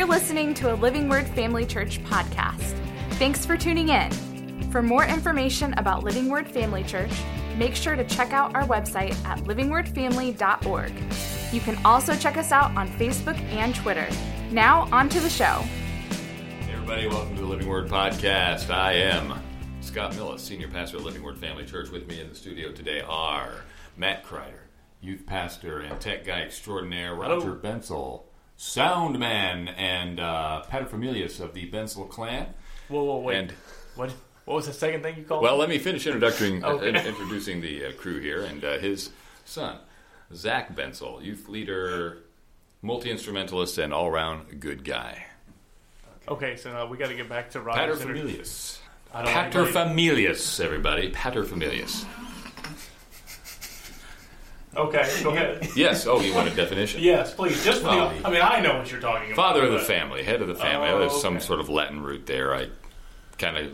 You're 0.00 0.08
listening 0.08 0.54
to 0.54 0.72
a 0.72 0.76
Living 0.76 1.10
Word 1.10 1.26
Family 1.26 1.66
Church 1.66 2.02
podcast. 2.04 2.74
Thanks 3.18 3.44
for 3.44 3.58
tuning 3.58 3.90
in. 3.90 4.10
For 4.70 4.80
more 4.80 5.04
information 5.04 5.74
about 5.74 6.04
Living 6.04 6.30
Word 6.30 6.48
Family 6.48 6.82
Church, 6.82 7.10
make 7.58 7.76
sure 7.76 7.94
to 7.96 8.04
check 8.04 8.32
out 8.32 8.54
our 8.54 8.62
website 8.62 9.14
at 9.26 9.40
livingwordfamily.org. 9.40 10.92
You 11.52 11.60
can 11.60 11.78
also 11.84 12.16
check 12.16 12.38
us 12.38 12.50
out 12.50 12.74
on 12.78 12.88
Facebook 12.88 13.38
and 13.50 13.74
Twitter. 13.74 14.08
Now, 14.50 14.88
on 14.90 15.10
to 15.10 15.20
the 15.20 15.28
show. 15.28 15.62
Hey 16.64 16.72
everybody, 16.72 17.06
welcome 17.06 17.36
to 17.36 17.42
the 17.42 17.48
Living 17.48 17.68
Word 17.68 17.86
Podcast. 17.88 18.70
I 18.70 18.94
am 18.94 19.38
Scott 19.82 20.12
Millis, 20.12 20.40
Senior 20.40 20.68
Pastor 20.68 20.96
of 20.96 21.04
Living 21.04 21.22
Word 21.22 21.36
Family 21.36 21.66
Church. 21.66 21.90
With 21.90 22.08
me 22.08 22.22
in 22.22 22.30
the 22.30 22.34
studio 22.34 22.72
today 22.72 23.02
are 23.02 23.52
Matt 23.98 24.24
Kreider, 24.24 24.62
Youth 25.02 25.26
Pastor 25.26 25.80
and 25.80 26.00
Tech 26.00 26.24
Guy 26.24 26.40
Extraordinaire, 26.40 27.14
Roger 27.14 27.34
Hello. 27.34 27.56
Bensyl, 27.56 28.22
Sound 28.70 29.18
Man, 29.18 29.68
and 29.68 30.20
uh, 30.20 30.62
Paterfamilias 30.70 31.40
of 31.40 31.54
the 31.54 31.70
Bensyl 31.70 32.06
clan. 32.10 32.48
Whoa, 32.88 33.02
whoa, 33.04 33.18
wait. 33.20 33.36
And- 33.38 33.52
what? 33.94 34.12
What 34.44 34.56
was 34.56 34.66
the 34.66 34.74
second 34.74 35.02
thing 35.02 35.16
you 35.16 35.22
called? 35.22 35.42
Well, 35.42 35.54
me? 35.54 35.60
let 35.60 35.68
me 35.70 35.78
finish 35.78 36.06
introducing, 36.06 36.62
Okay. 36.62 36.90
in- 36.90 36.96
introducing 36.96 37.62
the 37.62 37.86
uh, 37.86 37.92
crew 37.92 38.20
here 38.20 38.42
and 38.42 38.62
uh, 38.62 38.76
his 38.78 39.10
son, 39.46 39.78
Zach 40.34 40.74
Bensyl, 40.76 41.24
youth 41.24 41.48
leader, 41.48 42.18
multi 42.82 43.10
instrumentalist, 43.10 43.78
and 43.78 43.94
all 43.94 44.10
round 44.10 44.60
good 44.60 44.84
guy. 44.84 45.24
okay, 46.28 46.56
so 46.56 46.70
now 46.70 46.86
we 46.86 46.98
got 46.98 47.08
to 47.08 47.14
get 47.14 47.30
back 47.30 47.48
to 47.52 47.60
inter- 47.60 47.70
Paterfamilias. 47.72 48.78
I 49.14 49.22
don't 49.24 49.34
like. 49.34 49.52
Paterfamilias, 49.52 50.60
everybody. 50.62 51.10
Paterfamilias. 51.12 52.04
Okay, 54.76 55.10
go 55.24 55.30
ahead. 55.30 55.68
Yes. 55.74 56.06
Oh, 56.06 56.20
you 56.20 56.32
want 56.32 56.48
a 56.48 56.54
definition? 56.54 57.02
yes, 57.02 57.34
please. 57.34 57.62
Just 57.64 57.82
for 57.82 57.88
Oh, 57.88 58.08
the. 58.08 58.14
he- 58.14 58.24
I 58.24 58.30
mean, 58.30 58.40
I 58.42 58.60
know 58.60 58.78
what 58.78 58.90
you're 58.90 59.00
talking 59.00 59.32
about. 59.32 59.36
Father 59.36 59.64
of 59.64 59.72
the 59.72 59.78
but- 59.78 59.86
family, 59.86 60.22
head 60.22 60.40
of 60.42 60.48
the 60.48 60.54
family. 60.54 60.88
Oh, 60.90 60.98
There's 61.00 61.20
some 61.20 61.36
okay. 61.36 61.44
sort 61.44 61.58
of 61.60 61.68
Latin 61.68 62.02
root 62.02 62.26
there. 62.26 62.54
I 62.54 62.68
kind 63.38 63.56
of 63.56 63.72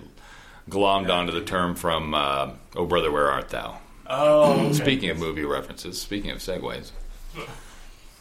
glommed 0.70 1.10
onto 1.10 1.32
the 1.32 1.42
term 1.42 1.74
from 1.74 2.14
uh, 2.14 2.52
"Oh 2.74 2.86
Brother, 2.86 3.10
Where 3.12 3.30
Art 3.30 3.50
Thou." 3.50 3.78
Oh, 4.06 4.52
okay. 4.66 4.72
Speaking 4.72 5.10
of 5.10 5.18
movie 5.18 5.44
references, 5.44 6.00
speaking 6.00 6.30
of 6.30 6.38
segues. 6.38 6.92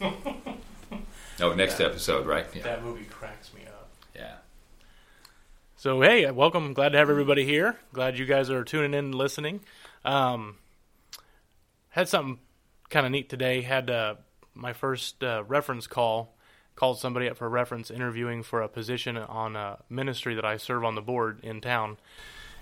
oh, 1.40 1.54
next 1.54 1.80
episode, 1.80 2.26
right? 2.26 2.46
Yeah. 2.54 2.62
That 2.62 2.82
movie 2.84 3.04
cracks 3.04 3.52
me 3.54 3.62
up. 3.66 3.88
yeah. 4.14 4.34
So 5.76 6.00
hey, 6.00 6.30
welcome. 6.30 6.72
Glad 6.74 6.90
to 6.90 6.98
have 6.98 7.08
everybody 7.10 7.44
here. 7.44 7.76
Glad 7.92 8.18
you 8.18 8.26
guys 8.26 8.50
are 8.50 8.64
tuning 8.64 8.92
in 8.94 9.06
and 9.06 9.14
listening. 9.14 9.60
Um, 10.04 10.56
had 11.90 12.08
something 12.08 12.38
kind 12.90 13.06
of 13.06 13.12
neat 13.12 13.28
today. 13.28 13.62
Had 13.62 13.90
uh, 13.90 14.16
my 14.54 14.72
first 14.72 15.22
uh, 15.22 15.44
reference 15.46 15.86
call. 15.86 16.32
Called 16.74 16.98
somebody 16.98 17.26
up 17.26 17.38
for 17.38 17.46
a 17.46 17.48
reference 17.48 17.90
interviewing 17.90 18.42
for 18.42 18.60
a 18.60 18.68
position 18.68 19.16
on 19.16 19.56
a 19.56 19.78
ministry 19.88 20.34
that 20.34 20.44
I 20.44 20.58
serve 20.58 20.84
on 20.84 20.94
the 20.94 21.00
board 21.00 21.40
in 21.42 21.62
town. 21.62 21.96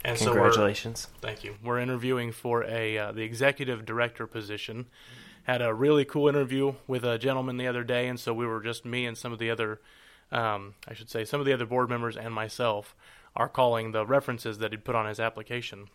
And 0.04 0.18
so 0.18 0.26
Congratulations. 0.26 1.08
Thank 1.20 1.42
you. 1.42 1.56
We're 1.64 1.80
interviewing 1.80 2.30
for 2.30 2.62
a 2.64 2.96
uh, 2.98 3.12
the 3.12 3.22
executive 3.22 3.84
director 3.86 4.26
position. 4.26 4.86
Had 5.44 5.62
a 5.62 5.74
really 5.74 6.04
cool 6.04 6.28
interview 6.28 6.74
with 6.86 7.04
a 7.04 7.18
gentleman 7.18 7.56
the 7.56 7.66
other 7.66 7.82
day, 7.84 8.06
and 8.06 8.20
so 8.20 8.32
we 8.32 8.46
were 8.46 8.62
just 8.62 8.84
me 8.84 9.06
and 9.06 9.16
some 9.16 9.32
of 9.32 9.38
the 9.38 9.50
other, 9.50 9.80
um, 10.30 10.74
I 10.86 10.94
should 10.94 11.10
say, 11.10 11.24
some 11.24 11.40
of 11.40 11.46
the 11.46 11.52
other 11.52 11.66
board 11.66 11.88
members 11.88 12.16
and 12.16 12.32
myself 12.32 12.94
are 13.34 13.48
calling 13.48 13.92
the 13.92 14.06
references 14.06 14.58
that 14.58 14.70
he'd 14.70 14.84
put 14.84 14.94
on 14.94 15.06
his 15.06 15.18
application. 15.18 15.88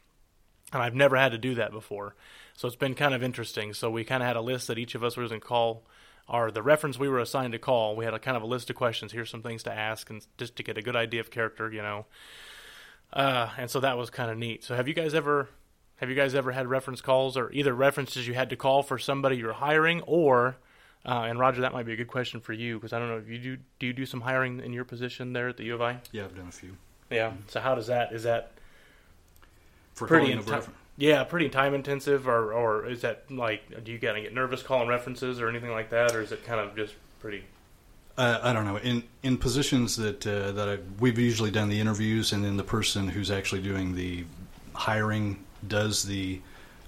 And 0.73 0.83
I've 0.83 0.93
never 0.93 1.15
had 1.15 1.31
to 1.31 1.37
do 1.37 1.55
that 1.55 1.71
before, 1.71 2.15
so 2.59 2.67
it's 2.67 2.75
been 2.75 2.93
kind 2.93 3.13
of 3.13 3.23
interesting. 3.23 3.73
So 3.73 3.89
we 3.89 4.03
kind 4.03 4.21
of 4.21 4.27
had 4.27 4.35
a 4.35 4.41
list 4.41 4.67
that 4.67 4.77
each 4.77 4.93
of 4.93 5.01
us 5.01 5.15
was 5.15 5.29
going 5.29 5.39
to 5.39 5.47
call. 5.47 5.83
or 6.27 6.51
the 6.51 6.61
reference 6.61 6.99
we 6.99 7.07
were 7.07 7.19
assigned 7.19 7.53
to 7.53 7.57
call? 7.57 7.95
We 7.95 8.03
had 8.03 8.13
a 8.13 8.19
kind 8.19 8.35
of 8.35 8.43
a 8.43 8.45
list 8.45 8.69
of 8.69 8.75
questions. 8.75 9.13
Here's 9.13 9.29
some 9.29 9.41
things 9.41 9.63
to 9.63 9.71
ask, 9.71 10.09
and 10.09 10.27
just 10.37 10.57
to 10.57 10.63
get 10.63 10.77
a 10.77 10.81
good 10.81 10.97
idea 10.97 11.21
of 11.21 11.31
character, 11.31 11.71
you 11.71 11.81
know. 11.81 12.05
Uh, 13.13 13.47
and 13.57 13.71
so 13.71 13.79
that 13.79 13.97
was 13.97 14.09
kind 14.09 14.29
of 14.29 14.37
neat. 14.37 14.65
So 14.65 14.75
have 14.75 14.89
you 14.89 14.93
guys 14.93 15.13
ever 15.13 15.47
have 16.01 16.09
you 16.09 16.15
guys 16.15 16.35
ever 16.35 16.51
had 16.51 16.67
reference 16.67 16.99
calls 16.99 17.37
or 17.37 17.49
either 17.53 17.73
references 17.73 18.27
you 18.27 18.33
had 18.33 18.49
to 18.49 18.57
call 18.57 18.83
for 18.83 18.97
somebody 18.97 19.37
you're 19.37 19.53
hiring 19.53 20.01
or 20.01 20.57
uh, 21.05 21.27
and 21.29 21.39
Roger, 21.39 21.61
that 21.61 21.71
might 21.71 21.85
be 21.85 21.93
a 21.93 21.95
good 21.95 22.09
question 22.09 22.41
for 22.41 22.51
you 22.51 22.75
because 22.75 22.91
I 22.91 22.99
don't 22.99 23.07
know 23.07 23.17
if 23.19 23.29
you 23.29 23.39
do 23.39 23.57
do 23.79 23.87
you 23.87 23.93
do 23.93 24.05
some 24.05 24.19
hiring 24.19 24.59
in 24.59 24.73
your 24.73 24.83
position 24.83 25.31
there 25.31 25.47
at 25.47 25.55
the 25.55 25.63
U 25.63 25.75
of 25.75 25.81
I? 25.81 25.99
Yeah, 26.11 26.25
I've 26.25 26.35
done 26.35 26.49
a 26.49 26.51
few. 26.51 26.75
Yeah. 27.09 27.31
So 27.47 27.61
how 27.61 27.73
does 27.75 27.87
that 27.87 28.11
is 28.11 28.23
that 28.23 28.51
For 29.93 30.07
pretty 30.07 30.25
calling 30.25 30.33
in 30.33 30.39
of 30.39 30.49
refer- 30.49 30.71
yeah 30.99 31.23
pretty 31.23 31.49
time 31.49 31.73
intensive 31.73 32.27
or 32.27 32.53
or 32.53 32.85
is 32.85 33.01
that 33.01 33.23
like 33.31 33.83
do 33.83 33.91
you 33.91 33.97
kind 33.97 34.17
of 34.17 34.23
get 34.23 34.33
nervous 34.33 34.61
calling 34.61 34.87
references 34.87 35.39
or 35.41 35.49
anything 35.49 35.71
like 35.71 35.89
that 35.89 36.13
or 36.13 36.21
is 36.21 36.31
it 36.31 36.45
kind 36.45 36.59
of 36.59 36.75
just 36.75 36.93
pretty 37.19 37.43
Uh, 38.17 38.39
I 38.43 38.51
don't 38.51 38.65
know. 38.65 38.75
In 38.77 39.03
in 39.23 39.37
positions 39.37 39.95
that 39.95 40.27
uh, 40.27 40.51
that 40.51 40.67
I, 40.67 40.77
we've 40.99 41.17
usually 41.17 41.51
done 41.51 41.69
the 41.69 41.79
interviews, 41.79 42.33
and 42.33 42.43
then 42.43 42.57
the 42.57 42.65
person 42.65 43.07
who's 43.07 43.31
actually 43.31 43.61
doing 43.61 43.95
the 43.95 44.25
hiring 44.73 45.37
does 45.65 46.03
the 46.03 46.41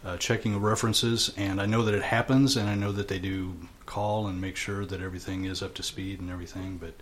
uh, 0.03 0.17
checking 0.17 0.55
of 0.55 0.61
references. 0.63 1.31
And 1.37 1.61
I 1.61 1.65
know 1.67 1.83
that 1.85 1.93
it 1.95 2.03
happens, 2.03 2.57
and 2.57 2.67
I 2.69 2.75
know 2.75 2.91
that 2.91 3.07
they 3.07 3.19
do 3.19 3.55
call 3.85 4.27
and 4.27 4.41
make 4.41 4.57
sure 4.57 4.85
that 4.85 4.99
everything 4.99 5.45
is 5.45 5.61
up 5.61 5.73
to 5.75 5.83
speed 5.83 6.19
and 6.19 6.29
everything. 6.29 6.77
But 6.77 6.95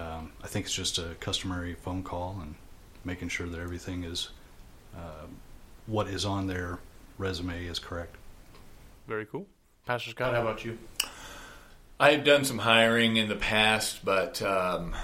um, 0.00 0.30
I 0.44 0.46
think 0.46 0.66
it's 0.66 0.74
just 0.74 0.98
a 0.98 1.16
customary 1.18 1.74
phone 1.74 2.04
call 2.04 2.38
and 2.40 2.54
making 3.04 3.30
sure 3.30 3.48
that 3.48 3.60
everything 3.60 4.04
is 4.04 4.30
uh, 4.96 5.26
what 5.86 6.08
is 6.08 6.24
on 6.24 6.46
their 6.46 6.78
resume 7.18 7.66
is 7.66 7.78
correct. 7.78 8.16
very 9.06 9.26
cool. 9.26 9.46
Pastor 9.86 10.10
Scott, 10.10 10.34
how 10.34 10.42
about 10.42 10.64
you? 10.64 10.78
I've 11.98 12.24
done 12.24 12.44
some 12.44 12.58
hiring 12.58 13.16
in 13.16 13.28
the 13.28 13.36
past, 13.36 14.04
but 14.04 14.40
um, 14.42 14.94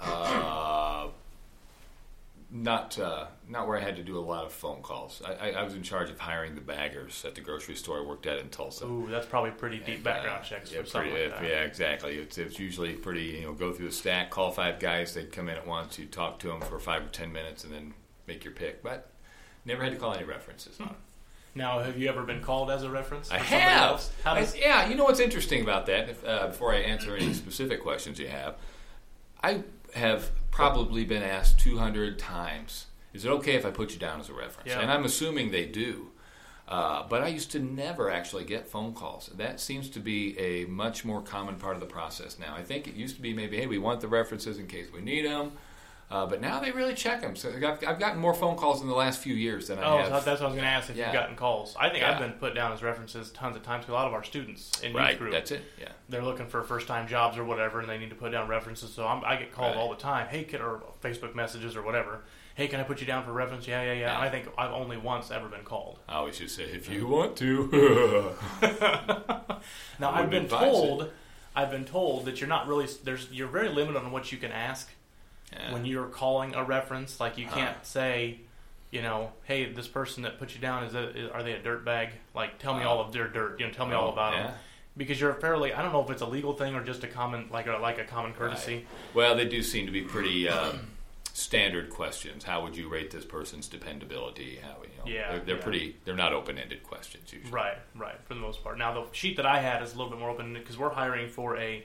uh, 0.00 1.08
not 2.50 2.98
uh, 2.98 3.26
not 3.48 3.66
where 3.66 3.78
I 3.78 3.80
had 3.80 3.96
to 3.96 4.02
do 4.02 4.18
a 4.18 4.20
lot 4.20 4.44
of 4.44 4.52
phone 4.52 4.82
calls. 4.82 5.22
I, 5.24 5.32
I, 5.32 5.50
I 5.52 5.62
was 5.62 5.74
in 5.74 5.82
charge 5.82 6.10
of 6.10 6.18
hiring 6.18 6.54
the 6.54 6.60
baggers 6.60 7.24
at 7.24 7.34
the 7.34 7.40
grocery 7.40 7.74
store 7.74 7.98
I 7.98 8.06
worked 8.06 8.26
at 8.26 8.38
in 8.38 8.48
Tulsa. 8.48 8.86
Ooh, 8.86 9.08
that's 9.10 9.26
probably 9.26 9.50
pretty 9.52 9.78
deep 9.78 9.96
And, 9.96 10.04
background 10.04 10.40
uh, 10.42 10.44
checks 10.44 10.72
yeah, 10.72 10.80
for 10.80 10.86
something 10.86 11.12
like 11.12 11.30
that. 11.30 11.42
Yeah, 11.44 11.62
exactly. 11.62 12.16
It's, 12.16 12.38
it's 12.38 12.58
usually 12.58 12.94
pretty, 12.94 13.22
you 13.22 13.42
know, 13.42 13.52
go 13.52 13.72
through 13.72 13.86
the 13.86 13.92
stack, 13.92 14.30
call 14.30 14.50
five 14.50 14.78
guys, 14.80 15.14
they'd 15.14 15.32
come 15.32 15.48
in 15.48 15.56
at 15.56 15.66
once, 15.66 15.98
you 15.98 16.06
talk 16.06 16.38
to 16.40 16.48
them 16.48 16.60
for 16.60 16.78
five 16.78 17.02
or 17.02 17.08
ten 17.08 17.32
minutes, 17.32 17.64
and 17.64 17.72
then 17.72 17.94
make 18.26 18.44
your 18.44 18.52
pick. 18.54 18.82
But 18.82 19.10
never 19.64 19.82
had 19.82 19.92
to 19.92 19.98
call 19.98 20.14
any 20.14 20.24
references 20.24 20.78
on. 20.80 20.94
Now, 21.54 21.80
have 21.80 21.98
you 21.98 22.08
ever 22.08 22.22
been 22.22 22.40
called 22.40 22.70
as 22.70 22.82
a 22.82 22.90
reference? 22.90 23.30
I 23.30 23.38
have. 23.38 24.10
does, 24.24 24.54
I- 24.54 24.58
yeah, 24.58 24.88
you 24.88 24.94
know 24.94 25.04
what's 25.04 25.20
interesting 25.20 25.62
about 25.62 25.86
that? 25.86 26.08
If, 26.08 26.24
uh, 26.24 26.46
before 26.48 26.72
I 26.72 26.78
answer 26.78 27.14
any 27.14 27.34
specific 27.34 27.82
questions 27.82 28.18
you 28.18 28.28
have, 28.28 28.56
I 29.42 29.62
have 29.94 30.30
probably 30.50 31.04
been 31.04 31.22
asked 31.22 31.60
200 31.60 32.18
times, 32.18 32.86
is 33.12 33.24
it 33.26 33.28
okay 33.28 33.54
if 33.54 33.66
I 33.66 33.70
put 33.70 33.92
you 33.92 33.98
down 33.98 34.18
as 34.20 34.30
a 34.30 34.32
reference? 34.32 34.70
Yeah. 34.70 34.80
And 34.80 34.90
I'm 34.90 35.04
assuming 35.04 35.50
they 35.50 35.66
do. 35.66 36.08
Uh, 36.68 37.06
but 37.06 37.22
I 37.22 37.28
used 37.28 37.50
to 37.50 37.58
never 37.58 38.10
actually 38.10 38.44
get 38.44 38.66
phone 38.66 38.94
calls. 38.94 39.28
That 39.36 39.60
seems 39.60 39.90
to 39.90 40.00
be 40.00 40.38
a 40.38 40.64
much 40.66 41.04
more 41.04 41.20
common 41.20 41.56
part 41.56 41.74
of 41.74 41.80
the 41.80 41.86
process 41.86 42.38
now. 42.38 42.54
I 42.54 42.62
think 42.62 42.86
it 42.88 42.94
used 42.94 43.16
to 43.16 43.20
be 43.22 43.34
maybe, 43.34 43.58
hey, 43.58 43.66
we 43.66 43.76
want 43.76 44.00
the 44.00 44.08
references 44.08 44.58
in 44.58 44.68
case 44.68 44.86
we 44.90 45.02
need 45.02 45.26
them. 45.26 45.52
Uh, 46.12 46.26
but 46.26 46.42
now 46.42 46.60
they 46.60 46.70
really 46.70 46.92
check 46.92 47.22
them. 47.22 47.34
So 47.34 47.48
I've, 47.50 47.82
I've 47.88 47.98
gotten 47.98 48.18
more 48.20 48.34
phone 48.34 48.54
calls 48.56 48.82
in 48.82 48.86
the 48.86 48.94
last 48.94 49.20
few 49.20 49.34
years 49.34 49.68
than 49.68 49.78
I 49.78 49.82
oh, 49.84 49.96
have. 49.96 50.06
so 50.08 50.12
that's 50.12 50.26
what 50.26 50.42
I 50.42 50.44
was 50.44 50.52
going 50.54 50.64
to 50.64 50.66
ask 50.68 50.90
if 50.90 50.96
Yeah. 50.96 51.06
you've 51.06 51.14
gotten 51.14 51.36
calls. 51.36 51.74
I 51.80 51.88
think 51.88 52.02
Yeah. 52.02 52.12
I've 52.12 52.18
been 52.18 52.32
put 52.32 52.54
down 52.54 52.70
as 52.72 52.82
references 52.82 53.30
tons 53.30 53.56
of 53.56 53.62
times. 53.62 53.86
'cause 53.86 53.92
A 53.92 53.94
lot 53.94 54.06
of 54.06 54.12
our 54.12 54.22
students 54.22 54.78
in 54.82 54.92
right, 54.92 55.12
youth 55.12 55.18
group, 55.20 55.32
that's 55.32 55.50
it. 55.52 55.62
Yeah. 55.80 55.88
they're 56.10 56.22
looking 56.22 56.46
for 56.48 56.62
first-time 56.62 57.08
jobs 57.08 57.38
or 57.38 57.44
whatever, 57.44 57.80
and 57.80 57.88
they 57.88 57.96
need 57.96 58.10
to 58.10 58.14
put 58.16 58.30
down 58.30 58.46
references. 58.46 58.92
So 58.92 59.06
I'm, 59.06 59.24
I 59.24 59.36
get 59.36 59.52
called 59.52 59.74
Right. 59.74 59.80
all 59.80 59.88
the 59.88 59.96
time. 59.96 60.28
Hey, 60.28 60.44
can, 60.44 60.60
or 60.60 60.82
Facebook 61.02 61.34
messages 61.34 61.76
or 61.76 61.82
whatever. 61.82 62.20
Hey, 62.56 62.68
can 62.68 62.78
I 62.78 62.82
put 62.82 63.00
you 63.00 63.06
down 63.06 63.24
for 63.24 63.32
reference? 63.32 63.66
Yeah, 63.66 63.82
yeah, 63.82 63.92
yeah. 63.94 63.98
Yeah. 64.00 64.14
And 64.16 64.22
I 64.22 64.28
think 64.28 64.48
I've 64.58 64.72
only 64.72 64.98
once 64.98 65.30
ever 65.30 65.48
been 65.48 65.64
called. 65.64 66.00
I 66.06 66.16
always 66.16 66.36
just 66.38 66.54
say, 66.56 66.64
if 66.64 66.90
you 66.90 67.06
want 67.06 67.36
to. 67.38 68.34
Now 69.98 70.10
I've 70.10 70.28
been 70.30 70.48
told, 70.48 71.10
I've 71.54 71.70
been 71.70 71.84
told 71.86 72.24
that 72.26 72.40
you're 72.40 72.48
not 72.48 72.66
really 72.66 72.86
there's 73.04 73.28
you're 73.30 73.48
very 73.48 73.68
limited 73.68 73.96
on 73.98 74.10
what 74.12 74.32
you 74.32 74.38
can 74.38 74.50
ask 74.52 74.90
Yeah. 75.52 75.72
when 75.72 75.84
you're 75.84 76.06
calling 76.06 76.54
a 76.54 76.64
reference. 76.64 77.20
Like 77.20 77.38
you 77.38 77.46
can't 77.46 77.84
say, 77.84 78.40
you 78.90 79.02
know, 79.02 79.32
hey, 79.44 79.72
this 79.72 79.88
person 79.88 80.22
that 80.24 80.38
put 80.38 80.54
you 80.54 80.60
down 80.60 80.84
is, 80.84 80.94
a, 80.94 81.08
is 81.16 81.30
are 81.30 81.42
they 81.42 81.52
a 81.52 81.62
dirt 81.62 81.84
bag? 81.84 82.10
Like 82.34 82.58
tell 82.58 82.74
me 82.74 82.84
all 82.84 83.00
of 83.00 83.12
their 83.12 83.28
dirt. 83.28 83.60
You 83.60 83.66
know, 83.66 83.72
tell 83.72 83.86
me 83.86 83.94
all 83.94 84.08
Oh, 84.08 84.12
about 84.12 84.32
yeah. 84.34 84.42
them. 84.48 84.54
Because 84.96 85.18
you're 85.20 85.32
fairly, 85.34 85.72
I 85.72 85.80
don't 85.82 85.92
know 85.92 86.02
if 86.04 86.10
it's 86.10 86.20
a 86.20 86.26
legal 86.26 86.52
thing 86.52 86.74
or 86.74 86.84
just 86.84 87.02
a 87.02 87.06
common, 87.08 87.48
like 87.50 87.66
a 87.66 87.72
like 87.78 87.98
a 87.98 88.04
common 88.04 88.34
courtesy. 88.34 88.74
Right. 88.74 88.86
Well, 89.14 89.34
they 89.36 89.46
do 89.46 89.62
seem 89.62 89.86
to 89.86 89.92
be 89.92 90.02
pretty 90.02 90.48
um, 90.48 90.80
standard 91.32 91.88
questions. 91.88 92.44
How 92.44 92.62
would 92.62 92.76
you 92.76 92.88
rate 92.88 93.10
this 93.10 93.24
person's 93.24 93.68
dependability? 93.68 94.58
How 94.62 94.76
you 94.82 94.88
know? 94.98 95.04
Yeah, 95.18 95.30
they're, 95.32 95.40
they're 95.40 95.56
yeah. 95.56 95.62
pretty. 95.62 95.96
They're 96.04 96.14
not 96.16 96.34
open-ended 96.34 96.82
questions 96.82 97.32
usually. 97.32 97.50
Right, 97.52 97.78
right, 97.94 98.16
for 98.24 98.34
the 98.34 98.40
most 98.40 98.62
part. 98.62 98.76
Now 98.76 98.92
the 98.92 99.06
sheet 99.12 99.36
that 99.36 99.46
I 99.46 99.60
had 99.60 99.82
is 99.82 99.94
a 99.94 99.96
little 99.96 100.10
bit 100.10 100.18
more 100.18 100.28
open 100.30 100.52
because 100.54 100.76
we're 100.76 100.90
hiring 100.90 101.28
for 101.30 101.56
a 101.56 101.82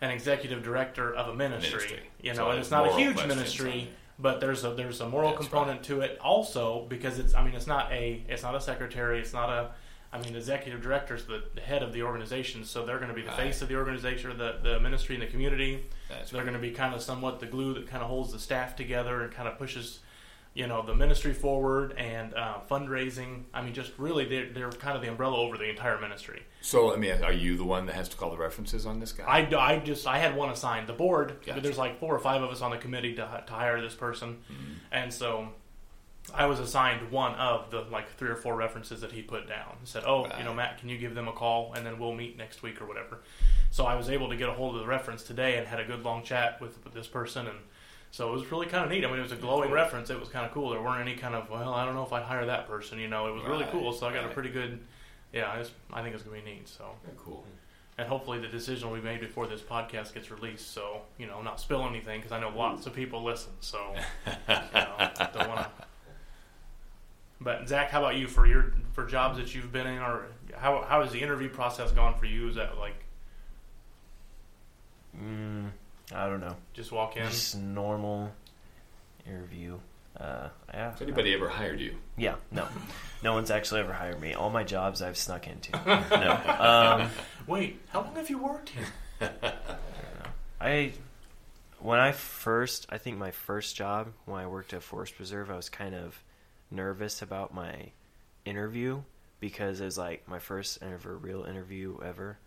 an 0.00 0.10
executive 0.10 0.62
director 0.62 1.14
of 1.14 1.28
a 1.28 1.34
ministry. 1.34 1.72
Ministry. 1.72 2.00
You 2.22 2.34
So 2.34 2.44
know, 2.44 2.50
and 2.50 2.58
it's 2.60 2.70
not 2.70 2.86
a 2.88 2.92
huge 2.96 3.24
ministry, 3.26 3.88
but 4.18 4.40
there's 4.40 4.64
a 4.64 4.70
there's 4.70 5.00
a 5.00 5.08
moral 5.08 5.30
That's 5.30 5.42
component 5.42 5.82
to 5.84 6.00
it 6.00 6.18
also 6.20 6.86
because 6.88 7.18
it's 7.18 7.34
I 7.34 7.44
mean 7.44 7.54
it's 7.54 7.66
not 7.66 7.90
a 7.92 8.24
it's 8.28 8.42
not 8.42 8.54
a 8.54 8.60
secretary, 8.60 9.20
it's 9.20 9.32
not 9.32 9.48
a 9.50 9.70
I 10.12 10.20
mean, 10.20 10.32
the 10.32 10.38
executive 10.38 10.80
director's 10.82 11.24
the, 11.26 11.42
the 11.54 11.60
head 11.60 11.82
of 11.82 11.92
the 11.92 12.02
organization, 12.02 12.64
so 12.64 12.86
they're 12.86 12.96
going 12.98 13.08
to 13.10 13.14
be 13.14 13.22
the 13.22 13.28
Right. 13.28 13.36
face 13.38 13.60
of 13.60 13.68
the 13.68 13.76
organization, 13.76 14.30
or 14.30 14.34
the, 14.34 14.58
the 14.62 14.80
ministry 14.80 15.14
and 15.16 15.22
the 15.22 15.26
community. 15.26 15.84
That's 16.08 16.30
they're 16.30 16.40
right. 16.40 16.50
going 16.50 16.58
to 16.62 16.66
be 16.66 16.72
kind 16.72 16.94
of 16.94 17.02
somewhat 17.02 17.40
the 17.40 17.46
glue 17.46 17.74
that 17.74 17.86
kind 17.88 18.02
of 18.02 18.08
holds 18.08 18.32
the 18.32 18.38
staff 18.38 18.76
together 18.76 19.22
and 19.22 19.32
kind 19.32 19.48
of 19.48 19.58
pushes, 19.58 19.98
you 20.56 20.66
know, 20.66 20.80
the 20.80 20.94
ministry 20.94 21.34
forward 21.34 21.92
and 21.98 22.32
uh, 22.32 22.54
fundraising. 22.70 23.42
I 23.52 23.60
mean, 23.60 23.74
just 23.74 23.92
really, 23.98 24.24
they're, 24.24 24.50
they're 24.52 24.70
kind 24.70 24.96
of 24.96 25.02
the 25.02 25.08
umbrella 25.08 25.36
over 25.36 25.58
the 25.58 25.68
entire 25.68 26.00
ministry. 26.00 26.42
So, 26.62 26.94
I 26.94 26.96
mean, 26.96 27.22
are 27.22 27.32
you 27.32 27.58
the 27.58 27.64
one 27.64 27.84
that 27.86 27.94
has 27.94 28.08
to 28.08 28.16
call 28.16 28.30
the 28.30 28.38
references 28.38 28.86
on 28.86 28.98
this 28.98 29.12
guy? 29.12 29.24
I, 29.26 29.54
I 29.54 29.78
just 29.80 30.06
I 30.06 30.18
had 30.18 30.34
one 30.34 30.48
assigned. 30.48 30.86
The 30.88 30.94
board, 30.94 31.36
Gotcha. 31.44 31.60
there's 31.60 31.76
like 31.76 32.00
four 32.00 32.14
or 32.14 32.18
five 32.18 32.42
of 32.42 32.50
us 32.50 32.62
on 32.62 32.70
the 32.70 32.78
committee 32.78 33.14
to, 33.16 33.44
to 33.46 33.52
hire 33.52 33.80
this 33.82 33.94
person, 33.94 34.38
Mm-hmm. 34.50 34.72
and 34.92 35.12
so 35.12 35.48
I 36.34 36.46
was 36.46 36.58
assigned 36.58 37.10
one 37.12 37.34
of 37.34 37.70
the 37.70 37.82
like 37.82 38.08
three 38.16 38.30
or 38.30 38.36
four 38.36 38.56
references 38.56 39.02
that 39.02 39.12
he 39.12 39.20
put 39.22 39.46
down. 39.46 39.76
He 39.80 39.86
said, 39.86 40.04
"Oh, 40.06 40.26
you 40.38 40.44
know, 40.44 40.54
Matt, 40.54 40.78
can 40.78 40.88
you 40.88 40.96
give 40.98 41.14
them 41.14 41.28
a 41.28 41.32
call 41.32 41.74
and 41.74 41.84
then 41.86 41.98
we'll 41.98 42.14
meet 42.14 42.36
next 42.38 42.62
week 42.62 42.80
or 42.80 42.86
whatever." 42.86 43.20
So 43.70 43.84
I 43.84 43.94
was 43.94 44.08
able 44.08 44.30
to 44.30 44.36
get 44.36 44.48
a 44.48 44.52
hold 44.52 44.74
of 44.74 44.80
the 44.80 44.86
reference 44.88 45.22
today 45.22 45.58
and 45.58 45.66
had 45.66 45.80
a 45.80 45.84
good 45.84 46.02
long 46.02 46.24
chat 46.24 46.60
with, 46.62 46.82
with 46.82 46.94
this 46.94 47.06
person 47.06 47.46
and. 47.46 47.58
So 48.10 48.28
it 48.30 48.32
was 48.32 48.50
really 48.50 48.66
kind 48.66 48.84
of 48.84 48.90
neat. 48.90 49.04
I 49.04 49.08
mean, 49.08 49.18
it 49.18 49.22
was 49.22 49.32
a 49.32 49.36
glowing 49.36 49.68
Cool. 49.68 49.74
reference. 49.74 50.08
It 50.10 50.18
was 50.18 50.28
kind 50.30 50.46
of 50.46 50.52
cool. 50.52 50.70
There 50.70 50.80
weren't 50.80 51.00
any 51.06 51.16
kind 51.16 51.34
of, 51.34 51.50
well, 51.50 51.74
I 51.74 51.84
don't 51.84 51.94
know 51.94 52.02
if 52.04 52.12
I'd 52.12 52.22
hire 52.22 52.46
that 52.46 52.66
person. 52.66 52.98
You 52.98 53.08
know, 53.08 53.26
it 53.28 53.32
was 53.34 53.44
really 53.44 53.66
cool. 53.70 53.92
So 53.92 54.06
I 54.06 54.12
got 54.14 54.24
a 54.24 54.28
pretty 54.28 54.48
good, 54.50 54.78
yeah. 55.32 55.50
I, 55.52 55.58
just, 55.58 55.72
I 55.92 56.02
think 56.02 56.14
it's 56.14 56.24
gonna 56.24 56.36
be 56.38 56.42
neat. 56.42 56.66
So 56.68 56.84
cool. 57.18 57.44
and 57.98 58.08
hopefully 58.08 58.38
the 58.38 58.48
decision 58.48 58.88
will 58.88 58.96
be 58.96 59.02
made 59.02 59.20
before 59.20 59.46
this 59.46 59.60
podcast 59.60 60.14
gets 60.14 60.30
released. 60.30 60.72
So 60.72 61.02
you 61.18 61.26
know, 61.26 61.42
not 61.42 61.60
spill 61.60 61.86
anything 61.86 62.20
because 62.20 62.32
I 62.32 62.40
know 62.40 62.50
lots 62.56 62.86
of 62.86 62.94
people 62.94 63.22
listen. 63.22 63.52
So 63.60 63.78
you 64.26 64.54
know, 64.74 65.10
don't 65.34 65.48
want 65.48 65.60
to. 65.60 65.70
But 67.38 67.68
Zach, 67.68 67.90
how 67.90 68.00
about 68.00 68.16
you 68.16 68.28
for 68.28 68.46
your 68.46 68.72
for 68.94 69.04
jobs 69.04 69.36
that 69.36 69.54
you've 69.54 69.70
been 69.72 69.86
in, 69.86 69.98
or 69.98 70.26
how 70.56 70.82
how 70.88 71.02
has 71.02 71.12
the 71.12 71.20
interview 71.20 71.50
process 71.50 71.92
gone 71.92 72.16
for 72.18 72.24
you? 72.24 72.48
Is 72.48 72.54
that 72.54 72.78
like 72.78 72.94
Mm, 75.18 75.70
I 76.14 76.26
don't 76.28 76.40
know. 76.40 76.56
just 76.74 76.92
walk 76.92 77.16
in? 77.16 77.24
Just 77.24 77.56
normal 77.56 78.32
interview. 79.26 79.78
Uh, 80.16 80.48
yeah. 80.72 80.92
Has 80.92 81.02
anybody 81.02 81.34
ever 81.34 81.48
hired 81.48 81.78
you? 81.80 81.96
Yeah, 82.16 82.36
no. 82.50 82.66
No 83.22 83.32
one's 83.32 83.50
actually 83.50 83.80
ever 83.80 83.92
hired 83.94 84.20
me. 84.20 84.34
All 84.34 84.50
my 84.50 84.62
jobs 84.62 85.02
I've 85.02 85.16
snuck 85.16 85.48
into. 85.48 85.72
No. 86.10 87.00
Um, 87.02 87.10
Wait, 87.46 87.80
how 87.88 88.02
long 88.02 88.14
have 88.16 88.30
you 88.30 88.38
worked 88.38 88.68
here? 88.70 89.30
I 90.60 90.92
when 91.80 91.98
I 91.98 92.12
first 92.12 92.86
I 92.90 92.98
think 92.98 93.18
my 93.18 93.30
first 93.30 93.74
job 93.76 94.08
when 94.26 94.40
I 94.40 94.46
worked 94.46 94.72
at 94.74 94.82
Forest 94.82 95.16
Preserve 95.16 95.50
I 95.50 95.56
was 95.56 95.68
kind 95.68 95.94
of 95.94 96.22
nervous 96.70 97.22
about 97.22 97.52
my 97.54 97.74
interview 98.44 99.02
because 99.40 99.80
it 99.80 99.84
was 99.84 99.98
like 99.98 100.26
my 100.28 100.38
first 100.38 100.78
ever 100.82 101.16
real 101.16 101.44
interview 101.44 101.98
ever. 102.04 102.38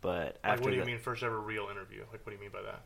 But 0.00 0.38
Like, 0.44 0.52
after 0.52 0.62
what 0.62 0.70
do 0.70 0.74
you 0.76 0.80
that- 0.82 0.86
mean 0.86 0.98
first 0.98 1.22
ever 1.22 1.38
real 1.40 1.68
interview? 1.70 2.00
Like, 2.12 2.24
what 2.24 2.30
do 2.30 2.32
you 2.32 2.40
mean 2.40 2.50
by 2.52 2.62
that? 2.62 2.82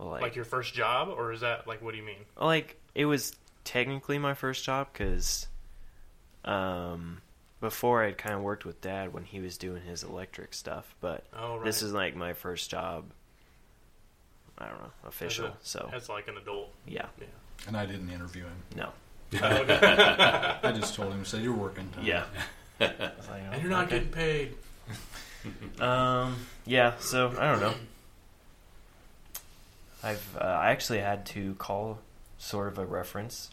Well, 0.00 0.20
Like, 0.20 0.34
your 0.36 0.44
first 0.44 0.74
job, 0.74 1.08
or 1.08 1.32
is 1.32 1.40
that 1.42 1.66
like 1.66 1.82
what 1.82 1.92
do 1.92 1.98
you 1.98 2.04
mean? 2.06 2.24
like 2.40 2.76
it 2.94 3.04
was 3.06 3.34
technically 3.64 4.18
my 4.18 4.34
first 4.34 4.64
job 4.64 4.88
because 4.92 5.46
um 6.44 7.20
before 7.60 8.02
I'd 8.02 8.16
kind 8.16 8.34
of 8.34 8.40
worked 8.40 8.64
with 8.64 8.80
dad 8.80 9.12
when 9.12 9.24
he 9.24 9.38
was 9.40 9.58
doing 9.58 9.82
his 9.82 10.02
electric 10.02 10.54
stuff, 10.54 10.94
but 11.00 11.24
Oh, 11.36 11.56
right. 11.56 11.64
this 11.64 11.82
is 11.82 11.92
like 11.92 12.16
my 12.16 12.32
first 12.32 12.70
job. 12.70 13.04
I 14.58 14.66
don't 14.68 14.78
know, 14.80 14.90
official. 15.06 15.46
As 15.46 15.52
a- 15.52 15.56
so 15.62 15.90
as 15.92 16.08
like 16.08 16.28
an 16.28 16.36
adult. 16.38 16.72
yeah, 16.86 17.06
Yeah. 17.20 17.26
And 17.66 17.76
I 17.76 17.84
didn't 17.86 18.10
interview 18.10 18.44
him. 18.44 18.56
no, 18.76 18.92
I 19.42 20.72
just 20.74 20.94
told 20.94 21.12
him, 21.12 21.24
said, 21.26 21.42
you're 21.42 21.52
working. 21.54 21.90
yeah. 22.02 22.24
I 22.80 22.86
was 23.18 23.28
like, 23.28 23.42
And 23.52 23.60
you're 23.62 23.70
not 23.70 23.86
okay. 23.86 23.98
getting 23.98 24.12
paid. 24.12 24.54
Um, 25.80 26.36
yeah. 26.66 26.94
So 27.00 27.28
I 27.38 27.50
don't 27.50 27.60
know. 27.60 27.74
I've 30.02 30.36
uh, 30.40 30.44
I 30.44 30.70
actually 30.70 31.00
had 31.00 31.26
to 31.26 31.54
call 31.54 31.98
sort 32.38 32.68
of 32.68 32.78
a 32.78 32.86
reference 32.86 33.50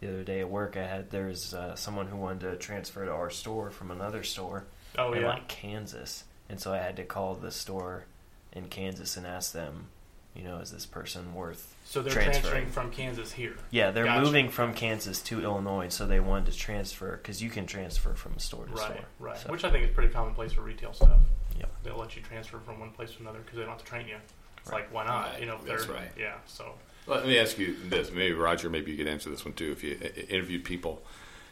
the 0.00 0.08
other 0.08 0.22
day 0.24 0.40
at 0.40 0.48
work. 0.48 0.76
I 0.76 0.86
had 0.86 1.10
there 1.10 1.26
was 1.26 1.52
uh, 1.54 1.74
someone 1.76 2.06
who 2.08 2.16
wanted 2.16 2.50
to 2.50 2.56
transfer 2.56 3.04
to 3.04 3.12
our 3.12 3.30
store 3.30 3.70
from 3.70 3.90
another 3.90 4.22
store 4.22 4.64
Oh 4.98 5.12
in 5.12 5.22
yeah. 5.22 5.28
like 5.28 5.48
Kansas, 5.48 6.24
and 6.48 6.58
so 6.60 6.72
I 6.72 6.78
had 6.78 6.96
to 6.96 7.04
call 7.04 7.34
the 7.34 7.50
store 7.50 8.04
in 8.52 8.64
Kansas 8.64 9.16
and 9.16 9.24
ask 9.26 9.52
them, 9.52 9.86
you 10.34 10.42
know, 10.42 10.56
is 10.58 10.72
this 10.72 10.86
person 10.86 11.34
worth? 11.34 11.76
So 11.84 12.02
they're 12.02 12.12
transferring. 12.12 12.40
transferring 12.42 12.66
from 12.70 12.90
Kansas 12.90 13.30
here. 13.32 13.56
Yeah, 13.70 13.90
they're 13.92 14.04
Gotcha. 14.06 14.24
moving 14.24 14.48
from 14.48 14.74
Kansas 14.74 15.20
to 15.22 15.42
Illinois, 15.42 15.88
so 15.90 16.06
they 16.06 16.18
wanted 16.18 16.50
to 16.52 16.58
transfer 16.58 17.16
because 17.16 17.40
you 17.42 17.50
can 17.50 17.66
transfer 17.66 18.14
from 18.14 18.38
store 18.38 18.64
to 18.66 18.72
Right, 18.72 18.84
store. 18.92 19.04
right. 19.20 19.38
So, 19.38 19.50
Which 19.52 19.64
I 19.64 19.70
think 19.70 19.84
is 19.86 19.94
pretty 19.94 20.12
commonplace 20.12 20.52
for 20.52 20.62
retail 20.62 20.92
stuff. 20.92 21.20
Yep. 21.58 21.70
They'll 21.84 21.98
let 21.98 22.16
you 22.16 22.22
transfer 22.22 22.58
from 22.58 22.80
one 22.80 22.90
place 22.90 23.12
to 23.12 23.20
another 23.20 23.38
because 23.40 23.56
they 23.56 23.62
don't 23.62 23.70
have 23.70 23.78
to 23.80 23.84
train 23.84 24.08
you. 24.08 24.16
It's 24.62 24.70
Right. 24.70 24.82
like, 24.82 24.92
why 24.94 25.04
not? 25.06 25.30
Right, 25.32 25.40
You 25.40 25.46
know, 25.46 25.56
if 25.56 25.64
that's 25.64 25.86
they're, 25.86 25.94
right. 25.94 26.10
Yeah, 26.18 26.34
so. 26.46 26.74
Let 27.06 27.26
me 27.26 27.38
ask 27.38 27.58
you 27.58 27.76
this. 27.88 28.10
Maybe 28.12 28.32
Roger, 28.34 28.68
maybe 28.70 28.90
you 28.92 28.96
could 28.96 29.08
answer 29.08 29.30
this 29.30 29.44
one 29.44 29.54
too. 29.54 29.72
If 29.72 29.82
you 29.82 29.98
interviewed 30.28 30.64
people, 30.64 31.02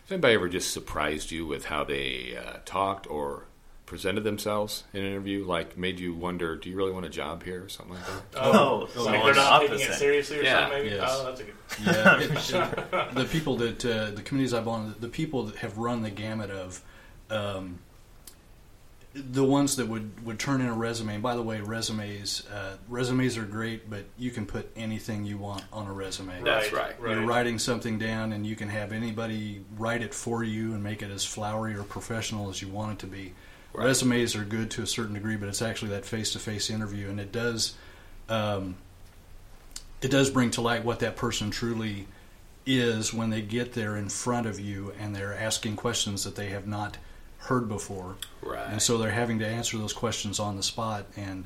has 0.04 0.12
anybody 0.12 0.34
ever 0.34 0.48
just 0.48 0.72
surprised 0.72 1.30
you 1.30 1.46
with 1.46 1.64
how 1.66 1.84
they 1.84 2.36
uh, 2.36 2.58
talked 2.64 3.08
or 3.10 3.44
presented 3.86 4.22
themselves 4.22 4.84
in 4.92 5.00
an 5.00 5.06
interview? 5.10 5.44
Like 5.44 5.76
made 5.76 5.98
you 5.98 6.14
wonder, 6.14 6.54
do 6.54 6.68
you 6.68 6.76
really 6.76 6.92
want 6.92 7.06
a 7.06 7.08
job 7.08 7.42
here 7.42 7.64
or 7.64 7.68
something 7.70 7.94
like 7.94 8.06
that? 8.06 8.44
Oh, 8.44 8.80
like 8.80 8.90
so 8.90 9.04
they're 9.06 9.34
not 9.34 9.62
the 9.62 9.68
taking 9.68 9.86
it 9.90 9.94
seriously 9.94 10.38
or 10.40 10.42
Yeah. 10.42 10.60
something, 10.60 10.82
maybe? 10.84 10.94
Yes. 10.94 11.10
Oh, 11.10 11.24
that's 11.24 11.40
a 11.40 11.44
good. 11.44 11.54
Yeah, 11.84 12.20
it- 13.08 13.14
the 13.14 13.24
people 13.24 13.56
that 13.56 13.84
uh, 13.84 14.10
the 14.12 14.22
communities 14.22 14.52
I've 14.54 14.68
on, 14.68 14.94
the 15.00 15.08
people 15.08 15.44
that 15.46 15.56
have 15.56 15.78
run 15.78 16.02
the 16.02 16.10
gamut 16.10 16.50
of 16.50 16.82
um, 17.30 17.78
the 19.14 19.44
ones 19.44 19.76
that 19.76 19.88
would, 19.88 20.24
would 20.24 20.38
turn 20.38 20.60
in 20.60 20.66
a 20.66 20.74
resume. 20.74 21.14
And 21.14 21.22
by 21.22 21.34
the 21.34 21.42
way, 21.42 21.60
resumes 21.60 22.46
uh, 22.52 22.76
resumes 22.88 23.36
are 23.36 23.44
great, 23.44 23.88
but 23.88 24.04
you 24.16 24.30
can 24.30 24.46
put 24.46 24.70
anything 24.76 25.24
you 25.24 25.38
want 25.38 25.64
on 25.72 25.86
a 25.86 25.92
resume. 25.92 26.42
That's 26.42 26.72
right. 26.72 26.94
You're 27.00 27.26
writing 27.26 27.58
something 27.58 27.98
down, 27.98 28.32
and 28.32 28.46
you 28.46 28.56
can 28.56 28.68
have 28.68 28.92
anybody 28.92 29.64
write 29.76 30.02
it 30.02 30.14
for 30.14 30.44
you 30.44 30.74
and 30.74 30.82
make 30.82 31.02
it 31.02 31.10
as 31.10 31.24
flowery 31.24 31.74
or 31.74 31.82
professional 31.82 32.50
as 32.50 32.60
you 32.62 32.68
want 32.68 32.92
it 32.92 32.98
to 33.00 33.06
be. 33.06 33.34
Right. 33.72 33.86
Resumes 33.86 34.36
are 34.36 34.44
good 34.44 34.70
to 34.72 34.82
a 34.82 34.86
certain 34.86 35.14
degree, 35.14 35.36
but 35.36 35.48
it's 35.48 35.62
actually 35.62 35.90
that 35.90 36.04
face-to-face 36.04 36.70
interview, 36.70 37.08
and 37.08 37.20
it 37.20 37.32
does 37.32 37.74
um, 38.28 38.76
it 40.00 40.10
does 40.10 40.30
bring 40.30 40.50
to 40.52 40.60
light 40.60 40.84
what 40.84 41.00
that 41.00 41.16
person 41.16 41.50
truly 41.50 42.06
is 42.66 43.14
when 43.14 43.30
they 43.30 43.40
get 43.40 43.72
there 43.72 43.96
in 43.96 44.08
front 44.08 44.46
of 44.46 44.60
you 44.60 44.92
and 45.00 45.16
they're 45.16 45.34
asking 45.34 45.74
questions 45.74 46.24
that 46.24 46.36
they 46.36 46.50
have 46.50 46.66
not 46.66 46.98
heard 47.38 47.68
before. 47.68 48.16
Right. 48.42 48.66
And 48.68 48.80
so 48.82 48.98
they're 48.98 49.10
having 49.10 49.38
to 49.40 49.46
answer 49.46 49.78
those 49.78 49.92
questions 49.92 50.38
on 50.38 50.56
the 50.56 50.62
spot. 50.62 51.06
And 51.16 51.44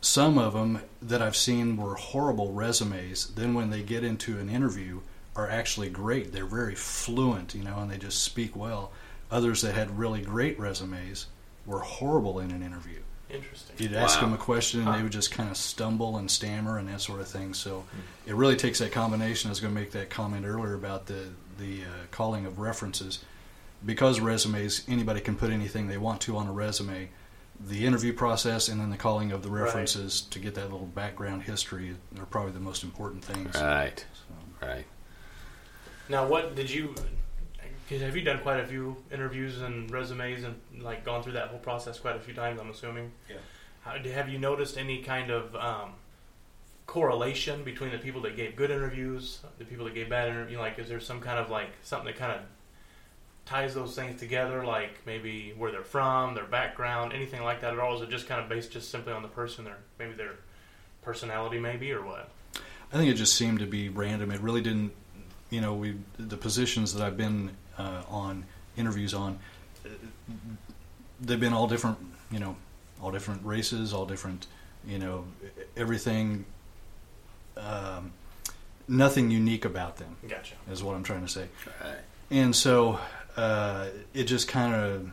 some 0.00 0.38
of 0.38 0.52
them 0.52 0.80
that 1.02 1.22
I've 1.22 1.36
seen 1.36 1.76
were 1.76 1.94
horrible 1.94 2.52
resumes. 2.52 3.28
Then 3.34 3.54
when 3.54 3.70
they 3.70 3.82
get 3.82 4.04
into 4.04 4.38
an 4.38 4.48
interview, 4.48 5.00
are 5.36 5.50
actually 5.50 5.88
great. 5.90 6.32
They're 6.32 6.44
very 6.46 6.76
fluent, 6.76 7.54
you 7.56 7.64
know, 7.64 7.78
and 7.78 7.90
they 7.90 7.98
just 7.98 8.22
speak 8.22 8.54
well. 8.54 8.92
Others 9.32 9.62
that 9.62 9.74
had 9.74 9.98
really 9.98 10.20
great 10.20 10.58
resumes 10.60 11.26
were 11.66 11.80
horrible 11.80 12.38
in 12.38 12.52
an 12.52 12.62
interview. 12.62 13.00
Interesting. 13.30 13.74
You'd 13.78 13.94
ask 13.94 14.16
Wow. 14.20 14.26
them 14.26 14.34
a 14.34 14.38
question 14.38 14.80
and 14.80 14.88
Huh. 14.90 14.96
they 14.98 15.02
would 15.02 15.10
just 15.10 15.32
kind 15.32 15.50
of 15.50 15.56
stumble 15.56 16.18
and 16.18 16.30
stammer 16.30 16.78
and 16.78 16.86
that 16.88 17.00
sort 17.00 17.20
of 17.20 17.26
thing. 17.26 17.52
So 17.52 17.84
it 18.26 18.34
really 18.36 18.54
takes 18.54 18.78
that 18.78 18.92
combination. 18.92 19.48
I 19.48 19.50
was 19.50 19.58
going 19.60 19.74
to 19.74 19.80
make 19.80 19.90
that 19.92 20.08
comment 20.10 20.44
earlier 20.46 20.74
about 20.74 21.06
the 21.06 21.30
the 21.58 21.82
uh, 21.82 21.86
calling 22.10 22.46
of 22.46 22.58
references. 22.58 23.20
Because 23.84 24.20
resumes, 24.20 24.84
anybody 24.88 25.20
can 25.20 25.36
put 25.36 25.50
anything 25.50 25.88
they 25.88 25.98
want 25.98 26.20
to 26.22 26.36
on 26.36 26.46
a 26.46 26.52
resume. 26.52 27.10
The 27.68 27.86
interview 27.86 28.12
process 28.12 28.68
and 28.68 28.80
then 28.80 28.90
the 28.90 28.96
calling 28.96 29.30
of 29.32 29.42
the 29.42 29.50
Right. 29.50 29.62
references 29.64 30.22
to 30.22 30.38
get 30.38 30.54
that 30.54 30.64
little 30.72 30.86
background 30.86 31.42
history 31.44 31.94
are 32.18 32.26
probably 32.26 32.52
the 32.52 32.60
most 32.60 32.82
important 32.82 33.24
things. 33.24 33.54
Right. 33.54 34.04
So, 34.60 34.66
Right. 34.66 34.86
Now, 36.08 36.26
what 36.26 36.54
did 36.54 36.70
you? 36.70 36.94
'cause 37.88 38.00
have 38.00 38.16
you 38.16 38.22
done 38.22 38.38
quite 38.40 38.60
a 38.60 38.66
few 38.66 38.96
interviews 39.12 39.60
and 39.60 39.90
resumes 39.90 40.42
and 40.42 40.58
like 40.80 41.04
gone 41.04 41.22
through 41.22 41.32
that 41.34 41.48
whole 41.48 41.58
process 41.58 41.98
quite 42.00 42.16
a 42.16 42.20
few 42.20 42.32
times? 42.34 42.58
I'm 42.60 42.70
assuming. 42.70 43.12
Yeah. 43.28 43.36
How, 43.82 43.98
have 43.98 44.28
you 44.30 44.38
noticed 44.38 44.78
any 44.78 45.02
kind 45.02 45.30
of 45.30 45.54
um, 45.54 45.92
correlation 46.86 47.62
between 47.64 47.90
the 47.92 47.98
people 47.98 48.22
that 48.22 48.36
gave 48.36 48.56
good 48.56 48.70
interviews, 48.70 49.40
the 49.58 49.64
people 49.64 49.84
that 49.84 49.94
gave 49.94 50.08
bad 50.08 50.28
interviews? 50.28 50.58
Like, 50.58 50.78
is 50.78 50.88
there 50.88 51.00
some 51.00 51.20
kind 51.20 51.38
of 51.38 51.50
like 51.50 51.70
something 51.82 52.06
that 52.06 52.16
kind 52.18 52.32
of 52.32 52.40
ties 53.46 53.74
those 53.74 53.94
things 53.94 54.18
together? 54.18 54.64
Like 54.64 55.00
maybe 55.06 55.54
where 55.56 55.70
they're 55.70 55.82
from, 55.82 56.34
their 56.34 56.44
background, 56.44 57.12
anything 57.12 57.42
like 57.42 57.60
that 57.60 57.72
at 57.72 57.78
all? 57.78 57.96
Is 57.96 58.02
it 58.02 58.10
just 58.10 58.26
kind 58.26 58.40
of 58.40 58.48
based 58.48 58.70
just 58.70 58.90
simply 58.90 59.12
on 59.12 59.22
the 59.22 59.28
person, 59.28 59.64
their 59.64 59.78
maybe 59.98 60.14
their 60.14 60.36
personality, 61.02 61.58
maybe, 61.58 61.92
or 61.92 62.04
what? 62.04 62.30
I 62.92 62.96
think 62.96 63.10
it 63.10 63.14
just 63.14 63.34
seemed 63.34 63.58
to 63.58 63.66
be 63.66 63.88
random. 63.88 64.30
It 64.30 64.40
really 64.40 64.60
didn't, 64.60 64.92
you 65.50 65.60
know, 65.60 65.74
we 65.74 65.96
the 66.18 66.36
positions 66.36 66.94
that 66.94 67.04
I've 67.04 67.16
been 67.16 67.50
uh, 67.78 68.02
on 68.08 68.44
interviews 68.76 69.14
on, 69.14 69.38
they've 71.20 71.40
been 71.40 71.52
all 71.52 71.66
different, 71.66 71.98
you 72.30 72.38
know, 72.38 72.56
all 73.02 73.10
different 73.10 73.44
races, 73.44 73.92
all 73.92 74.06
different, 74.06 74.46
you 74.86 74.98
know, 74.98 75.24
everything. 75.76 76.44
Um, 77.56 78.12
nothing 78.88 79.30
unique 79.30 79.64
about 79.64 79.96
them 79.96 80.16
Gotcha. 80.28 80.54
is 80.70 80.82
what 80.82 80.96
I'm 80.96 81.04
trying 81.04 81.22
to 81.22 81.28
say. 81.28 81.46
Right. 81.80 81.98
And 82.30 82.54
so 82.54 82.98
uh, 83.36 83.86
it 84.12 84.24
just 84.24 84.48
kind 84.48 84.74
of 84.74 85.10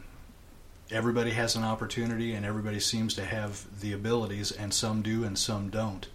everybody 0.91 1.31
has 1.31 1.55
an 1.55 1.63
opportunity, 1.63 2.33
and 2.33 2.45
everybody 2.45 2.79
seems 2.79 3.13
to 3.15 3.25
have 3.25 3.65
the 3.81 3.93
abilities, 3.93 4.51
and 4.51 4.73
some 4.73 5.01
do 5.01 5.23
and 5.23 5.37
some 5.37 5.69
don't. 5.69 6.07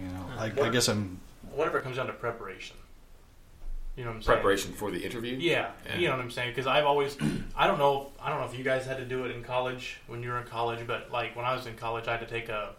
You 0.00 0.06
know, 0.08 0.26
I, 0.38 0.44
I 0.66 0.68
guess 0.70 0.88
I'm 0.88 1.20
Whatever 1.52 1.78
it 1.78 1.82
comes 1.82 1.96
down 1.96 2.06
to 2.06 2.12
preparation. 2.12 2.76
You 3.96 4.04
know 4.04 4.10
what 4.10 4.16
I'm 4.18 4.22
saying? 4.22 4.36
Preparation 4.36 4.72
for 4.74 4.92
the 4.92 5.04
interview. 5.04 5.36
Yeah, 5.40 5.70
Yeah. 5.84 5.98
you 5.98 6.06
know 6.06 6.12
what 6.16 6.20
I'm 6.22 6.30
saying. 6.30 6.50
Because 6.50 6.68
I've 6.68 6.84
always, 6.84 7.16
I 7.56 7.66
don't 7.66 7.78
know, 7.80 8.12
I 8.22 8.30
don't 8.30 8.38
know 8.40 8.46
if 8.46 8.56
you 8.56 8.62
guys 8.62 8.86
had 8.86 8.98
to 8.98 9.04
do 9.04 9.24
it 9.24 9.32
in 9.32 9.42
college 9.42 9.98
when 10.06 10.22
you 10.22 10.28
were 10.28 10.38
in 10.38 10.46
college, 10.46 10.86
but 10.86 11.10
like 11.10 11.34
when 11.34 11.44
I 11.44 11.52
was 11.56 11.66
in 11.66 11.74
college, 11.74 12.06
I 12.06 12.12
had 12.12 12.20
to 12.20 12.26
take 12.32 12.48
a, 12.48 12.74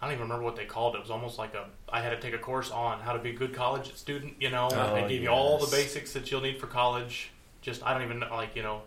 I 0.00 0.06
don't 0.06 0.12
even 0.14 0.22
remember 0.22 0.44
what 0.44 0.54
they 0.54 0.66
called 0.66 0.94
it. 0.94 0.98
It 0.98 1.00
was 1.00 1.10
almost 1.10 1.38
like 1.38 1.54
a, 1.54 1.64
I 1.88 2.00
had 2.00 2.10
to 2.10 2.20
take 2.20 2.34
a 2.34 2.38
course 2.38 2.70
on 2.70 3.00
how 3.00 3.14
to 3.14 3.18
be 3.18 3.30
a 3.30 3.32
good 3.32 3.52
college 3.52 3.92
student. 3.96 4.34
You 4.38 4.50
know, 4.50 4.68
Oh, 4.72 4.94
they 4.94 5.08
gave 5.08 5.22
you 5.24 5.28
all 5.30 5.58
the 5.58 5.66
basics 5.76 6.12
that 6.12 6.30
you'll 6.30 6.40
need 6.40 6.60
for 6.60 6.68
college. 6.68 7.32
Just 7.60 7.82
I 7.82 7.92
don't 7.92 8.02
even 8.02 8.20
know, 8.20 8.28
like 8.32 8.56
you 8.56 8.62
know, 8.62 8.82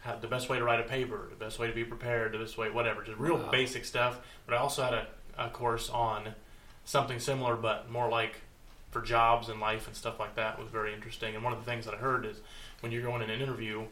how, 0.00 0.16
the 0.16 0.28
best 0.28 0.48
way 0.48 0.58
to 0.58 0.64
write 0.64 0.80
a 0.80 0.84
paper, 0.84 1.26
the 1.30 1.36
best 1.36 1.58
way 1.58 1.66
to 1.66 1.72
be 1.72 1.84
prepared, 1.84 2.32
the 2.32 2.38
best 2.38 2.56
way, 2.56 2.70
whatever, 2.70 3.02
just 3.02 3.18
real 3.18 3.36
Wow. 3.38 3.50
basic 3.50 3.84
stuff. 3.84 4.20
But 4.46 4.54
I 4.54 4.58
also 4.58 4.82
had 4.82 4.94
a, 4.94 5.06
a 5.36 5.48
course 5.50 5.90
on 5.90 6.34
something 6.84 7.18
similar, 7.18 7.56
but 7.56 7.90
more 7.90 8.08
like 8.08 8.36
for 8.90 9.02
jobs 9.02 9.48
and 9.50 9.60
life 9.60 9.86
and 9.86 9.94
stuff 9.94 10.18
like 10.18 10.34
that 10.36 10.58
was 10.58 10.68
very 10.70 10.94
interesting. 10.94 11.34
And 11.34 11.44
one 11.44 11.52
of 11.52 11.58
the 11.58 11.70
things 11.70 11.84
that 11.84 11.94
I 11.94 11.98
heard 11.98 12.24
is 12.24 12.38
when 12.80 12.90
you're 12.92 13.02
going 13.02 13.22
in 13.22 13.28
an 13.30 13.40
interview, 13.40 13.84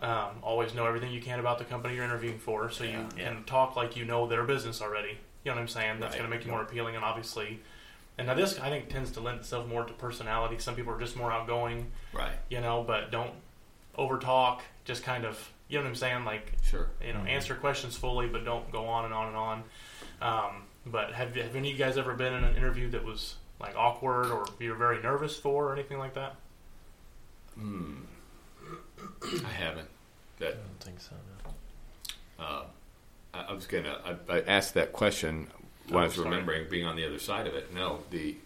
um, 0.00 0.36
always 0.42 0.74
know 0.74 0.86
everything 0.86 1.12
you 1.12 1.20
can 1.20 1.38
about 1.40 1.58
the 1.58 1.64
company 1.64 1.94
you're 1.94 2.04
interviewing 2.04 2.38
for, 2.38 2.70
so 2.70 2.84
you 2.84 2.90
Yeah. 3.16 3.24
can 3.34 3.44
talk 3.44 3.76
like 3.76 3.96
you 3.96 4.04
know 4.04 4.26
their 4.26 4.44
business 4.44 4.80
already. 4.80 5.18
You 5.44 5.50
know 5.50 5.56
what 5.56 5.62
I'm 5.62 5.68
saying? 5.68 6.00
That's 6.00 6.12
Right. 6.12 6.18
going 6.20 6.30
to 6.30 6.36
make 6.36 6.44
you 6.46 6.50
more 6.52 6.62
appealing, 6.62 6.96
and 6.96 7.04
obviously. 7.04 7.60
And 8.18 8.26
now 8.28 8.34
this, 8.34 8.58
I 8.58 8.70
think, 8.70 8.88
tends 8.88 9.10
to 9.12 9.20
lend 9.20 9.40
itself 9.40 9.66
more 9.68 9.84
to 9.84 9.92
personality. 9.94 10.58
Some 10.58 10.74
people 10.74 10.92
are 10.92 10.98
just 10.98 11.16
more 11.16 11.30
outgoing, 11.30 11.92
Right. 12.12 12.32
you 12.48 12.60
know, 12.60 12.82
but 12.86 13.10
don't 13.10 13.32
over 13.96 14.18
talk. 14.18 14.62
Just 14.84 15.02
kind 15.02 15.24
of, 15.26 15.52
you 15.68 15.76
know 15.78 15.84
what 15.84 15.90
I'm 15.90 15.94
saying? 15.96 16.24
Like, 16.24 16.52
Sure. 16.62 16.88
you 17.04 17.12
know, 17.12 17.20
answer 17.20 17.54
questions 17.54 17.96
fully, 17.96 18.26
but 18.26 18.44
don't 18.44 18.70
go 18.72 18.86
on 18.86 19.04
and 19.04 19.12
on 19.12 19.28
and 19.28 19.36
on. 19.36 19.64
Um, 20.22 20.62
but 20.86 21.12
have, 21.12 21.34
have 21.36 21.56
any 21.56 21.72
of 21.72 21.78
you 21.78 21.84
guys 21.84 21.98
ever 21.98 22.14
been 22.14 22.32
in 22.32 22.44
an 22.44 22.56
interview 22.56 22.88
that 22.90 23.04
was 23.04 23.36
like 23.60 23.74
awkward 23.76 24.26
or 24.30 24.46
you 24.60 24.70
were 24.70 24.76
very 24.76 25.02
nervous 25.02 25.36
for 25.36 25.68
or 25.70 25.72
anything 25.74 25.98
like 25.98 26.14
that? 26.14 26.36
Hmm. 27.54 28.02
I 29.44 29.48
haven't. 29.50 29.88
That 30.38 30.48
I 30.48 30.56
don't 30.56 30.80
think 30.80 31.00
so. 31.00 31.14
No. 32.38 32.44
uh, 32.44 32.64
I, 33.34 33.40
I 33.48 33.52
was 33.52 33.66
gonna. 33.66 33.98
I, 34.28 34.32
I 34.36 34.40
asked 34.42 34.74
that 34.74 34.92
question 34.92 35.48
I 35.92 36.04
was 36.04 36.14
sorry. 36.14 36.28
remembering 36.28 36.68
being 36.68 36.86
on 36.86 36.96
the 36.96 37.06
other 37.06 37.18
side 37.18 37.46
of 37.46 37.54
it. 37.54 37.72
No, 37.74 38.00
the 38.10 38.36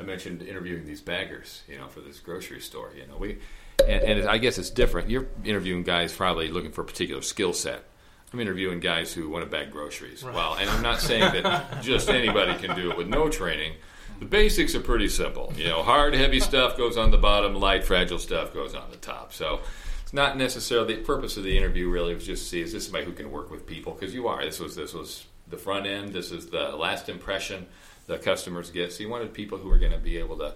I 0.00 0.04
mentioned 0.04 0.42
interviewing 0.42 0.86
these 0.86 1.00
baggers, 1.00 1.62
you 1.68 1.76
know, 1.76 1.88
for 1.88 2.00
this 2.00 2.20
grocery 2.20 2.60
store. 2.60 2.90
You 2.96 3.06
know, 3.06 3.16
we 3.18 3.38
and, 3.86 4.02
and 4.02 4.28
I 4.28 4.38
guess 4.38 4.58
it's 4.58 4.70
different. 4.70 5.10
You're 5.10 5.26
interviewing 5.44 5.82
guys 5.82 6.14
probably 6.14 6.48
looking 6.48 6.72
for 6.72 6.82
a 6.82 6.84
particular 6.84 7.22
skill 7.22 7.52
set. 7.52 7.84
I'm 8.32 8.40
interviewing 8.40 8.80
guys 8.80 9.12
who 9.14 9.28
want 9.30 9.44
to 9.44 9.50
bag 9.50 9.70
groceries. 9.70 10.22
Right. 10.22 10.34
Well, 10.34 10.54
and 10.54 10.68
I'm 10.68 10.82
not 10.82 11.00
saying 11.00 11.20
that 11.20 11.82
just 11.82 12.10
anybody 12.10 12.54
can 12.58 12.76
do 12.76 12.90
it 12.90 12.96
with 12.96 13.08
no 13.08 13.28
training. 13.30 13.74
The 14.18 14.26
basics 14.26 14.74
are 14.74 14.80
pretty 14.80 15.08
simple. 15.08 15.52
You 15.56 15.64
know, 15.64 15.82
hard, 15.82 16.14
heavy 16.14 16.40
stuff 16.40 16.76
goes 16.76 16.96
on 16.96 17.10
the 17.10 17.18
bottom, 17.18 17.54
light, 17.54 17.84
fragile 17.84 18.18
stuff 18.18 18.52
goes 18.52 18.74
on 18.74 18.90
the 18.90 18.96
top. 18.96 19.32
So 19.32 19.60
it's 20.02 20.12
not 20.12 20.36
necessarily 20.36 20.96
the 20.96 21.02
purpose 21.02 21.36
of 21.36 21.44
the 21.44 21.56
interview. 21.56 21.88
Really, 21.88 22.14
was 22.14 22.26
just 22.26 22.42
to 22.44 22.48
see 22.48 22.60
is 22.60 22.72
this 22.72 22.84
somebody 22.84 23.04
who 23.06 23.12
can 23.12 23.30
work 23.30 23.50
with 23.50 23.66
people? 23.66 23.94
Because 23.94 24.14
you 24.14 24.28
are. 24.28 24.44
This 24.44 24.58
was 24.58 24.76
this 24.76 24.92
was 24.92 25.24
the 25.50 25.56
front 25.58 25.86
end. 25.86 26.12
This 26.12 26.30
is 26.32 26.46
the 26.46 26.70
last 26.76 27.08
impression 27.08 27.66
the 28.06 28.18
customers 28.18 28.70
get. 28.70 28.92
So 28.92 29.02
you 29.02 29.08
wanted 29.10 29.34
people 29.34 29.58
who 29.58 29.68
were 29.68 29.78
going 29.78 29.92
to 29.92 29.98
be 29.98 30.16
able 30.18 30.38
to 30.38 30.54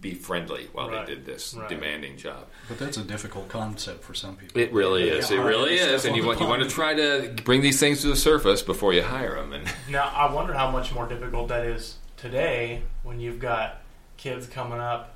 be 0.00 0.14
friendly 0.14 0.68
while 0.72 0.88
Right. 0.90 1.06
they 1.06 1.14
did 1.14 1.26
this 1.26 1.54
Right. 1.54 1.68
demanding 1.68 2.16
job. 2.16 2.46
But 2.68 2.78
that's 2.78 2.96
a 2.96 3.02
difficult 3.04 3.48
concept 3.48 4.02
for 4.02 4.14
some 4.14 4.36
people. 4.36 4.60
It 4.60 4.72
really 4.72 5.08
is. 5.08 5.30
It 5.30 5.38
really 5.38 5.74
it's 5.74 5.84
is. 5.84 6.04
And 6.06 6.16
you 6.16 6.24
want 6.26 6.40
you 6.40 6.46
want 6.46 6.62
to 6.62 6.68
try 6.68 6.94
to 6.94 7.34
bring 7.44 7.60
these 7.60 7.78
things 7.78 8.00
to 8.02 8.08
the 8.08 8.16
surface 8.16 8.62
before 8.62 8.92
you 8.92 9.02
hire 9.02 9.36
them. 9.36 9.52
And 9.52 9.68
Now, 9.88 10.08
I 10.08 10.32
wonder 10.32 10.52
how 10.54 10.70
much 10.70 10.92
more 10.92 11.06
difficult 11.06 11.48
that 11.48 11.64
is 11.66 11.96
today 12.16 12.82
when 13.02 13.20
you've 13.20 13.38
got 13.38 13.82
kids 14.16 14.46
coming 14.46 14.80
up 14.80 15.14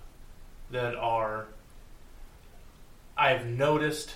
that 0.70 0.94
are, 0.94 1.47
I've 3.16 3.47
noticed, 3.47 4.14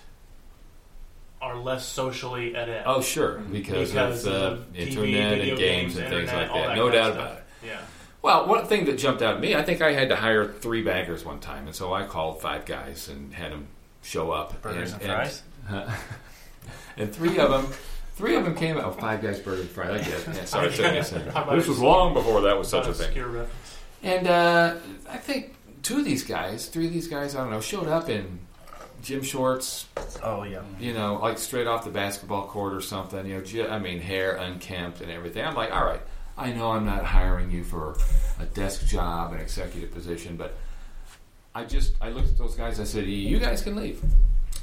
are 1.43 1.57
less 1.59 1.85
socially 1.85 2.55
at 2.55 2.69
adept. 2.69 2.87
oh, 2.87 3.03
sure, 3.03 3.39
because, 3.39 3.91
because 3.91 4.27
of 4.27 4.33
the 4.33 4.39
of 4.47 4.73
TV, 4.73 4.87
internet 5.13 5.31
video 5.39 5.51
and 5.51 5.59
games, 5.59 5.59
games, 5.59 5.97
and 5.97 6.09
things 6.09 6.21
internet, 6.31 6.51
like 6.53 6.63
that. 6.63 6.69
that 6.69 6.77
No 6.77 6.83
kind 6.85 6.93
doubt 6.95 7.13
stuff. 7.13 7.27
about 7.27 7.37
it. 7.39 7.45
Yeah. 7.67 7.81
Well, 8.23 8.47
one 8.47 8.67
thing 8.67 8.85
that 8.87 8.97
jumped 8.99 9.21
out 9.21 9.35
at 9.35 9.41
me, 9.41 9.55
I 9.57 9.63
think 9.63 9.83
I 9.83 9.93
had 9.93 10.09
to 10.11 10.17
hire 10.17 10.47
three 10.47 10.83
baggers 10.83 11.25
one 11.25 11.41
time, 11.41 11.67
and 11.67 11.75
so 11.75 11.93
I 11.93 12.05
called 12.07 12.41
five 12.41 12.65
guys 12.65 13.09
and 13.09 13.35
had 13.35 13.51
them 13.53 13.67
show 14.03 14.31
up. 14.31 14.63
Burgers 14.63 14.93
and 14.93 15.03
fries? 15.03 15.43
and 16.97 17.13
three 17.13 17.39
of 17.39 17.51
them, 17.51 17.67
three 18.15 18.37
of 18.37 18.45
them 18.45 18.55
came 18.55 18.79
out. 18.79 18.85
Oh, 18.85 18.91
five 18.93 19.21
guys, 19.23 19.41
burgers 19.41 19.63
and 19.63 19.71
fries. 19.71 20.01
I 20.01 20.05
get 20.09 20.21
it. 20.21 20.29
Yeah, 20.37 20.45
sorry, 20.45 20.73
sorry, 20.75 21.03
sorry. 21.03 21.57
This 21.57 21.67
was 21.67 21.81
long 21.81 22.15
before 22.15 22.43
that 22.43 22.57
was 22.57 22.69
such 22.69 22.87
a 22.87 22.95
thing. 22.95 23.17
Reference. 23.21 23.51
And 24.05 24.27
uh, 24.27 24.77
I 25.11 25.17
think 25.17 25.55
two 25.83 25.99
of 25.99 26.05
these 26.05 26.25
guys, 26.25 26.67
three 26.69 26.87
of 26.87 26.93
these 26.93 27.09
guys, 27.09 27.35
I 27.35 27.41
don't 27.43 27.51
know, 27.51 27.61
showed 27.61 27.89
up 27.89 28.09
in 28.09 28.39
gym 29.03 29.23
shorts, 29.23 29.87
Oh 30.23 30.45
yeah. 30.45 30.63
you 30.81 30.95
know, 30.95 31.17
like 31.21 31.39
straight 31.39 31.67
off 31.67 31.85
the 31.85 31.91
basketball 31.91 32.47
court 32.47 32.73
or 32.73 32.81
something. 32.81 33.27
You 33.27 33.37
know, 33.37 33.41
j- 33.43 33.69
I 33.69 33.79
mean, 33.79 34.01
hair 34.01 34.37
unkempt 34.37 35.01
and 35.01 35.11
everything. 35.11 35.45
I'm 35.45 35.55
like, 35.55 35.73
all 35.73 35.85
right, 35.85 36.01
I 36.39 36.53
know 36.53 36.71
I'm 36.73 36.87
not 36.87 37.05
hiring 37.05 37.51
you 37.51 37.65
for 37.65 37.97
a 38.41 38.47
desk 38.47 38.87
job, 38.87 39.33
an 39.33 39.41
executive 39.41 39.93
position, 39.93 40.37
but 40.37 40.55
I 41.55 41.65
just 41.65 41.95
I 42.01 42.11
looked 42.11 42.29
at 42.29 42.39
those 42.39 42.55
guys. 42.55 42.81
I 42.81 42.85
said, 42.85 43.07
you 43.07 43.39
guys 43.39 43.61
can 43.63 43.77
leave 43.77 44.01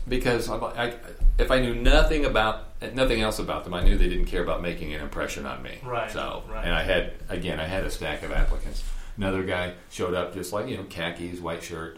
because 0.08 0.50
I'm, 0.50 0.64
I, 0.64 0.94
if 1.38 1.52
I 1.52 1.60
knew 1.60 1.76
nothing 1.76 2.26
about 2.26 2.66
nothing 2.96 3.22
else 3.22 3.40
about 3.40 3.64
them, 3.66 3.74
I 3.74 3.84
knew 3.84 3.98
they 3.98 4.10
didn't 4.10 4.26
care 4.26 4.42
about 4.42 4.62
making 4.62 4.94
an 4.94 5.02
impression 5.02 5.46
on 5.46 5.62
me. 5.62 5.78
Right, 5.84 6.10
So, 6.10 6.44
right. 6.50 6.64
and 6.66 6.74
I 6.74 6.82
had 6.84 7.14
again, 7.30 7.60
I 7.60 7.66
had 7.66 7.84
a 7.84 7.92
stack 7.92 8.24
of 8.24 8.32
applicants. 8.32 8.84
Another 9.18 9.44
guy 9.44 9.74
showed 9.90 10.14
up 10.14 10.34
just 10.34 10.54
like 10.54 10.68
you 10.70 10.78
know, 10.78 10.84
khakis, 10.84 11.40
white 11.42 11.62
shirt 11.62 11.98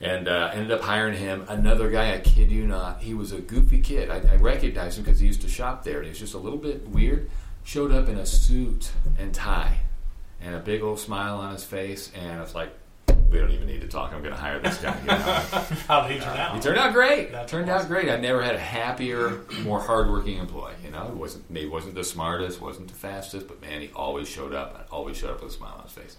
and 0.00 0.28
uh, 0.28 0.50
ended 0.52 0.70
up 0.70 0.82
hiring 0.82 1.14
him. 1.16 1.44
Another 1.48 1.90
guy, 1.90 2.14
I 2.14 2.18
kid 2.18 2.50
you 2.50 2.66
not, 2.66 3.00
he 3.02 3.14
was 3.14 3.32
a 3.32 3.38
goofy 3.38 3.80
kid. 3.80 4.10
I, 4.10 4.16
I 4.32 4.36
recognized 4.36 4.98
him 4.98 5.04
because 5.04 5.20
he 5.20 5.26
used 5.26 5.42
to 5.42 5.48
shop 5.48 5.84
there, 5.84 5.96
and 5.98 6.04
he 6.04 6.10
was 6.10 6.18
just 6.18 6.34
a 6.34 6.38
little 6.38 6.58
bit 6.58 6.86
weird. 6.88 7.30
Showed 7.64 7.92
up 7.92 8.08
in 8.08 8.18
a 8.18 8.26
suit 8.26 8.92
and 9.18 9.34
tie, 9.34 9.78
and 10.40 10.54
a 10.54 10.60
big 10.60 10.82
old 10.82 11.00
smile 11.00 11.38
on 11.38 11.52
his 11.52 11.64
face, 11.64 12.12
and 12.14 12.38
I 12.38 12.40
was 12.40 12.54
like, 12.54 12.70
"We 13.28 13.38
don't 13.38 13.50
even 13.50 13.66
need 13.66 13.80
to 13.80 13.88
talk. 13.88 14.12
I'm 14.12 14.20
going 14.20 14.34
to 14.34 14.38
hire 14.40 14.60
this 14.60 14.78
guy." 14.78 14.96
You 15.00 15.06
know? 15.08 15.14
How 15.88 16.06
did 16.06 16.12
he 16.12 16.20
turn 16.20 16.36
out? 16.36 16.54
he 16.54 16.60
turned 16.60 16.78
out 16.78 16.92
great. 16.92 17.32
That's 17.32 17.50
turned 17.50 17.68
awesome. 17.68 17.86
out 17.86 17.88
great. 17.88 18.08
I 18.08 18.16
never 18.18 18.40
had 18.40 18.54
a 18.54 18.60
happier, 18.60 19.40
more 19.64 19.80
hardworking 19.80 20.38
employee. 20.38 20.74
You 20.84 20.92
know, 20.92 21.08
he 21.12 21.18
wasn't 21.18 21.50
maybe 21.50 21.68
wasn't 21.68 21.96
the 21.96 22.04
smartest, 22.04 22.60
wasn't 22.60 22.86
the 22.86 22.94
fastest, 22.94 23.48
but 23.48 23.60
man, 23.60 23.80
he 23.80 23.90
always 23.96 24.28
showed 24.28 24.54
up. 24.54 24.86
Always 24.92 25.16
showed 25.16 25.30
up 25.30 25.42
with 25.42 25.50
a 25.50 25.54
smile 25.56 25.74
on 25.78 25.82
his 25.82 25.92
face. 25.92 26.16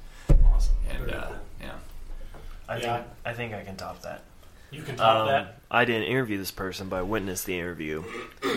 Awesome. 0.53 0.75
And 0.89 1.11
uh, 1.11 1.27
cool. 1.27 1.37
yeah, 1.61 1.71
I 2.67 2.77
Yeah. 2.77 2.97
think 2.97 3.07
I 3.25 3.33
think 3.33 3.53
I 3.53 3.63
can 3.63 3.75
top 3.77 4.01
that. 4.03 4.21
You 4.71 4.81
can 4.83 4.97
top 4.97 5.21
Um, 5.21 5.27
that. 5.27 5.55
I 5.71 5.85
didn't 5.85 6.03
interview 6.07 6.37
this 6.37 6.51
person, 6.51 6.89
but 6.89 6.97
I 6.97 7.01
witnessed 7.03 7.45
the 7.45 7.57
interview. 7.57 8.03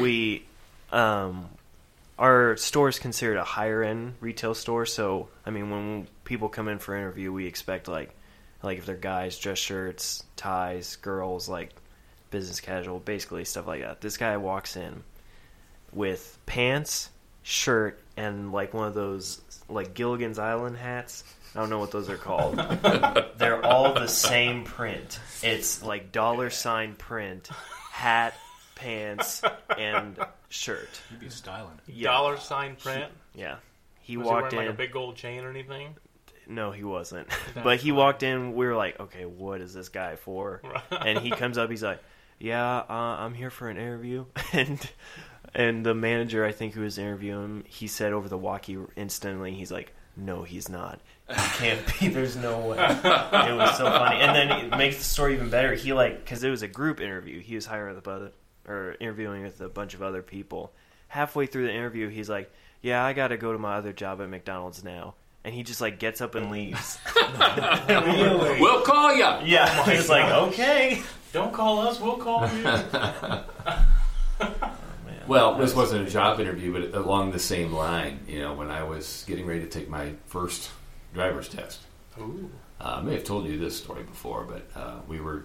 We, 0.00 0.44
um, 0.92 1.48
our 2.18 2.56
store 2.56 2.88
is 2.88 2.98
considered 2.98 3.36
a 3.36 3.44
higher 3.44 3.82
end 3.82 4.14
retail 4.20 4.54
store, 4.54 4.86
so 4.86 5.28
I 5.46 5.50
mean, 5.50 5.70
when 5.70 6.06
people 6.24 6.48
come 6.48 6.68
in 6.68 6.78
for 6.78 6.96
interview, 6.96 7.32
we 7.32 7.46
expect 7.46 7.86
like, 7.88 8.10
like 8.62 8.78
if 8.78 8.86
they're 8.86 8.96
guys, 8.96 9.38
dress 9.38 9.58
shirts, 9.58 10.24
ties, 10.36 10.96
girls 10.96 11.48
like 11.48 11.70
business 12.30 12.60
casual, 12.60 12.98
basically 13.00 13.44
stuff 13.44 13.66
like 13.66 13.82
that. 13.82 14.00
This 14.00 14.16
guy 14.16 14.36
walks 14.36 14.76
in 14.76 15.02
with 15.92 16.38
pants, 16.46 17.10
shirt, 17.42 18.00
and 18.16 18.52
like 18.52 18.74
one 18.74 18.86
of 18.88 18.94
those 18.94 19.40
like 19.68 19.94
Gilligan's 19.94 20.38
Island 20.38 20.76
hats. 20.76 21.24
I 21.54 21.60
don't 21.60 21.70
know 21.70 21.78
what 21.78 21.90
those 21.90 22.08
are 22.08 22.16
called. 22.16 22.56
They're 23.38 23.64
all 23.64 23.92
the 23.94 24.06
same 24.06 24.64
print. 24.64 25.18
It's 25.42 25.82
like 25.82 26.12
dollar 26.12 26.50
sign 26.50 26.94
print, 26.94 27.48
hat, 27.90 28.34
pants, 28.76 29.42
and 29.76 30.16
shirt. 30.48 30.88
You'd 31.10 31.20
be 31.20 31.28
styling. 31.28 31.78
Yeah. 31.88 32.10
Dollar 32.12 32.36
sign 32.36 32.76
print. 32.76 33.10
Yeah. 33.34 33.56
He 34.00 34.16
Was 34.16 34.26
walked 34.26 34.52
he 34.52 34.56
wearing 34.56 34.70
in. 34.70 34.76
like 34.76 34.84
a 34.84 34.86
big 34.86 34.92
gold 34.92 35.16
chain 35.16 35.44
or 35.44 35.50
anything? 35.50 35.96
no, 36.46 36.72
he 36.72 36.82
wasn't. 36.84 37.28
That's 37.54 37.64
but 37.64 37.78
he 37.78 37.90
fine. 37.90 37.96
walked 37.98 38.22
in. 38.22 38.54
We 38.54 38.66
were 38.66 38.76
like, 38.76 38.98
okay, 39.00 39.24
what 39.24 39.60
is 39.60 39.72
this 39.74 39.88
guy 39.88 40.16
for? 40.16 40.60
and 40.90 41.18
he 41.20 41.30
comes 41.30 41.58
up. 41.58 41.70
He's 41.70 41.82
like, 41.82 42.00
yeah, 42.38 42.78
uh, 42.78 42.84
I'm 42.88 43.34
here 43.34 43.50
for 43.50 43.68
an 43.68 43.76
interview. 43.76 44.24
and 44.52 44.80
and 45.54 45.84
the 45.86 45.94
manager, 45.94 46.44
I 46.44 46.52
think, 46.52 46.74
who 46.74 46.82
was 46.82 46.96
interviewing 46.98 47.44
him, 47.44 47.64
he 47.66 47.86
said 47.88 48.12
over 48.12 48.28
the 48.28 48.38
walkie 48.38 48.78
instantly, 48.96 49.54
he's 49.54 49.70
like, 49.72 49.92
no, 50.16 50.42
he's 50.42 50.68
not. 50.68 51.00
He 51.28 51.34
can't 51.34 51.80
be. 52.00 52.08
There's 52.08 52.36
no 52.36 52.58
way. 52.60 52.76
it 52.78 53.56
was 53.56 53.76
so 53.76 53.84
funny. 53.84 54.20
And 54.20 54.34
then 54.34 54.50
it 54.66 54.76
makes 54.76 54.98
the 54.98 55.04
story 55.04 55.34
even 55.34 55.50
better. 55.50 55.74
He 55.74 55.92
like 55.92 56.24
because 56.24 56.42
it 56.44 56.50
was 56.50 56.62
a 56.62 56.68
group 56.68 57.00
interview. 57.00 57.40
He 57.40 57.54
was 57.54 57.66
hiring 57.66 57.94
with 57.94 58.08
other 58.08 58.32
or 58.66 58.96
interviewing 59.00 59.42
with 59.42 59.60
a 59.60 59.68
bunch 59.68 59.94
of 59.94 60.02
other 60.02 60.22
people. 60.22 60.72
Halfway 61.08 61.46
through 61.46 61.66
the 61.66 61.72
interview, 61.72 62.08
he's 62.08 62.28
like, 62.28 62.52
"Yeah, 62.82 63.04
I 63.04 63.12
got 63.12 63.28
to 63.28 63.36
go 63.36 63.52
to 63.52 63.58
my 63.58 63.76
other 63.76 63.92
job 63.92 64.20
at 64.20 64.28
McDonald's 64.28 64.84
now." 64.84 65.14
And 65.42 65.54
he 65.54 65.62
just 65.62 65.80
like 65.80 65.98
gets 65.98 66.20
up 66.20 66.34
and 66.34 66.50
leaves. 66.50 66.98
really? 67.88 68.60
we'll 68.60 68.82
call 68.82 69.14
you. 69.14 69.24
Yeah, 69.44 69.66
Oh 69.70 69.86
my 69.86 69.94
he's 69.94 70.08
like, 70.08 70.30
"Okay." 70.32 71.02
Don't 71.32 71.52
call 71.52 71.80
us, 71.86 72.00
we'll 72.00 72.16
call 72.16 72.48
you. 72.52 72.62
Well, 75.30 75.54
this 75.54 75.76
wasn't 75.76 76.08
a 76.08 76.10
job 76.10 76.40
interview, 76.40 76.72
but 76.72 76.92
along 76.92 77.30
the 77.30 77.38
same 77.38 77.72
line. 77.72 78.18
You 78.26 78.40
know, 78.40 78.52
when 78.52 78.68
I 78.68 78.82
was 78.82 79.22
getting 79.28 79.46
ready 79.46 79.60
to 79.60 79.68
take 79.68 79.88
my 79.88 80.14
first 80.26 80.70
driver's 81.14 81.48
test, 81.48 81.82
Ooh. 82.18 82.50
uh, 82.80 82.96
I 82.96 83.02
may 83.02 83.14
have 83.14 83.22
told 83.22 83.46
you 83.46 83.56
this 83.56 83.76
story 83.76 84.02
before, 84.02 84.42
but 84.42 84.68
uh, 84.74 84.96
we 85.06 85.20
were 85.20 85.44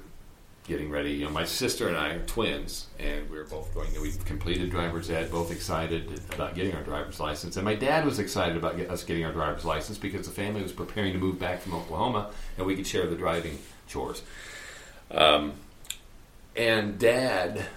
getting 0.68 0.89
ready. 0.89 1.12
You 1.12 1.25
know, 1.25 1.30
my 1.30 1.46
sister 1.46 1.88
and 1.88 1.96
I 1.96 2.13
are 2.13 2.25
twins, 2.25 2.88
and 2.98 3.30
we 3.30 3.38
were 3.38 3.44
both 3.44 3.75
going. 3.75 3.89
We 4.01 4.13
completed 4.25 4.72
driver's 4.72 5.12
ed, 5.12 5.30
both 5.30 5.51
excited 5.51 6.20
about 6.34 6.56
getting 6.56 6.74
our 6.74 6.82
driver's 6.82 7.20
license, 7.20 7.56
and 7.56 7.63
my 7.63 7.75
dad 7.75 8.06
was 8.06 8.18
excited 8.18 8.58
about 8.58 8.77
get, 8.77 8.89
us 8.89 9.04
getting 9.04 9.24
our 9.24 9.34
driver's 9.34 9.65
license 9.65 10.00
because 10.00 10.25
the 10.25 10.34
family 10.34 10.63
was 10.63 10.72
preparing 10.72 11.13
to 11.13 11.20
move 11.20 11.38
back 11.38 11.62
from 11.62 11.75
Oklahoma, 11.75 12.32
and 12.58 12.65
we 12.65 12.75
could 12.75 12.88
share 12.88 13.06
the 13.06 13.15
driving 13.15 13.60
chores. 13.88 14.24
Um, 15.12 15.54
and 16.56 16.98
Dad 16.98 17.68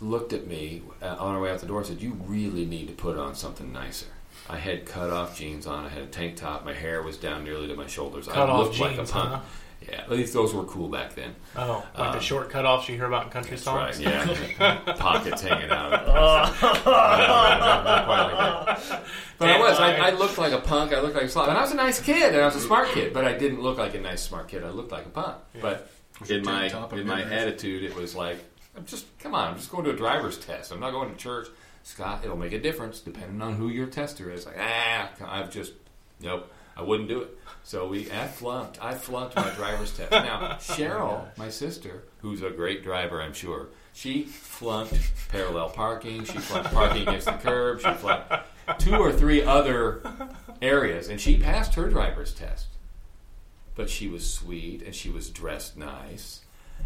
looked 0.00 0.32
at 0.32 0.46
me 0.46 0.82
uh, 1.02 1.16
on 1.18 1.34
our 1.34 1.40
way 1.40 1.50
out 1.50 1.60
the 1.60 1.66
door 1.66 1.78
and 1.78 1.86
said, 1.86 2.00
"You 2.02 2.12
really 2.26 2.64
need 2.66 2.88
to 2.88 2.94
put 2.94 3.16
on 3.18 3.34
something 3.34 3.72
nicer." 3.72 4.06
I 4.48 4.58
had 4.58 4.84
cut 4.84 5.10
off 5.10 5.38
jeans 5.38 5.66
on. 5.66 5.86
I 5.86 5.88
had 5.88 6.02
a 6.02 6.06
tank 6.06 6.36
top. 6.36 6.64
My 6.64 6.74
hair 6.74 7.02
was 7.02 7.16
down 7.16 7.44
nearly 7.44 7.66
to 7.68 7.74
my 7.76 7.86
shoulders. 7.86 8.26
Cut 8.26 8.48
I 8.48 8.52
off 8.52 8.66
looked 8.66 8.80
like 8.80 8.94
a 8.98 9.04
punk. 9.10 9.30
huh? 9.30 9.40
Yeah, 9.88 10.00
at 10.00 10.10
least 10.10 10.32
those 10.32 10.54
were 10.54 10.64
cool 10.64 10.88
back 10.88 11.14
then. 11.14 11.34
Oh, 11.56 11.84
like 11.98 12.12
the 12.12 12.18
Um, 12.18 12.20
short 12.20 12.50
cutoffs 12.50 12.88
you 12.88 12.96
hear 12.96 13.04
about 13.04 13.24
in 13.24 13.30
country 13.30 13.50
That's 13.50 13.64
songs. 13.64 14.02
right. 14.02 14.54
Yeah, 14.58 14.76
pockets 14.98 15.42
hanging 15.42 15.68
out. 15.70 15.90
Not 16.06 16.54
quite 16.54 16.84
like 16.86 18.78
that. 18.88 19.02
But 19.38 19.48
I 19.50 19.58
was. 19.58 19.78
I, 19.78 19.94
I 19.96 20.10
looked 20.10 20.38
like 20.38 20.52
a 20.52 20.60
punk. 20.60 20.92
I 20.92 21.00
looked 21.00 21.14
like 21.14 21.24
a 21.24 21.28
slob, 21.28 21.48
and 21.48 21.58
I 21.58 21.60
was 21.60 21.72
a 21.72 21.76
nice 21.76 22.00
kid, 22.00 22.32
and 22.32 22.40
I 22.42 22.46
was 22.46 22.56
a 22.56 22.60
smart 22.60 22.88
kid. 22.88 23.12
But 23.12 23.24
I 23.26 23.32
didn't 23.36 23.60
look 23.60 23.78
like 23.78 23.94
a 23.94 24.00
nice 24.00 24.22
smart 24.22 24.48
kid. 24.48 24.64
I 24.64 24.70
looked 24.70 24.92
like 24.92 25.06
a 25.06 25.10
punk. 25.10 25.36
But 25.60 25.90
in 26.28 26.42
my 26.44 26.68
top 26.68 26.92
in 26.94 27.06
my 27.06 27.22
attitude, 27.22 27.82
it 27.84 27.94
was 27.94 28.14
like, 28.14 28.38
I'm 28.76 28.84
just 28.86 29.06
come 29.18 29.34
on. 29.34 29.50
I'm 29.50 29.56
just 29.56 29.70
going 29.70 29.84
to 29.84 29.90
a 29.90 29.96
driver's 29.96 30.38
test. 30.38 30.72
I'm 30.72 30.80
not 30.80 30.92
going 30.92 31.10
to 31.10 31.16
church. 31.16 31.48
Scott, 31.82 32.22
it'll 32.24 32.36
make 32.36 32.52
a 32.52 32.60
difference 32.60 33.00
depending 33.00 33.42
on 33.42 33.54
who 33.54 33.68
your 33.68 33.86
tester 33.86 34.30
is. 34.30 34.46
Like, 34.46 34.56
ah, 34.58 35.10
I've 35.26 35.50
just 35.50 35.72
nope. 36.20 36.50
I 36.76 36.82
wouldn't 36.82 37.08
do 37.08 37.22
it. 37.22 37.38
So 37.62 37.86
we, 37.86 38.10
I 38.10 38.26
flunked. 38.26 38.82
I 38.82 38.94
flunked 38.94 39.36
my 39.36 39.50
driver's 39.50 39.96
test. 39.96 40.10
Now 40.10 40.56
Cheryl, 40.58 41.26
my 41.36 41.48
sister, 41.48 42.04
who's 42.20 42.42
a 42.42 42.50
great 42.50 42.82
driver, 42.82 43.22
I'm 43.22 43.32
sure, 43.32 43.68
she 43.92 44.24
flunked 44.24 44.98
parallel 45.28 45.70
parking. 45.70 46.24
She 46.24 46.38
flunked 46.38 46.72
parking 46.72 47.02
against 47.02 47.26
the 47.26 47.32
curb. 47.32 47.80
She 47.80 47.92
flunked 47.94 48.32
two 48.78 48.96
or 48.96 49.12
three 49.12 49.42
other 49.42 50.02
areas, 50.60 51.08
and 51.08 51.20
she 51.20 51.38
passed 51.38 51.74
her 51.74 51.88
driver's 51.88 52.34
test. 52.34 52.66
But 53.76 53.88
she 53.88 54.08
was 54.08 54.28
sweet 54.28 54.82
and 54.82 54.94
she 54.94 55.10
was 55.10 55.30
dressed 55.30 55.76
nice, 55.76 56.40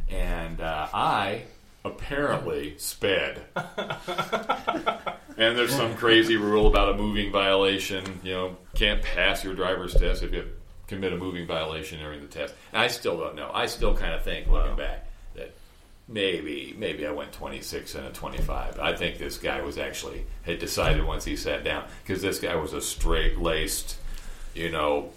and 0.09 0.61
uh, 0.61 0.89
I 0.93 1.43
apparently 1.85 2.77
sped. 2.79 3.43
And 5.39 5.57
there's 5.57 5.73
some 5.75 5.95
crazy 5.95 6.37
rule 6.37 6.67
about 6.67 6.89
a 6.89 6.95
moving 6.95 7.31
violation. 7.31 8.05
You 8.25 8.33
know, 8.33 8.57
can't 8.75 9.01
pass 9.03 9.45
your 9.45 9.55
driver's 9.55 9.95
test 9.95 10.25
if 10.25 10.33
you 10.33 10.45
commit 10.89 11.13
a 11.13 11.17
moving 11.17 11.47
violation 11.47 12.01
during 12.01 12.21
the 12.21 12.27
test. 12.27 12.55
And 12.73 12.83
I 12.83 12.89
still 12.89 13.17
don't 13.17 13.37
know. 13.37 13.51
I 13.55 13.67
still 13.67 13.95
kind 13.95 14.15
of 14.15 14.25
think, 14.25 14.49
looking 14.49 14.75
back, 14.75 15.07
that 15.37 15.55
maybe 16.09 16.75
maybe 16.77 17.07
I 17.07 17.13
went 17.13 17.33
26 17.33 17.95
and 17.95 18.07
a 18.07 18.11
25. 18.11 18.81
I 18.81 18.97
think 18.97 19.19
this 19.19 19.39
guy 19.39 19.61
was 19.61 19.79
actually 19.79 20.27
had 20.43 20.59
decided 20.59 21.05
once 21.05 21.25
he 21.25 21.37
sat 21.37 21.63
down 21.63 21.85
because 22.03 22.21
this 22.21 22.41
guy 22.41 22.57
was 22.57 22.73
a 22.73 22.81
straight 22.81 23.39
laced, 23.39 23.97
you 24.55 24.71
know, 24.71 25.11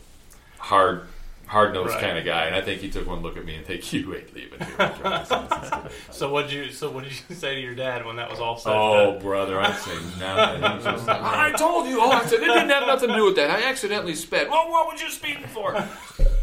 hard. 0.60 1.08
Hard 1.52 1.74
nosed 1.74 1.96
Right. 1.96 2.02
kind 2.02 2.18
of 2.18 2.24
guy, 2.24 2.46
and 2.46 2.56
I 2.56 2.62
think 2.62 2.80
he 2.80 2.90
took 2.90 3.06
one 3.06 3.22
look 3.22 3.36
at 3.36 3.44
me 3.44 3.56
and 3.56 3.66
think 3.66 3.82
you 3.94 4.16
ain't 4.16 4.34
leaving 4.34 4.60
here. 4.60 4.76
with 4.78 4.98
your 5.00 5.10
license 5.10 5.50
today." 5.50 5.82
So 6.10 6.32
what 6.32 6.50
you 6.50 6.72
so 6.72 6.90
what 6.90 7.04
did 7.04 7.12
you 7.12 7.36
say 7.36 7.56
to 7.56 7.62
your 7.62 7.76
dad 7.76 8.06
when 8.06 8.16
that 8.16 8.30
was 8.30 8.40
all 8.40 8.58
said? 8.58 8.72
Oh, 8.74 9.20
brother, 9.20 9.60
I'd 9.60 9.76
say 9.76 9.96
nothing. 10.20 10.62
Just 10.84 11.10
I 11.10 11.52
told 11.58 11.88
you. 11.90 12.00
Oh, 12.02 12.10
I 12.10 12.26
said 12.26 12.40
it 12.40 12.46
didn't 12.46 12.70
have 12.70 12.88
nothing 12.88 13.10
to 13.10 13.16
do 13.16 13.26
with 13.26 13.36
that. 13.36 13.52
I 13.52 13.64
accidentally 13.64 14.16
sped. 14.16 14.48
Well, 14.50 14.72
what 14.72 14.92
was 14.94 15.02
you 15.02 15.10
speeding 15.10 15.44
for? 15.48 15.76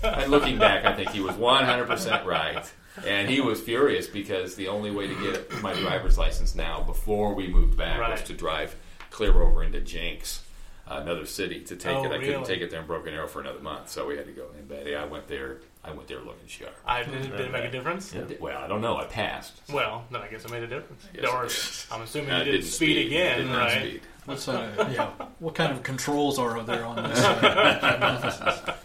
and 0.02 0.30
looking 0.30 0.58
back, 0.58 0.84
I 0.84 0.94
think 0.94 1.08
he 1.10 1.20
was 1.20 1.34
100% 1.36 2.24
right. 2.26 2.70
And 3.06 3.30
he 3.30 3.40
was 3.40 3.60
furious 3.60 4.06
because 4.08 4.56
the 4.56 4.68
only 4.68 4.90
way 4.90 5.06
to 5.06 5.14
get 5.22 5.62
my 5.62 5.72
driver's 5.72 6.18
license 6.18 6.54
now, 6.54 6.82
before 6.82 7.32
we 7.34 7.46
moved 7.48 7.76
back, 7.78 7.98
was 7.98 8.22
to 8.24 8.34
drive 8.34 8.76
clear 9.10 9.40
over 9.42 9.62
into 9.64 9.80
Jenks, 9.80 10.42
another 10.90 11.26
city, 11.26 11.60
to 11.64 11.76
take 11.76 11.96
Oh, 11.96 12.04
it. 12.04 12.12
I 12.12 12.18
couldn't 12.18 12.44
take 12.44 12.60
it 12.60 12.70
there 12.70 12.80
in 12.80 12.86
Broken 12.86 13.12
Arrow 13.14 13.26
for 13.28 13.40
another 13.40 13.60
month, 13.60 13.88
so 13.90 14.06
we 14.06 14.16
had 14.16 14.26
to 14.26 14.32
go. 14.32 14.46
And 14.56 14.68
Betty, 14.68 14.94
I 14.96 15.04
went 15.04 15.26
there. 15.28 15.58
I 15.84 15.92
went 15.92 16.08
there 16.08 16.18
looking 16.20 16.46
sharp. 16.46 16.74
I 16.84 17.02
did, 17.02 17.14
it- 17.14 17.30
did 17.36 17.40
it 17.40 17.52
make 17.52 17.64
a 17.64 17.70
difference? 17.70 18.14
Well, 18.40 18.58
I 18.58 18.66
don't 18.66 18.80
know. 18.80 18.96
I 18.96 19.04
passed. 19.04 19.60
Well, 19.72 20.04
then 20.10 20.20
I 20.22 20.28
guess 20.28 20.44
it 20.44 20.50
made 20.50 20.62
a 20.62 20.66
difference. 20.66 21.06
Or. 21.22 21.94
I'm 21.94 22.02
assuming 22.02 22.30
I 22.30 22.38
you 22.44 22.52
didn't, 22.52 22.66
speed, 22.66 23.06
again, 23.06 23.38
Did 23.38 23.46
not 23.48 23.58
right? 23.58 23.80
speed. 23.80 24.00
What's 24.26 24.46
uh, 24.48 24.88
yeah? 24.92 25.26
What 25.38 25.54
kind 25.54 25.72
of 25.72 25.82
controls 25.82 26.38
are 26.38 26.62
there 26.62 26.84
on 26.84 26.96
this? 27.08 27.18
Uh, 27.24 28.74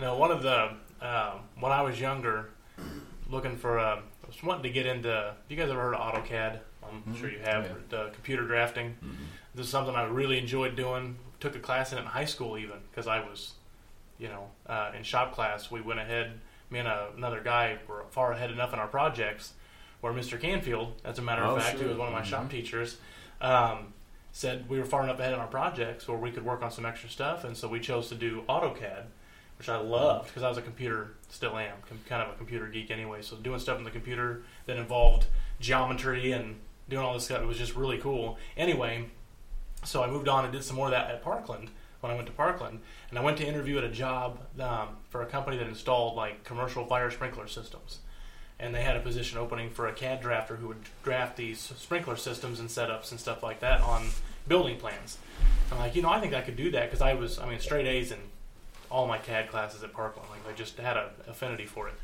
No, 0.00 0.16
one 0.16 0.30
of 0.32 0.42
the 0.42 0.70
um, 1.00 1.40
when 1.60 1.70
I 1.70 1.82
was 1.82 2.00
younger, 2.00 2.50
looking 3.30 3.56
for 3.56 3.78
uh, 3.78 3.96
I 3.96 4.26
was 4.26 4.42
wanting 4.42 4.64
to 4.64 4.70
get 4.70 4.86
into. 4.86 5.08
Have 5.10 5.34
you 5.48 5.56
guys 5.56 5.70
ever 5.70 5.80
heard 5.80 5.94
of 5.94 6.00
AutoCAD? 6.00 6.58
I'm 6.82 7.16
sure 7.16 7.30
you 7.30 7.38
have. 7.38 7.64
Yeah. 7.64 7.72
The 7.88 8.10
computer 8.12 8.44
drafting. 8.46 8.94
This 9.54 9.66
is 9.66 9.72
something 9.72 9.94
I 9.94 10.04
really 10.04 10.38
enjoyed 10.38 10.76
doing. 10.76 11.16
Took 11.40 11.56
a 11.56 11.60
class 11.60 11.92
in 11.92 11.98
it 11.98 12.02
in 12.02 12.06
high 12.06 12.24
school 12.24 12.56
even 12.56 12.78
because 12.90 13.06
I 13.06 13.20
was, 13.20 13.52
you 14.18 14.28
know, 14.28 14.48
uh, 14.66 14.92
in 14.96 15.02
shop 15.02 15.34
class. 15.34 15.70
We 15.70 15.80
went 15.80 16.00
ahead. 16.00 16.38
Me 16.70 16.78
and 16.78 16.88
uh, 16.88 17.06
another 17.16 17.40
guy 17.42 17.78
were 17.88 18.04
far 18.10 18.32
ahead 18.32 18.50
enough 18.50 18.72
in 18.72 18.78
our 18.78 18.86
projects 18.88 19.52
where 20.00 20.12
Mr. 20.12 20.40
Canfield, 20.40 20.94
as 21.04 21.18
a 21.18 21.22
matter 21.22 21.42
of 21.42 21.56
Oh, 21.56 21.60
fact, 21.60 21.76
sure. 21.76 21.84
who 21.84 21.88
was 21.90 21.98
one 21.98 22.08
of 22.08 22.14
my 22.14 22.22
shop 22.22 22.50
teachers, 22.50 22.96
um, 23.40 23.92
said 24.32 24.68
we 24.68 24.78
were 24.78 24.84
far 24.84 25.02
enough 25.04 25.18
ahead 25.20 25.34
in 25.34 25.38
our 25.38 25.46
projects 25.46 26.08
where 26.08 26.16
we 26.16 26.30
could 26.30 26.44
work 26.44 26.62
on 26.62 26.70
some 26.70 26.86
extra 26.86 27.08
stuff, 27.10 27.44
and 27.44 27.56
so 27.56 27.68
we 27.68 27.78
chose 27.78 28.08
to 28.08 28.14
do 28.14 28.42
AutoCAD, 28.48 29.04
which 29.58 29.68
I 29.68 29.76
loved 29.76 30.28
because 30.28 30.42
I 30.42 30.48
was 30.48 30.56
a 30.58 30.62
computer, 30.62 31.12
still 31.28 31.56
am, 31.58 31.76
com- 31.88 32.00
kind 32.08 32.22
of 32.22 32.30
a 32.34 32.36
computer 32.38 32.66
geek 32.68 32.90
anyway. 32.90 33.20
So 33.22 33.36
doing 33.36 33.60
stuff 33.60 33.78
in 33.78 33.84
the 33.84 33.90
computer 33.90 34.42
that 34.66 34.76
involved 34.76 35.26
geometry 35.60 36.32
and 36.32 36.56
doing 36.88 37.04
all 37.04 37.14
this 37.14 37.24
stuff, 37.26 37.42
it 37.42 37.46
was 37.46 37.58
just 37.58 37.76
really 37.76 37.98
cool. 37.98 38.38
Anyway, 38.56 39.06
so 39.84 40.02
I 40.02 40.06
moved 40.08 40.28
on 40.28 40.44
and 40.44 40.52
did 40.52 40.64
some 40.64 40.76
more 40.76 40.86
of 40.86 40.92
that 40.92 41.10
at 41.10 41.22
Parkland 41.22 41.70
when 42.00 42.10
I 42.10 42.14
went 42.14 42.26
to 42.26 42.32
Parkland, 42.32 42.80
and 43.10 43.18
I 43.18 43.22
went 43.22 43.36
to 43.38 43.46
interview 43.46 43.78
at 43.78 43.84
a 43.84 43.88
job 43.88 44.40
um, 44.60 44.96
for 45.08 45.22
a 45.22 45.26
company 45.26 45.56
that 45.56 45.68
installed 45.68 46.16
like 46.16 46.42
commercial 46.44 46.84
fire 46.84 47.10
sprinkler 47.10 47.46
systems 47.46 47.98
and 48.62 48.72
they 48.72 48.82
had 48.82 48.96
a 48.96 49.00
position 49.00 49.38
opening 49.38 49.68
for 49.68 49.88
a 49.88 49.92
CAD 49.92 50.22
drafter 50.22 50.56
who 50.56 50.68
would 50.68 50.82
draft 51.02 51.36
these 51.36 51.58
sprinkler 51.58 52.16
systems 52.16 52.60
and 52.60 52.68
setups 52.68 53.10
and 53.10 53.18
stuff 53.18 53.42
like 53.42 53.58
that 53.58 53.80
on 53.80 54.06
building 54.46 54.78
plans. 54.78 55.18
I'm 55.72 55.78
like, 55.78 55.96
you 55.96 56.02
know, 56.02 56.10
I 56.10 56.20
think 56.20 56.32
I 56.32 56.42
could 56.42 56.56
do 56.56 56.70
that 56.70 56.84
because 56.84 57.02
I 57.02 57.14
was, 57.14 57.40
I 57.40 57.48
mean, 57.48 57.58
straight 57.58 57.88
A's 57.88 58.12
in 58.12 58.20
all 58.88 59.08
my 59.08 59.18
CAD 59.18 59.50
classes 59.50 59.82
at 59.82 59.92
Parkland. 59.92 60.28
Like, 60.30 60.54
I 60.54 60.56
just 60.56 60.78
had 60.78 60.96
an 60.96 61.06
affinity 61.26 61.66
for 61.66 61.88
it. 61.88 61.94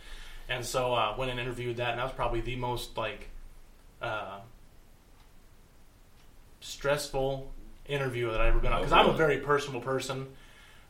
And 0.48 0.64
so 0.64 0.94
uh, 0.94 1.14
went 1.16 1.30
and 1.30 1.38
interviewed 1.38 1.76
that, 1.76 1.90
and 1.90 2.00
that 2.00 2.04
was 2.04 2.12
probably 2.12 2.40
the 2.40 2.56
most 2.56 2.96
like 2.96 3.28
uh, 4.02 4.40
stressful 6.60 7.52
interview 7.88 8.30
that 8.30 8.40
I've 8.40 8.48
ever 8.48 8.58
been 8.60 8.72
on 8.72 8.78
Oh, 8.78 8.84
because 8.84 8.92
I'm 8.92 9.08
a 9.10 9.16
very 9.16 9.38
personal 9.38 9.80
person. 9.80 10.26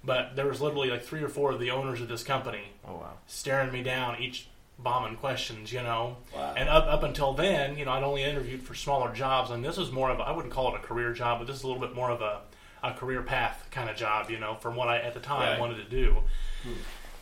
But 0.05 0.37
there 0.37 0.47
was 0.47 0.61
literally 0.61 0.91
like 0.91 1.03
three 1.03 1.23
or 1.23 1.29
four 1.29 1.51
of 1.51 1.59
the 1.59 1.71
owners 1.73 2.01
of 2.01 2.09
this 2.09 2.23
company 2.23 2.63
Oh 2.87 2.95
wow. 2.95 3.13
staring 3.27 3.73
me 3.73 3.83
down 3.83 4.21
each 4.21 4.47
bombing 4.79 5.17
questions, 5.17 5.73
you 5.73 5.83
know. 5.83 6.19
Wow. 6.35 6.55
And 6.57 6.69
up 6.69 6.87
up 6.87 7.03
until 7.03 7.33
then, 7.33 7.77
you 7.77 7.85
know, 7.85 7.91
I'd 7.91 8.05
only 8.05 8.23
interviewed 8.23 8.63
for 8.63 8.75
smaller 8.77 9.13
jobs, 9.13 9.51
and 9.51 9.65
this 9.65 9.77
was 9.77 9.91
more 9.91 10.11
of 10.11 10.21
a, 10.21 10.23
I 10.23 10.31
wouldn't 10.31 10.55
call 10.55 10.73
it 10.73 10.79
a 10.79 10.83
career 10.87 11.13
job, 11.13 11.41
but 11.41 11.49
this 11.49 11.57
is 11.57 11.63
a 11.65 11.67
little 11.67 11.83
bit 11.85 11.97
more 11.97 12.11
of 12.11 12.21
a, 12.23 12.43
a 12.85 12.93
career 12.95 13.23
path 13.23 13.67
kind 13.73 13.91
of 13.91 13.97
job, 13.97 14.31
you 14.31 14.39
know, 14.39 14.55
from 14.55 14.77
what 14.77 14.87
I 14.89 14.99
at 14.99 15.15
the 15.15 15.21
time 15.21 15.51
Right. 15.53 15.59
wanted 15.61 15.79
to 15.79 15.85
do. 15.91 16.19
Hmm. 16.63 16.73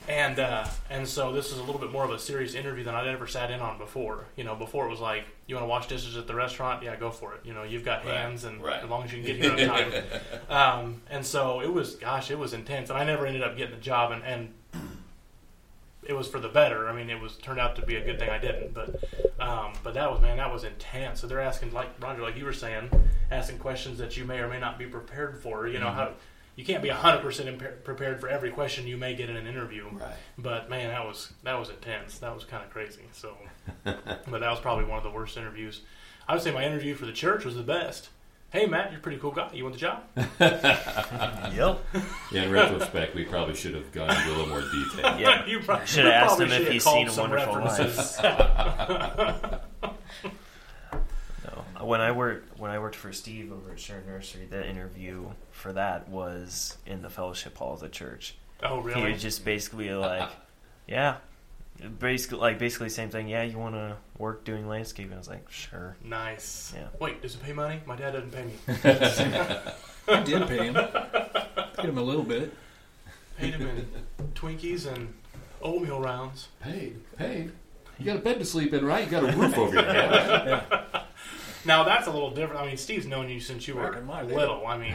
And 0.09 0.39
uh, 0.39 0.65
and 0.89 1.07
so 1.09 1.33
this 1.33 1.51
is 1.51 1.59
a 1.59 1.63
little 1.63 1.81
bit 1.81 1.91
more 1.91 2.05
of 2.05 2.11
a 2.11 2.19
serious 2.19 2.55
interview 2.55 2.85
than 2.85 2.95
I'd 2.95 3.09
ever 3.09 3.27
sat 3.27 3.51
in 3.51 3.61
on 3.61 3.77
before. 3.77 4.27
You 4.37 4.45
know, 4.45 4.55
before 4.55 4.87
it 4.87 4.91
was 4.91 5.01
like, 5.01 5.25
you 5.49 5.57
want 5.57 5.65
to 5.65 5.69
wash 5.69 5.89
dishes 5.89 6.17
at 6.17 6.29
the 6.29 6.35
restaurant? 6.35 6.83
Yeah, 6.85 6.95
go 6.95 7.11
for 7.11 7.35
it. 7.35 7.41
You 7.45 7.55
know, 7.55 7.65
you've 7.65 7.85
got 7.85 8.05
Right. 8.05 8.15
hands, 8.15 8.45
and 8.45 8.63
Right. 8.63 8.83
as 8.83 8.89
long 8.89 9.03
as 9.03 9.13
you 9.13 9.23
can 9.23 9.37
get 9.41 9.59
here 9.59 9.71
on 9.71 9.91
time. 9.91 9.93
um, 10.49 11.03
and 11.11 11.27
so 11.27 11.61
it 11.61 11.73
was, 11.73 11.97
gosh, 11.97 12.31
it 12.31 12.39
was 12.39 12.53
intense, 12.53 12.89
and 12.89 12.99
I 12.99 13.05
never 13.05 13.27
ended 13.27 13.43
up 13.43 13.57
getting 13.57 13.75
the 13.75 13.81
job, 13.81 14.13
and, 14.13 14.23
and 14.23 14.55
it 16.05 16.13
was 16.15 16.29
for 16.29 16.39
the 16.39 16.49
better. 16.49 16.89
I 16.89 16.93
mean, 16.93 17.11
it 17.11 17.21
was 17.21 17.37
turned 17.39 17.59
out 17.59 17.75
to 17.77 17.83
be 17.83 17.97
a 17.97 18.05
good 18.05 18.21
thing 18.21 18.31
I 18.31 18.39
didn't, 18.39 18.75
but 18.75 19.03
um, 19.41 19.73
but 19.83 19.95
that 19.95 20.09
was 20.11 20.21
man, 20.21 20.37
that 20.37 20.53
was 20.53 20.63
intense. 20.63 21.21
So 21.21 21.27
they're 21.27 21.41
asking 21.41 21.73
like 21.73 21.89
Roger, 22.01 22.23
like 22.23 22.37
you 22.37 22.45
were 22.45 22.53
saying, 22.53 22.91
asking 23.33 23.59
questions 23.59 23.99
that 23.99 24.17
you 24.17 24.25
may 24.25 24.39
or 24.39 24.49
may 24.49 24.61
not 24.61 24.79
be 24.79 24.87
prepared 24.87 25.43
for. 25.43 25.67
You 25.67 25.81
know 25.81 25.91
how 25.91 26.13
you 26.57 26.65
can't 26.65 26.83
be 26.83 26.89
hundred 26.89 27.23
percent 27.23 27.59
prepared 27.85 28.21
for 28.21 28.29
every 28.29 28.51
question 28.51 28.87
you 28.87 28.97
may 28.97 29.15
get 29.15 29.31
in 29.31 29.37
an 29.37 29.47
interview. 29.47 29.89
Right. 29.93 30.15
But 30.39 30.69
man, 30.69 30.89
that 30.89 31.05
was 31.07 31.33
that 31.45 31.59
was 31.59 31.71
intense. 31.71 32.19
That 32.19 32.35
was 32.35 32.45
kind 32.45 32.65
of 32.65 32.71
crazy. 32.71 33.03
So, 33.13 33.37
but 33.85 34.01
that 34.41 34.51
was 34.51 34.59
probably 34.61 34.87
one 34.87 34.99
of 34.99 35.05
the 35.05 35.11
worst 35.11 35.37
interviews. 35.37 35.83
I 36.27 36.35
would 36.35 36.43
say 36.43 36.51
my 36.51 36.65
interview 36.65 36.95
for 36.95 37.07
the 37.07 37.13
church 37.13 37.45
was 37.45 37.55
the 37.55 37.63
best. 37.63 38.09
Hey 38.51 38.65
Matt, 38.67 38.91
you're 38.91 39.01
a 39.01 39.03
pretty 39.03 39.19
cool 39.19 39.33
guy. 39.33 39.51
You 39.53 39.65
want 39.65 39.75
the 39.75 39.81
job? 39.81 40.03
Yep. 41.57 41.79
Yeah, 42.33 42.43
in 42.43 42.51
retrospect, 42.53 43.15
we 43.15 43.25
probably 43.25 43.55
should 43.55 43.75
have 43.75 43.91
gone 43.93 44.11
into 44.11 44.29
a 44.29 44.31
little 44.31 44.47
more 44.49 44.61
detail. 44.61 45.17
Yeah. 45.19 45.47
you 45.47 45.61
pro- 45.61 45.85
Should 45.85 46.05
have 46.05 46.15
asked 46.31 46.41
him 46.41 46.51
if 46.53 46.69
he's 46.69 46.85
seen 46.85 47.07
a 47.09 47.11
some 47.11 47.31
wonderful 47.31 47.57
references. 47.57 48.19
No. 48.23 49.61
When 51.87 52.01
I 52.01 52.11
worked 52.11 52.59
when 52.59 52.73
I 52.73 52.81
worked 52.81 52.97
for 52.97 53.13
Steve 53.13 53.53
over 53.53 53.71
at 53.71 53.79
Sharon 53.79 54.07
Nursery, 54.07 54.47
the 54.47 54.69
interview 54.69 55.31
for 55.53 55.73
that 55.73 56.09
was 56.09 56.77
in 56.85 57.01
the 57.01 57.09
fellowship 57.09 57.57
hall 57.57 57.75
of 57.75 57.81
the 57.81 57.89
church. 57.89 58.35
Oh, 58.61 58.79
really? 58.81 58.95
He 58.95 59.01
really? 59.03 59.13
was 59.13 59.23
just 59.23 59.45
basically 59.45 59.91
like, 59.95 60.29
"Yeah, 60.89 61.19
basically 62.01 62.39
like 62.39 62.59
basically 62.59 62.89
same 62.89 63.11
thing. 63.11 63.29
Yeah, 63.29 63.45
you 63.45 63.57
want 63.57 63.77
to 63.77 63.97
work 64.19 64.45
doing 64.45 64.67
landscaping?" 64.67 65.15
I 65.15 65.19
was 65.19 65.29
like, 65.29 65.49
"Sure." 65.49 65.97
Nice. 66.03 66.73
Yeah. 66.75 66.89
Wait, 66.99 67.23
does 67.23 67.37
it 67.37 67.43
pay 67.45 67.53
money? 67.53 67.81
My 67.87 67.95
dad 67.95 68.13
doesn't 68.13 68.33
pay 68.33 68.45
me. 68.47 68.55
I 70.09 70.23
did 70.25 70.49
pay 70.49 70.67
him. 70.67 70.75
Paid 71.77 71.91
him 71.91 71.99
a 71.99 72.03
little 72.03 72.23
bit. 72.25 72.53
Paid 73.37 73.55
him 73.55 73.69
in 73.69 73.87
Twinkies 74.35 74.87
and 74.93 75.13
oatmeal 75.61 76.01
rounds. 76.01 76.49
Paid, 76.61 76.99
paid. 77.17 77.53
You 77.99 78.07
got 78.07 78.17
a 78.17 78.21
bed 78.21 78.39
to 78.39 78.45
sleep 78.45 78.73
in, 78.73 78.85
right? 78.85 79.05
You 79.05 79.11
got 79.11 79.25
a 79.25 79.37
roof 79.37 79.57
over 79.59 79.75
your 79.75 79.85
head. 79.85 80.65
Now 81.67 81.83
that's 81.85 82.07
a 82.07 82.11
little 82.11 82.31
different. 82.31 82.63
I 82.63 82.67
mean, 82.67 82.77
Steve's 82.77 83.07
known 83.07 83.29
you 83.29 83.41
since 83.41 83.67
you 83.69 83.75
were 83.75 83.91
Back 83.91 84.01
in 84.01 84.07
my 84.07 84.23
day. 84.25 84.35
little. 84.35 84.67
I 84.67 84.79
mean, 84.79 84.95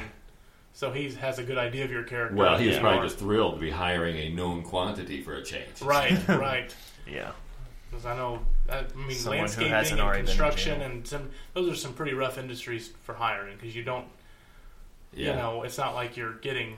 so 0.73 0.91
he 0.91 1.12
has 1.12 1.38
a 1.38 1.43
good 1.43 1.57
idea 1.57 1.84
of 1.86 1.91
your 1.91 2.03
character. 2.03 2.36
Well, 2.36 2.57
he 2.57 2.67
was 2.67 2.75
Yeah. 2.77 2.81
probably 2.81 3.07
just 3.07 3.19
thrilled 3.19 3.55
to 3.55 3.60
be 3.60 3.69
hiring 3.71 4.15
a 4.17 4.29
known 4.29 4.63
quantity 4.63 5.21
for 5.21 5.34
a 5.36 5.43
change. 5.43 5.81
right, 5.81 6.17
right. 6.29 6.73
Yeah, 7.07 7.31
Because 7.89 8.05
I 8.05 8.15
know, 8.15 8.39
I 8.69 8.84
mean, 8.95 9.12
Someone 9.12 9.38
who 9.38 9.41
landscaping 9.41 9.71
hasn't 9.71 9.99
and 9.99 10.01
already 10.07 10.21
been 10.21 10.31
in 10.31 10.38
construction 10.38 10.79
jail. 10.79 10.89
and 10.89 11.07
some 11.07 11.29
those 11.53 11.69
are 11.69 11.75
some 11.75 11.93
pretty 11.93 12.13
rough 12.13 12.38
industries 12.38 12.91
for 13.03 13.13
hiring 13.15 13.57
because 13.57 13.75
you 13.75 13.84
don't, 13.84 14.05
Yeah. 15.13 15.31
you 15.31 15.36
know, 15.36 15.63
it's 15.63 15.77
not 15.77 15.93
like 15.93 16.15
you're 16.15 16.34
getting 16.36 16.77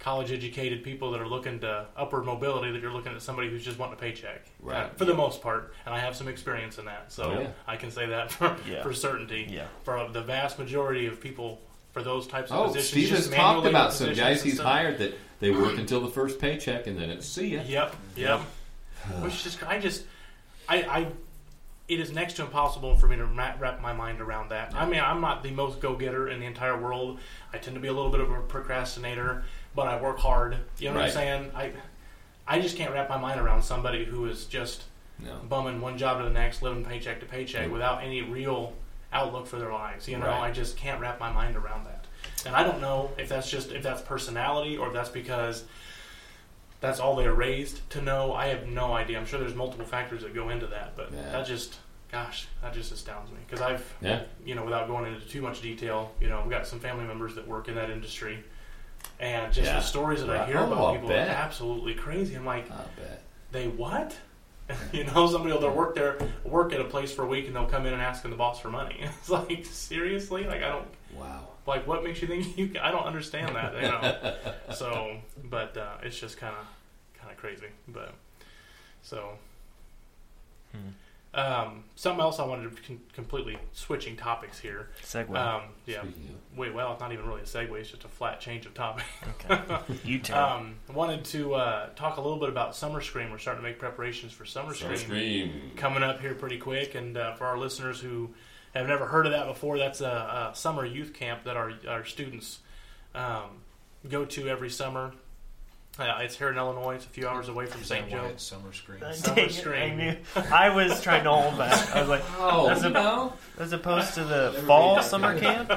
college 0.00 0.32
educated 0.32 0.82
people 0.82 1.12
that 1.12 1.20
are 1.20 1.28
looking 1.28 1.60
to 1.60 1.86
upward 1.96 2.24
mobility 2.24 2.72
that 2.72 2.80
you're 2.80 2.92
looking 2.92 3.12
at 3.12 3.20
somebody 3.22 3.48
who's 3.48 3.62
just 3.64 3.78
wanting 3.78 3.94
a 3.94 4.00
paycheck 4.00 4.46
Right. 4.60 4.86
Uh, 4.86 4.88
for 4.96 5.04
the 5.04 5.14
most 5.14 5.42
part 5.42 5.74
and 5.86 5.94
i 5.94 5.98
have 6.00 6.16
some 6.16 6.26
experience 6.26 6.78
in 6.78 6.86
that 6.86 7.12
so 7.12 7.38
yeah. 7.40 7.48
i 7.66 7.76
can 7.76 7.90
say 7.90 8.06
that 8.06 8.32
for, 8.32 8.56
Yeah. 8.68 8.82
for 8.82 8.92
certainty 8.92 9.46
yeah. 9.48 9.66
for 9.84 10.08
the 10.10 10.22
vast 10.22 10.58
majority 10.58 11.06
of 11.06 11.20
people 11.20 11.60
for 11.92 12.02
those 12.02 12.26
types 12.26 12.50
of 12.50 12.56
Oh, 12.56 12.64
positions 12.68 12.88
Steve 12.88 13.10
has 13.10 13.18
just 13.26 13.32
talked 13.32 13.66
about 13.66 13.92
some 13.92 14.14
guys 14.14 14.42
he's 14.42 14.58
hired 14.58 14.98
that 14.98 15.14
they 15.40 15.50
work 15.50 15.76
until 15.78 16.00
the 16.00 16.10
first 16.10 16.38
paycheck 16.38 16.86
and 16.86 16.98
then 16.98 17.10
it's 17.10 17.26
see 17.26 17.48
ya. 17.56 17.62
Yep, 17.66 17.96
yep. 18.16 18.40
Which 19.22 19.42
just 19.42 19.62
I 19.66 19.78
just 19.78 20.04
I 20.68 20.82
I 20.82 21.06
it 21.88 21.98
is 21.98 22.12
next 22.12 22.34
to 22.34 22.42
impossible 22.42 22.94
for 22.94 23.08
me 23.08 23.16
to 23.16 23.24
wrap 23.24 23.80
my 23.80 23.92
mind 23.92 24.20
around 24.20 24.50
that. 24.50 24.72
I 24.76 24.86
mean, 24.86 25.00
I'm 25.00 25.20
not 25.20 25.42
the 25.42 25.50
most 25.50 25.80
go 25.80 25.96
getter 25.96 26.28
in 26.28 26.38
the 26.38 26.46
entire 26.46 26.78
world. 26.80 27.18
I 27.52 27.58
tend 27.58 27.74
to 27.74 27.80
be 27.80 27.88
a 27.88 27.92
little 27.92 28.12
bit 28.12 28.20
of 28.20 28.30
a 28.30 28.40
procrastinator, 28.42 29.42
but 29.74 29.86
I 29.86 30.00
work 30.00 30.18
hard. 30.18 30.56
You 30.78 30.88
know 30.90 30.96
what 30.96 31.04
I'm 31.06 31.10
saying? 31.10 31.50
I 31.54 31.72
I 32.46 32.60
just 32.60 32.76
can't 32.76 32.92
wrap 32.92 33.08
my 33.08 33.16
mind 33.18 33.40
around 33.40 33.62
somebody 33.62 34.04
who 34.04 34.26
is 34.26 34.46
just 34.46 34.84
No. 35.20 35.36
bumming 35.48 35.80
one 35.80 35.98
job 35.98 36.18
to 36.18 36.24
the 36.24 36.30
next, 36.30 36.62
living 36.62 36.84
paycheck 36.84 37.20
to 37.20 37.26
paycheck 37.26 37.68
Mm. 37.68 37.72
without 37.72 38.02
any 38.02 38.22
real 38.22 38.72
outlook 39.12 39.46
for 39.46 39.58
their 39.58 39.70
lives. 39.72 40.08
You 40.08 40.16
know, 40.18 40.26
Right. 40.26 40.40
I 40.40 40.50
just 40.50 40.76
can't 40.76 41.00
wrap 41.00 41.20
my 41.20 41.30
mind 41.30 41.56
around 41.56 41.84
that. 41.84 42.06
And 42.46 42.56
I 42.56 42.62
don't 42.64 42.80
know 42.80 43.10
if 43.18 43.28
that's 43.28 43.48
just 43.50 43.70
if 43.70 43.82
that's 43.82 44.02
personality 44.02 44.76
or 44.76 44.88
if 44.88 44.92
that's 44.94 45.10
because 45.10 45.64
that's 46.80 46.98
all 46.98 47.14
they're 47.16 47.34
raised 47.34 47.88
to 47.90 48.00
know. 48.00 48.32
I 48.32 48.46
have 48.46 48.66
no 48.66 48.94
idea. 48.94 49.18
I'm 49.18 49.26
sure 49.26 49.38
there's 49.38 49.54
multiple 49.54 49.84
factors 49.86 50.22
that 50.22 50.34
go 50.34 50.48
into 50.48 50.66
that, 50.68 50.96
but 50.96 51.12
Yeah. 51.12 51.30
that 51.32 51.46
just 51.46 51.78
gosh, 52.10 52.48
that 52.60 52.72
just 52.74 52.90
astounds 52.90 53.30
me 53.30 53.36
because 53.46 53.60
I've 53.60 53.94
Yeah. 54.00 54.22
you 54.44 54.56
know, 54.56 54.64
without 54.64 54.88
going 54.88 55.06
into 55.14 55.24
too 55.28 55.42
much 55.42 55.60
detail, 55.62 56.10
you 56.20 56.28
know, 56.28 56.40
we've 56.40 56.50
got 56.50 56.66
some 56.66 56.80
family 56.80 57.04
members 57.04 57.36
that 57.36 57.46
work 57.46 57.68
in 57.68 57.76
that 57.76 57.88
industry. 57.90 58.42
And 59.18 59.52
just 59.52 59.66
Yeah. 59.66 59.76
the 59.76 59.82
stories 59.82 60.20
that 60.20 60.30
I 60.30 60.46
hear 60.46 60.58
Oh, 60.58 60.66
about 60.72 60.94
people 60.94 61.12
are 61.12 61.16
absolutely 61.16 61.94
crazy. 61.94 62.34
I'm 62.34 62.46
like, 62.46 62.66
they 63.52 63.68
what? 63.68 64.16
you 64.92 65.04
know, 65.04 65.26
somebody 65.26 65.52
will 65.52 65.70
work 65.74 65.94
there, 65.94 66.16
work 66.44 66.72
at 66.72 66.80
a 66.80 66.84
place 66.84 67.12
for 67.12 67.24
a 67.24 67.26
week, 67.26 67.46
and 67.46 67.56
they'll 67.56 67.66
come 67.66 67.86
in 67.86 67.92
and 67.92 68.00
asking 68.00 68.30
the 68.30 68.36
boss 68.36 68.60
for 68.60 68.70
money. 68.70 69.00
It's 69.18 69.28
like 69.28 69.64
seriously, 69.66 70.44
like 70.44 70.62
I 70.62 70.68
don't 70.68 70.86
Wow. 71.12 71.48
like 71.66 71.86
what 71.86 72.04
makes 72.04 72.22
you 72.22 72.28
think 72.28 72.56
you? 72.56 72.68
Can, 72.68 72.78
I 72.78 72.90
don't 72.90 73.04
understand 73.04 73.56
that. 73.56 73.74
You 73.74 73.82
know, 73.82 74.72
so 74.74 75.16
but 75.44 75.76
uh, 75.76 75.96
it's 76.02 76.18
just 76.18 76.38
kind 76.38 76.54
of 76.56 76.64
kind 77.20 77.30
of 77.30 77.36
crazy. 77.36 77.66
But 77.88 78.14
so 79.02 79.32
um, 81.34 81.84
something 81.94 82.20
else 82.20 82.38
I 82.38 82.46
wanted 82.46 82.76
to 82.76 82.82
con- 82.82 83.00
completely 83.12 83.58
switching 83.72 84.16
topics 84.16 84.58
here. 84.58 84.88
Segue. 85.02 85.36
Um, 85.36 85.62
yeah, 85.86 86.02
Speaking 86.02 86.36
wait, 86.56 86.74
well, 86.74 86.92
it's 86.92 87.00
not 87.00 87.12
even 87.12 87.26
really 87.26 87.42
a 87.42 87.44
segue; 87.44 87.72
it's 87.78 87.90
just 87.90 88.04
a 88.04 88.08
flat 88.08 88.40
change 88.40 88.66
of 88.66 88.74
topic. 88.74 89.04
okay. 89.28 89.60
you 90.04 90.18
tell. 90.18 90.44
Um, 90.44 90.76
I 90.88 90.92
wanted 90.92 91.24
to 91.26 91.54
uh, 91.54 91.88
talk 91.90 92.16
a 92.16 92.20
little 92.20 92.38
bit 92.38 92.48
about 92.48 92.74
Summer 92.74 93.00
Scream. 93.00 93.30
We're 93.30 93.38
starting 93.38 93.62
to 93.62 93.68
make 93.68 93.78
preparations 93.78 94.32
for 94.32 94.44
Summer 94.44 94.70
of, 94.70 94.76
Scream 94.76 94.98
Scream. 94.98 95.70
coming 95.76 96.02
up 96.02 96.20
here 96.20 96.34
pretty 96.34 96.58
quick. 96.58 96.94
And 96.94 97.16
uh, 97.16 97.34
for 97.34 97.46
our 97.46 97.58
listeners 97.58 98.00
who 98.00 98.30
have 98.74 98.86
never 98.86 99.06
heard 99.06 99.26
of 99.26 99.32
that 99.32 99.46
before, 99.46 99.78
that's 99.78 100.00
a, 100.00 100.50
a 100.52 100.56
summer 100.56 100.84
youth 100.84 101.12
camp 101.12 101.44
that 101.44 101.56
our 101.56 101.72
our 101.88 102.04
students 102.04 102.60
um, 103.14 103.62
go 104.08 104.24
to 104.24 104.48
every 104.48 104.70
summer. 104.70 105.12
Uh, 106.00 106.18
it's 106.22 106.36
here 106.36 106.48
in 106.48 106.56
Illinois. 106.56 106.94
It's 106.94 107.04
a 107.04 107.08
few 107.10 107.28
hours 107.28 107.48
away 107.48 107.66
from 107.66 107.82
St. 107.84 108.08
that 108.08 108.10
Joe. 108.10 108.24
it's 108.26 108.42
summer 108.42 108.72
screen? 108.72 109.00
Summer 109.12 109.36
Dang 109.36 109.44
it, 109.46 109.52
Scream. 109.52 109.92
I 109.92 109.94
knew. 109.94 110.16
I 110.50 110.68
was 110.74 111.02
trying 111.02 111.24
to 111.24 111.30
hold 111.30 111.58
back. 111.58 111.94
I 111.94 112.00
was 112.00 112.08
like, 112.08 112.22
Oh, 112.38 112.68
As 112.68 112.82
a- 112.84 112.90
no. 112.90 113.34
as 113.58 113.72
opposed 113.72 114.14
to 114.14 114.24
the 114.24 114.62
fall 114.66 115.02
summer 115.02 115.38
camp. 115.40 115.68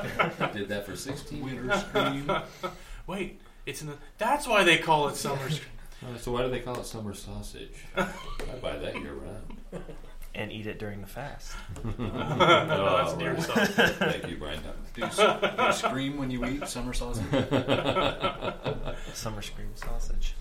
Did 0.54 0.70
that 0.70 0.86
for 0.86 0.96
16 0.96 1.46
years. 1.46 1.68
Winter 1.68 1.78
scream. 2.60 2.72
Wait, 3.06 3.42
it's 3.66 3.82
in 3.82 3.90
the. 3.90 3.96
That's 4.18 4.48
why 4.48 4.64
they 4.64 4.78
call 4.78 5.10
it 5.10 5.16
Summer 5.18 5.50
Scream. 5.50 5.70
Uh, 6.04 6.18
so 6.18 6.32
why 6.32 6.42
do 6.44 6.50
they 6.50 6.60
call 6.60 6.80
it 6.80 6.86
summer 6.86 7.14
sausage? 7.14 7.72
I 7.96 8.06
buy 8.62 8.78
that 8.78 8.96
year 9.02 9.14
round. 9.14 9.84
And 10.36 10.52
eat 10.52 10.66
it 10.68 10.80
during 10.80 11.02
the 11.02 11.08
fast. 11.08 11.54
no, 11.84 11.92
that's 11.98 13.14
Oh, 13.14 13.18
deer 13.20 13.34
right. 13.34 13.44
sauce. 13.44 13.70
Thank 13.70 14.28
you, 14.30 14.38
Brian. 14.38 14.60
Do 14.96 15.02
you, 15.02 15.08
do 15.10 15.64
you 15.64 15.74
scream 15.74 16.18
when 16.18 16.32
you 16.32 16.46
eat 16.46 16.68
summer 16.68 16.94
sausage? 16.94 17.26
Summer 19.14 19.42
scream 19.42 19.70
sausage. 19.76 20.34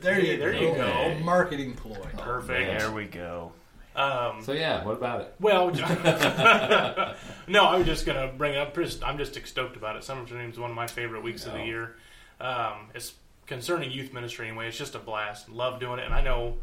There 0.00 0.18
you 0.18 0.38
there 0.38 0.52
go. 0.52 0.60
you 0.60 0.74
go. 0.74 1.18
Marketing 1.22 1.74
ploy. 1.74 1.94
Perfect. 2.16 2.78
There 2.80 2.90
we 2.92 3.04
go. 3.04 3.52
Um, 3.94 4.42
So 4.42 4.52
yeah, 4.52 4.82
what 4.84 4.96
about 4.96 5.20
it? 5.20 5.34
Well, 5.38 5.70
no, 7.48 7.64
I 7.64 7.76
was 7.78 7.86
just 7.86 8.06
gonna 8.06 8.32
bring 8.36 8.54
it 8.54 8.58
up. 8.58 8.74
Just- 8.74 9.04
I'm 9.04 9.18
just 9.18 9.34
stoked 9.46 9.76
about 9.76 9.96
it. 9.96 10.04
Summer 10.04 10.24
Dream 10.24 10.50
is 10.50 10.58
one 10.58 10.70
of 10.70 10.76
my 10.76 10.86
favorite 10.86 11.22
weeks 11.22 11.46
of 11.46 11.52
the 11.52 11.64
year. 11.64 11.94
Um, 12.40 12.88
it's 12.94 13.12
concerning 13.46 13.90
youth 13.92 14.12
ministry 14.12 14.48
anyway. 14.48 14.68
It's 14.68 14.78
just 14.78 14.94
a 14.94 14.98
blast. 14.98 15.48
Love 15.50 15.78
doing 15.80 15.98
it, 16.00 16.04
and 16.06 16.14
I 16.14 16.22
know 16.22 16.56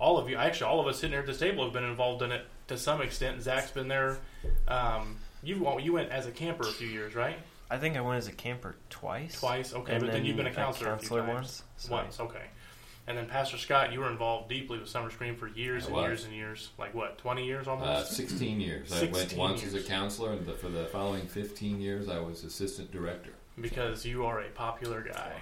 all 0.00 0.18
of 0.18 0.28
you. 0.28 0.36
Actually, 0.36 0.70
all 0.70 0.80
of 0.80 0.86
us 0.88 0.96
sitting 0.96 1.12
here 1.12 1.20
at 1.20 1.26
this 1.26 1.38
table 1.38 1.62
have 1.64 1.72
been 1.72 1.84
involved 1.84 2.22
in 2.22 2.32
it 2.32 2.44
to 2.68 2.76
some 2.76 3.00
extent. 3.02 3.42
Zach's 3.42 3.70
been 3.70 3.86
there. 3.88 4.18
Um, 4.66 5.16
you 5.42 5.62
well, 5.62 5.78
you 5.78 5.92
went 5.92 6.10
as 6.10 6.26
a 6.26 6.30
camper 6.32 6.64
a 6.64 6.72
few 6.72 6.88
years, 6.88 7.14
right? 7.14 7.36
I 7.70 7.78
think 7.78 7.96
I 7.96 8.00
went 8.00 8.18
as 8.18 8.26
a 8.26 8.32
camper 8.32 8.74
twice. 8.88 9.38
Twice, 9.38 9.72
okay, 9.74 9.94
And 9.94 10.02
but 10.02 10.12
then 10.12 10.24
you've 10.24 10.36
been 10.36 10.48
a 10.48 10.50
a 10.50 10.54
counselor, 10.54 10.92
a 10.94 10.98
few 10.98 11.08
counselor 11.10 11.20
times. 11.22 11.34
once. 11.34 11.62
So- 11.76 11.92
Once, 11.92 12.18
okay. 12.20 12.42
And 13.06 13.16
then 13.16 13.26
Pastor 13.26 13.56
Scott, 13.58 13.92
you 13.92 14.00
were 14.00 14.10
involved 14.10 14.48
deeply 14.48 14.78
with 14.78 14.88
Summer 14.88 15.10
Scream 15.10 15.34
for 15.36 15.48
years 15.48 15.84
I 15.84 15.86
and 15.86 15.96
was. 15.96 16.04
years 16.06 16.24
and 16.24 16.34
years. 16.34 16.70
Like 16.78 16.94
what, 16.94 17.18
twenty 17.18 17.44
years 17.44 17.66
Uh, 17.66 17.72
almost? 17.72 18.12
16 18.12 18.60
years. 18.60 18.92
I 18.92 19.02
went 19.04 19.16
16 19.16 19.38
once 19.38 19.62
years. 19.62 19.74
as 19.74 19.84
a 19.84 19.88
counselor, 19.88 20.32
and 20.32 20.46
the, 20.46 20.52
for 20.52 20.68
the 20.68 20.84
following 20.86 21.26
15 21.26 21.80
years, 21.80 22.08
I 22.08 22.18
was 22.20 22.44
assistant 22.44 22.90
director. 22.92 23.30
because 23.60 24.04
you 24.04 24.24
are 24.26 24.40
a 24.40 24.48
popular 24.50 25.02
guy. 25.02 25.32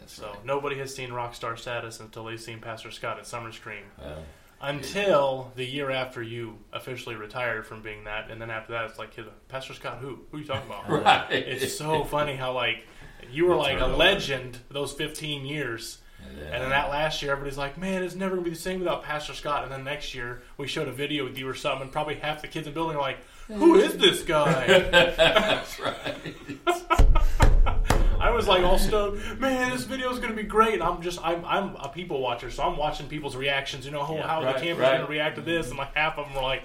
That's 0.00 0.12
So 0.14 0.26
right. 0.28 0.44
nobody 0.44 0.76
has 0.78 0.94
seen 0.94 1.12
rock 1.12 1.34
star 1.34 1.56
status 1.56 2.00
until 2.00 2.24
they've 2.24 2.40
seen 2.40 2.58
Pastor 2.60 2.90
Scott 2.90 3.18
at 3.18 3.26
Summer 3.26 3.52
Scream. 3.52 3.84
Until 4.62 5.52
the 5.56 5.64
year 5.64 5.90
after 5.90 6.22
you 6.22 6.58
officially 6.72 7.14
retired 7.16 7.66
from 7.66 7.80
being 7.80 8.04
that, 8.04 8.30
and 8.30 8.40
then 8.40 8.50
after 8.50 8.72
that, 8.74 8.84
it's 8.90 8.98
like, 8.98 9.16
Pastor 9.48 9.72
Scott, 9.72 9.98
who? 10.02 10.18
Who 10.30 10.36
are 10.36 10.40
you 10.40 10.46
talking 10.46 10.66
about? 10.70 10.88
right. 11.04 11.32
It's 11.32 11.74
so 11.78 12.04
funny 12.04 12.36
how 12.36 12.52
like 12.52 12.84
you 13.32 13.46
were 13.46 13.56
like 13.56 13.80
a 13.80 13.86
legend 13.86 14.58
those 14.70 14.92
15 14.92 15.46
years, 15.46 15.98
And 16.28 16.36
then, 16.36 16.52
and 16.52 16.62
then 16.64 16.70
that 16.70 16.90
last 16.90 17.22
year, 17.22 17.32
everybody's 17.32 17.56
like, 17.56 17.78
man, 17.78 18.02
it's 18.02 18.14
never 18.14 18.34
gonna 18.34 18.44
be 18.44 18.50
the 18.50 18.56
same 18.56 18.80
without 18.80 19.02
Pastor 19.02 19.32
Scott. 19.32 19.62
And 19.62 19.72
then 19.72 19.82
next 19.82 20.14
year, 20.14 20.42
we 20.58 20.66
showed 20.66 20.88
a 20.88 20.92
video 20.92 21.24
with 21.24 21.38
you 21.38 21.48
or 21.48 21.54
something, 21.54 21.82
and 21.82 21.92
probably 21.92 22.16
half 22.16 22.42
the 22.42 22.48
kids 22.48 22.66
in 22.66 22.74
the 22.74 22.78
building 22.78 22.96
are 22.98 23.02
like, 23.02 23.18
who 23.46 23.76
is 23.76 23.96
this 23.96 24.22
guy? 24.22 24.66
That's 24.90 25.80
right. 25.80 26.36
I 28.20 28.30
was 28.30 28.46
like 28.46 28.62
all 28.64 28.78
stoked, 28.78 29.38
man. 29.40 29.70
This 29.70 29.84
video 29.84 30.10
is 30.10 30.18
going 30.18 30.30
to 30.30 30.36
be 30.36 30.42
great. 30.42 30.74
And 30.74 30.82
I'm 30.82 31.00
just, 31.02 31.18
I'm, 31.24 31.44
I'm 31.44 31.74
a 31.76 31.88
people 31.88 32.20
watcher, 32.20 32.50
so 32.50 32.62
I'm 32.62 32.76
watching 32.76 33.06
people's 33.08 33.34
reactions. 33.36 33.84
You 33.86 33.92
know, 33.92 34.04
how, 34.04 34.14
Yeah, 34.14 34.26
how 34.26 34.42
right, 34.44 34.54
the 34.54 34.60
camera's 34.60 34.78
right. 34.80 34.90
going 34.96 35.06
to 35.06 35.10
react 35.10 35.36
to 35.36 35.42
this, 35.42 35.68
and 35.70 35.78
like 35.78 35.94
half 35.94 36.18
of 36.18 36.26
them 36.26 36.34
were 36.36 36.42
like, 36.42 36.62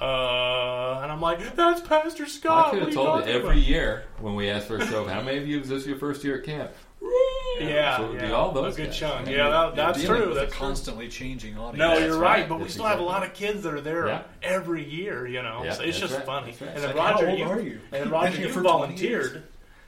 uh, 0.00 1.00
and 1.02 1.12
I'm 1.12 1.20
like, 1.20 1.54
that's 1.54 1.80
Pastor 1.80 2.24
I 2.24 2.28
Scott. 2.28 2.70
could 2.72 2.80
what 2.80 2.82
are 2.82 2.86
have 2.86 2.94
told 2.94 3.20
it 3.22 3.28
every 3.28 3.50
about?" 3.50 3.56
year 3.68 4.04
when 4.20 4.34
we 4.34 4.48
asked 4.50 4.66
for 4.68 4.76
a 4.78 4.86
show. 4.86 5.06
How 5.06 5.22
many 5.22 5.38
of 5.38 5.46
you 5.46 5.60
is 5.60 5.68
this 5.68 5.86
your 5.86 5.96
first 5.96 6.24
year 6.24 6.38
at 6.38 6.44
camp? 6.44 6.70
Yeah, 7.60 7.96
So 7.98 8.04
it 8.04 8.08
would 8.10 8.20
be 8.20 8.26
yeah, 8.28 8.32
all 8.32 8.50
those 8.52 8.74
a 8.74 8.76
good 8.76 8.86
guys. 8.86 8.96
chunk. 8.98 9.28
Yeah, 9.28 9.48
that, 9.50 9.76
that's 9.76 10.04
true. 10.04 10.32
That's 10.34 10.52
true. 10.56 10.66
constantly 10.66 11.08
changing 11.08 11.58
audience. 11.58 11.78
No, 11.78 11.98
you're 11.98 12.18
right. 12.18 12.40
right, 12.40 12.48
but 12.48 12.56
we 12.58 12.62
That's 12.62 12.74
still 12.74 12.86
have 12.86 12.98
a 13.00 13.04
lot 13.04 13.22
of 13.24 13.34
kids 13.34 13.62
that 13.64 13.74
are 13.74 13.80
there 13.80 14.06
Yeah. 14.06 14.22
every 14.42 14.88
year. 14.88 15.26
You 15.26 15.42
know, 15.42 15.62
Yeah, 15.64 15.72
so 15.72 15.82
it's 15.82 15.98
just 15.98 16.14
right, 16.16 16.24
funny. 16.24 16.52
right. 16.60 16.70
And 16.74 16.76
then 16.82 16.96
like, 16.96 17.14
Roger, 17.14 17.30
you, 17.36 17.44
are 17.44 17.60
you? 17.60 17.80
and 17.92 18.04
then 18.04 18.10
Roger, 18.10 18.40
you 18.40 18.48
for 18.48 18.62
20 18.62 18.62
years. 18.62 18.62
volunteered. 18.62 19.42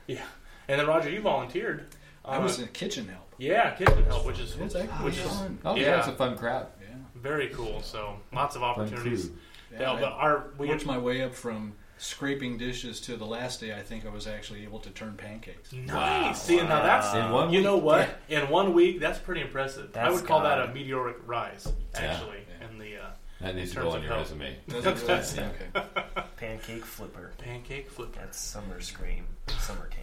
Yeah, 0.06 0.20
and 0.68 0.80
then 0.80 0.86
Roger, 0.86 1.10
you 1.10 1.20
volunteered. 1.20 1.86
I 2.24 2.36
Uh, 2.38 2.42
was 2.42 2.58
in 2.58 2.68
kitchen 2.68 3.08
help. 3.08 3.34
yeah, 3.38 3.70
kitchen 3.72 4.04
help, 4.04 4.24
which 4.26 4.38
is 4.40 4.56
It's 4.56 4.74
actually 4.74 5.04
which 5.04 5.18
is 5.18 5.24
fun. 5.30 5.58
Oh, 5.64 5.74
yeah, 5.76 5.82
Yeah. 5.82 5.98
it's 5.98 6.08
a 6.08 6.12
fun 6.12 6.36
crowd. 6.38 6.68
Yeah. 6.80 6.86
very 7.16 7.48
cool. 7.48 7.80
So 7.82 8.18
lots 8.32 8.54
of 8.56 8.62
opportunities. 8.62 9.28
crew. 9.28 9.36
Yeah, 9.80 9.96
but 10.00 10.12
our 10.12 10.44
we 10.58 10.68
worked 10.68 10.86
my 10.86 10.98
way 10.98 11.22
up 11.22 11.34
from 11.34 11.74
scraping 11.96 12.58
dishes 12.58 13.00
to 13.02 13.16
the 13.16 13.24
last 13.24 13.60
day, 13.60 13.72
I 13.74 13.80
think 13.82 14.04
I 14.04 14.08
was 14.10 14.26
actually 14.26 14.62
able 14.64 14.78
to 14.80 14.90
turn 14.90 15.14
pancakes. 15.16 15.72
Nice. 15.72 16.42
See, 16.42 16.56
now 16.56 16.82
that's 16.82 17.14
In 17.14 17.30
one 17.30 17.50
you 17.52 17.62
know 17.62 17.76
week? 17.76 17.84
what? 17.84 18.20
In 18.28 18.48
one 18.50 18.74
week, 18.74 19.00
that's 19.00 19.18
pretty 19.18 19.40
impressive. 19.40 19.90
I 19.96 20.02
That's 20.04 20.14
would 20.16 20.26
call 20.26 20.40
that 20.42 20.58
God. 20.58 20.70
a 20.70 20.74
meteoric 20.74 21.16
rise, 21.26 21.72
actually. 21.94 22.40
Yeah. 22.60 22.68
In 22.68 22.78
the 22.78 22.96
uh, 22.98 23.06
That 23.44 23.54
needs 23.56 23.72
to 23.74 23.80
go 23.80 23.90
on 23.90 24.02
your 24.02 24.12
health. 24.12 24.30
resume. 24.32 24.56
Does 24.68 24.86
it 24.86 25.38
really? 25.38 25.48
Okay. 25.50 26.22
Pancake 26.36 26.84
flipper. 26.84 27.30
pancake 27.38 27.90
flipper. 27.90 28.18
That's 28.20 28.38
summer 28.38 28.80
scream. 28.80 29.24
Summer 29.60 29.88
camp. 29.88 30.00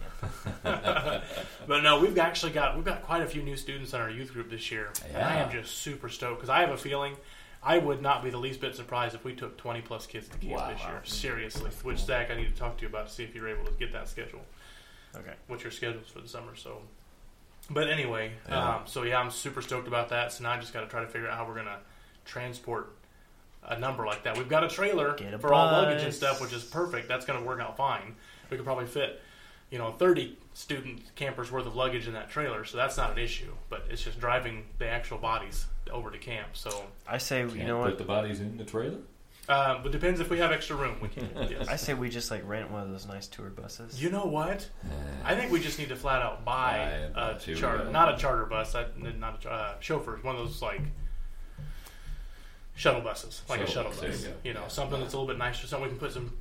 But 1.66 1.82
no, 1.82 2.00
we've 2.00 2.18
actually 2.18 2.52
got 2.52 2.76
we've 2.76 2.84
got 2.84 3.02
quite 3.02 3.22
a 3.22 3.26
few 3.26 3.42
new 3.42 3.56
students 3.56 3.92
in 3.92 4.00
our 4.00 4.10
youth 4.10 4.32
group 4.32 4.50
this 4.50 4.70
year. 4.70 4.90
And 5.12 5.22
I 5.22 5.36
am 5.36 5.50
just 5.50 5.78
super 5.78 6.08
stoked 6.08 6.38
because 6.38 6.48
I 6.50 6.60
have 6.60 6.70
a 6.70 6.76
feeling 6.76 7.16
I 7.62 7.78
would 7.78 8.02
not 8.02 8.22
be 8.24 8.30
the 8.30 8.38
least 8.38 8.60
bit 8.60 8.74
surprised 8.74 9.14
if 9.14 9.24
we 9.24 9.34
took 9.34 9.56
20 9.56 9.82
plus 9.82 10.06
kids 10.06 10.28
to 10.28 10.38
camp 10.38 10.52
Wow. 10.60 10.70
this 10.72 10.80
year. 10.82 11.00
Seriously, 11.04 11.70
which 11.82 11.98
Zach, 11.98 12.30
I 12.30 12.36
need 12.36 12.52
to 12.52 12.58
talk 12.58 12.76
to 12.78 12.82
you 12.82 12.88
about 12.88 13.06
to 13.08 13.12
see 13.12 13.22
if 13.24 13.34
you're 13.34 13.48
able 13.48 13.64
to 13.64 13.72
get 13.72 13.92
that 13.92 14.08
schedule. 14.08 14.40
Okay. 15.14 15.34
What 15.46 15.62
your 15.62 15.70
schedules 15.70 16.08
for 16.08 16.20
the 16.20 16.28
summer. 16.28 16.54
So, 16.56 16.82
but 17.70 17.88
anyway, 17.88 18.32
Yeah. 18.48 18.76
um, 18.76 18.82
so 18.86 19.02
yeah, 19.04 19.18
I'm 19.20 19.30
super 19.30 19.62
stoked 19.62 19.86
about 19.86 20.08
that. 20.08 20.32
So 20.32 20.42
now 20.44 20.52
I 20.52 20.58
just 20.58 20.72
got 20.72 20.80
to 20.80 20.88
try 20.88 21.00
to 21.02 21.06
figure 21.08 21.28
out 21.28 21.36
how 21.36 21.46
we're 21.46 21.54
gonna 21.56 21.78
transport 22.24 22.92
a 23.64 23.78
number 23.78 24.04
like 24.06 24.24
that. 24.24 24.36
We've 24.36 24.48
got 24.48 24.64
a 24.64 24.68
trailer 24.68 25.14
a 25.14 25.38
for 25.38 25.52
all 25.52 25.66
luggage 25.70 26.02
and 26.02 26.12
stuff, 26.14 26.40
which 26.40 26.52
is 26.52 26.64
perfect. 26.64 27.08
That's 27.08 27.24
going 27.24 27.38
to 27.40 27.46
work 27.46 27.60
out 27.60 27.76
fine. 27.76 28.14
We 28.50 28.56
could 28.56 28.66
probably 28.66 28.86
fit, 28.86 29.20
you 29.70 29.78
know, 29.78 29.92
30 29.92 30.36
student 30.54 31.02
campers 31.16 31.50
worth 31.50 31.66
of 31.66 31.74
luggage 31.76 32.06
in 32.06 32.14
that 32.14 32.28
trailer, 32.30 32.64
so 32.64 32.76
that's 32.76 32.96
not 32.96 33.12
an 33.12 33.18
issue. 33.18 33.52
But 33.70 33.86
it's 33.90 34.02
just 34.02 34.18
driving 34.20 34.64
the 34.78 34.86
actual 34.88 35.18
bodies 35.18 35.66
over 35.90 36.10
to 36.10 36.18
camp. 36.18 36.48
So, 36.54 36.84
I 37.08 37.18
say, 37.18 37.40
you 37.42 37.48
Can't 37.48 37.66
know 37.68 37.78
put 37.78 37.84
what? 37.90 37.98
the 37.98 38.04
bodies 38.04 38.40
in 38.40 38.56
the 38.56 38.64
trailer? 38.64 38.98
uh, 39.48 39.82
but 39.82 39.90
depends 39.90 40.20
if 40.20 40.30
we 40.30 40.38
have 40.38 40.52
extra 40.52 40.76
room. 40.76 40.96
We 41.00 41.08
can. 41.08 41.28
Yes. 41.50 41.66
I 41.68 41.76
say 41.76 41.94
we 41.94 42.08
just 42.08 42.30
like 42.30 42.46
rent 42.46 42.70
one 42.70 42.82
of 42.82 42.90
those 42.90 43.06
nice 43.06 43.26
tour 43.26 43.50
buses. 43.50 44.00
You 44.02 44.10
know 44.10 44.24
what? 44.26 44.68
I 45.24 45.34
think 45.34 45.50
we 45.52 45.60
just 45.60 45.78
need 45.78 45.88
to 45.88 45.96
flat 45.96 46.22
out 46.22 46.44
buy 46.44 47.08
Buy 47.14 47.20
a 47.22 47.36
a 47.36 47.54
charter, 47.54 47.90
not 47.90 48.14
a 48.14 48.18
charter 48.18 48.44
bus, 48.46 48.74
I- 48.74 48.86
not 49.18 49.38
a 49.38 49.42
char- 49.42 49.52
uh, 49.52 49.74
chauffeurs, 49.80 50.22
one 50.22 50.36
of 50.36 50.42
those 50.46 50.62
like 50.62 50.80
shuttle 52.82 53.00
buses, 53.00 53.42
like 53.48 53.60
a 53.60 53.66
Shuttle 53.66 53.92
shuttle 53.92 54.08
bus, 54.10 54.20
there 54.22 54.28
you 54.30 54.34
go. 54.34 54.40
You 54.48 54.54
know, 54.54 54.60
Yeah. 54.62 54.68
something 54.68 55.00
that's 55.00 55.14
a 55.14 55.16
little 55.16 55.28
bit 55.32 55.38
nicer, 55.38 55.66
something 55.66 55.84
we 55.84 55.88
can 55.90 55.98
put 55.98 56.12
some, 56.12 56.36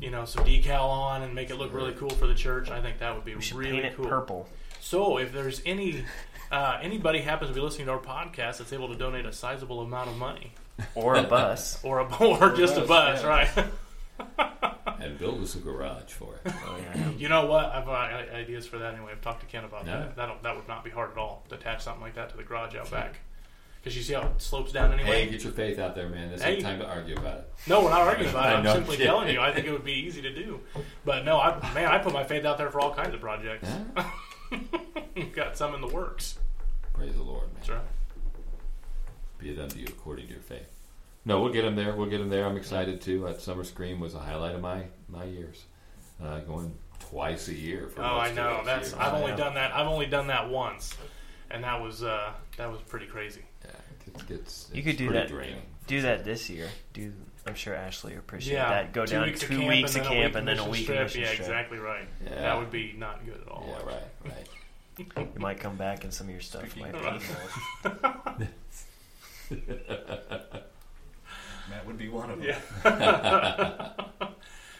you 0.00 0.10
know, 0.10 0.24
some 0.24 0.44
decal 0.44 0.88
on 0.88 1.22
and 1.22 1.34
make 1.34 1.50
it 1.50 1.56
look 1.56 1.72
really 1.74 1.92
cool 1.92 2.10
for 2.10 2.26
the 2.26 2.34
church. 2.34 2.70
I 2.70 2.80
think 2.80 2.98
that 3.00 3.14
would 3.14 3.24
be 3.24 3.34
we 3.34 3.42
really 3.54 3.72
paint 3.82 3.84
it 3.92 3.96
cool. 3.96 4.06
purple. 4.06 4.48
So, 4.80 5.18
if 5.18 5.32
there's 5.32 5.60
any 5.66 6.04
uh, 6.50 6.78
anybody 6.82 7.20
happens 7.20 7.50
to 7.50 7.54
be 7.54 7.60
listening 7.60 7.86
to 7.86 7.92
our 7.92 7.98
podcast 7.98 8.58
that's 8.58 8.72
able 8.72 8.88
to 8.88 8.96
donate 8.96 9.26
a 9.26 9.32
sizable 9.32 9.80
amount 9.82 10.08
of 10.10 10.16
money, 10.16 10.52
Or 10.94 11.16
a 11.16 11.22
bus. 11.24 11.78
or 11.84 11.98
a 12.00 12.14
or 12.24 12.54
just 12.56 12.76
a 12.76 12.80
bus, 12.80 13.22
bus, 13.22 13.22
yeah. 13.22 13.28
right? 13.28 14.50
And 15.00 15.18
build 15.18 15.42
us 15.42 15.54
a 15.54 15.58
garage 15.58 16.12
for 16.12 16.36
it. 16.36 16.52
Oh, 16.66 16.76
yeah. 16.78 17.10
You 17.18 17.28
know 17.28 17.44
what? 17.46 17.66
I've 17.66 17.86
uh, 17.88 18.34
ideas 18.34 18.66
for 18.66 18.78
that 18.78 18.94
anyway. 18.94 19.12
I've 19.12 19.20
talked 19.20 19.40
to 19.40 19.46
Ken 19.46 19.64
about 19.64 19.84
Yeah. 19.86 19.98
that. 19.98 20.16
That'll, 20.16 20.36
that 20.42 20.56
would 20.56 20.66
not 20.68 20.82
be 20.82 20.88
hard 20.90 21.10
at 21.12 21.18
all 21.18 21.42
to 21.50 21.56
attach 21.56 21.82
something 21.82 22.00
like 22.02 22.14
that 22.14 22.30
to 22.30 22.36
the 22.38 22.42
garage 22.42 22.74
out 22.74 22.90
back. 22.90 23.16
Because 23.84 23.98
you 23.98 24.02
see 24.02 24.14
how 24.14 24.22
it 24.22 24.40
slopes 24.40 24.72
down 24.72 24.94
anyway. 24.94 25.26
Hey, 25.26 25.30
get 25.30 25.42
your 25.44 25.52
faith 25.52 25.78
out 25.78 25.94
there, 25.94 26.08
man. 26.08 26.30
This 26.30 26.40
Hey. 26.42 26.54
ain't 26.54 26.62
time 26.62 26.78
to 26.78 26.86
argue 26.88 27.16
about 27.18 27.40
it. 27.40 27.52
No, 27.66 27.84
we're 27.84 27.90
not 27.90 28.00
arguing 28.00 28.30
about 28.30 28.46
it. 28.50 28.56
I'm 28.56 28.64
No 28.64 28.72
simply 28.72 28.96
kidding. 28.96 29.06
telling 29.12 29.28
you. 29.34 29.40
I 29.42 29.52
think 29.52 29.66
it 29.66 29.72
would 29.72 29.84
be 29.84 29.92
easy 29.92 30.22
to 30.22 30.32
do. 30.34 30.60
But 31.04 31.26
no, 31.26 31.38
I, 31.38 31.60
man, 31.74 31.88
I 31.88 31.98
put 31.98 32.14
my 32.14 32.24
faith 32.24 32.46
out 32.46 32.56
there 32.56 32.70
for 32.70 32.80
all 32.80 32.94
kinds 32.94 33.12
of 33.12 33.20
projects. 33.20 33.68
Got 35.34 35.58
some 35.58 35.74
in 35.74 35.82
the 35.82 35.86
works. 35.88 36.38
Praise 36.94 37.14
the 37.14 37.22
Lord, 37.22 37.42
man. 37.48 37.52
That's 37.56 37.68
right. 37.68 37.80
Be 39.38 39.50
it 39.50 39.58
unto 39.58 39.78
you 39.78 39.86
according 39.88 40.28
to 40.28 40.32
your 40.32 40.42
faith. 40.42 40.66
No, 41.26 41.40
we'll 41.42 41.52
get 41.52 41.62
them 41.62 41.76
there. 41.76 41.94
We'll 41.94 42.08
get 42.08 42.18
them 42.18 42.30
there. 42.30 42.46
I'm 42.46 42.56
excited 42.56 43.02
too. 43.02 43.26
Uh, 43.26 43.36
Summer 43.36 43.64
Scream 43.64 44.00
was 44.00 44.14
a 44.14 44.18
highlight 44.18 44.54
of 44.54 44.62
my 44.62 44.84
my 45.08 45.24
years. 45.24 45.64
Uh, 46.22 46.38
going 46.40 46.74
twice 47.00 47.48
a 47.48 47.54
year. 47.54 47.88
For 47.88 48.00
Oh, 48.02 48.18
I 48.18 48.32
know. 48.32 48.62
That's 48.64 48.92
years. 48.92 48.98
I've 48.98 49.12
only 49.12 49.32
Yeah. 49.32 49.36
done 49.36 49.54
that. 49.54 49.74
I've 49.74 49.88
only 49.88 50.06
done 50.06 50.28
that 50.28 50.48
once, 50.48 50.96
and 51.50 51.64
that 51.64 51.82
was 51.82 52.02
uh, 52.02 52.32
that 52.56 52.70
was 52.70 52.80
pretty 52.82 53.06
crazy. 53.06 53.42
Yeah, 54.06 54.20
it 54.20 54.28
gets, 54.28 54.70
You 54.72 54.82
could 54.82 54.96
do 54.96 55.10
that. 55.12 55.28
Draining. 55.28 55.62
Do 55.86 56.02
that 56.02 56.24
this 56.24 56.48
year. 56.50 56.68
Do 56.92 57.12
I'm 57.46 57.54
sure 57.54 57.74
Ashley 57.74 58.12
would 58.12 58.20
appreciate 58.20 58.54
Yeah, 58.54 58.70
that. 58.70 58.92
Go 58.94 59.04
down 59.04 59.26
weeks 59.26 59.40
two 59.40 59.48
camp 59.58 59.68
weeks 59.68 59.94
of 59.96 60.02
and 60.02 60.06
then 60.06 60.12
camp 60.12 60.32
week 60.34 60.38
and 60.38 60.48
then 60.48 60.58
a 60.58 60.68
week 60.70 60.86
trip. 60.86 60.98
of 60.98 61.04
mission 61.04 61.20
Yeah, 61.20 61.26
trip. 61.28 61.40
exactly 61.40 61.78
right. 61.78 62.08
Yeah. 62.24 62.34
That 62.40 62.58
would 62.58 62.70
be 62.70 62.94
not 62.96 63.24
good 63.26 63.40
at 63.42 63.48
all. 63.48 63.66
Yeah, 63.68 63.86
right, 63.86 64.02
right. 64.24 64.48
You 65.36 65.40
might 65.40 65.60
come 65.60 65.76
back 65.76 66.04
and 66.04 66.14
some 66.14 66.28
of 66.28 66.32
your 66.32 66.40
stuff 66.40 66.70
Speaking 66.70 66.92
might 66.92 66.94
of- 67.04 67.22
be. 68.40 68.46
Matt 71.70 71.86
would 71.86 71.98
be 71.98 72.08
one 72.08 72.30
of 72.30 72.40
them. 72.40 72.48
Yeah. 72.84 73.90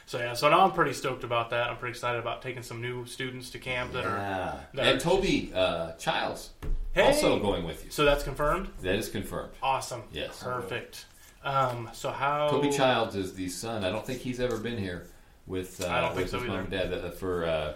so 0.07 0.19
yeah, 0.19 0.35
so 0.35 0.49
now 0.51 0.61
I'm 0.61 0.73
pretty 0.73 0.93
stoked 0.93 1.25
about 1.25 1.51
that. 1.51 1.71
I'm 1.71 1.77
pretty 1.77 1.91
excited 1.93 2.19
about 2.19 2.43
taking 2.43 2.63
some 2.63 2.81
new 2.81 3.07
students 3.07 3.51
to 3.51 3.59
camp 3.59 3.93
that 3.93 4.05
are. 4.05 4.17
Yeah. 4.19 4.61
that 4.75 4.87
And 4.87 5.01
Toby 5.01 5.51
uh, 5.55 5.93
Childs 5.93 6.51
Hey! 6.95 7.03
also 7.03 7.39
going 7.41 7.65
with 7.65 7.85
you. 7.85 7.91
So 7.91 8.05
that's 8.05 8.23
confirmed. 8.23 8.69
That 8.83 8.95
is 8.95 9.09
confirmed. 9.09 9.53
Awesome. 9.63 10.03
Yes. 10.13 10.43
Perfect. 10.43 11.07
Um, 11.43 11.91
so 11.93 12.11
how? 12.11 12.49
Toby 12.49 12.71
Childs 12.71 13.17
is 13.17 13.35
the 13.35 13.49
son. 13.49 13.85
I 13.85 13.91
don't 13.91 14.07
think 14.07 14.21
he's 14.21 14.41
ever 14.41 14.57
been 14.59 14.79
here 14.79 15.07
with, 15.47 15.83
uh, 15.85 15.89
I 15.89 16.01
don't 16.01 16.11
think 16.15 16.23
with 16.23 16.31
so 16.31 16.39
his 16.39 16.49
mom 16.49 16.67
either. 16.73 16.77
and 16.83 16.91
dad. 16.93 17.05
Uh, 17.05 17.11
for 17.11 17.45
uh, 17.45 17.73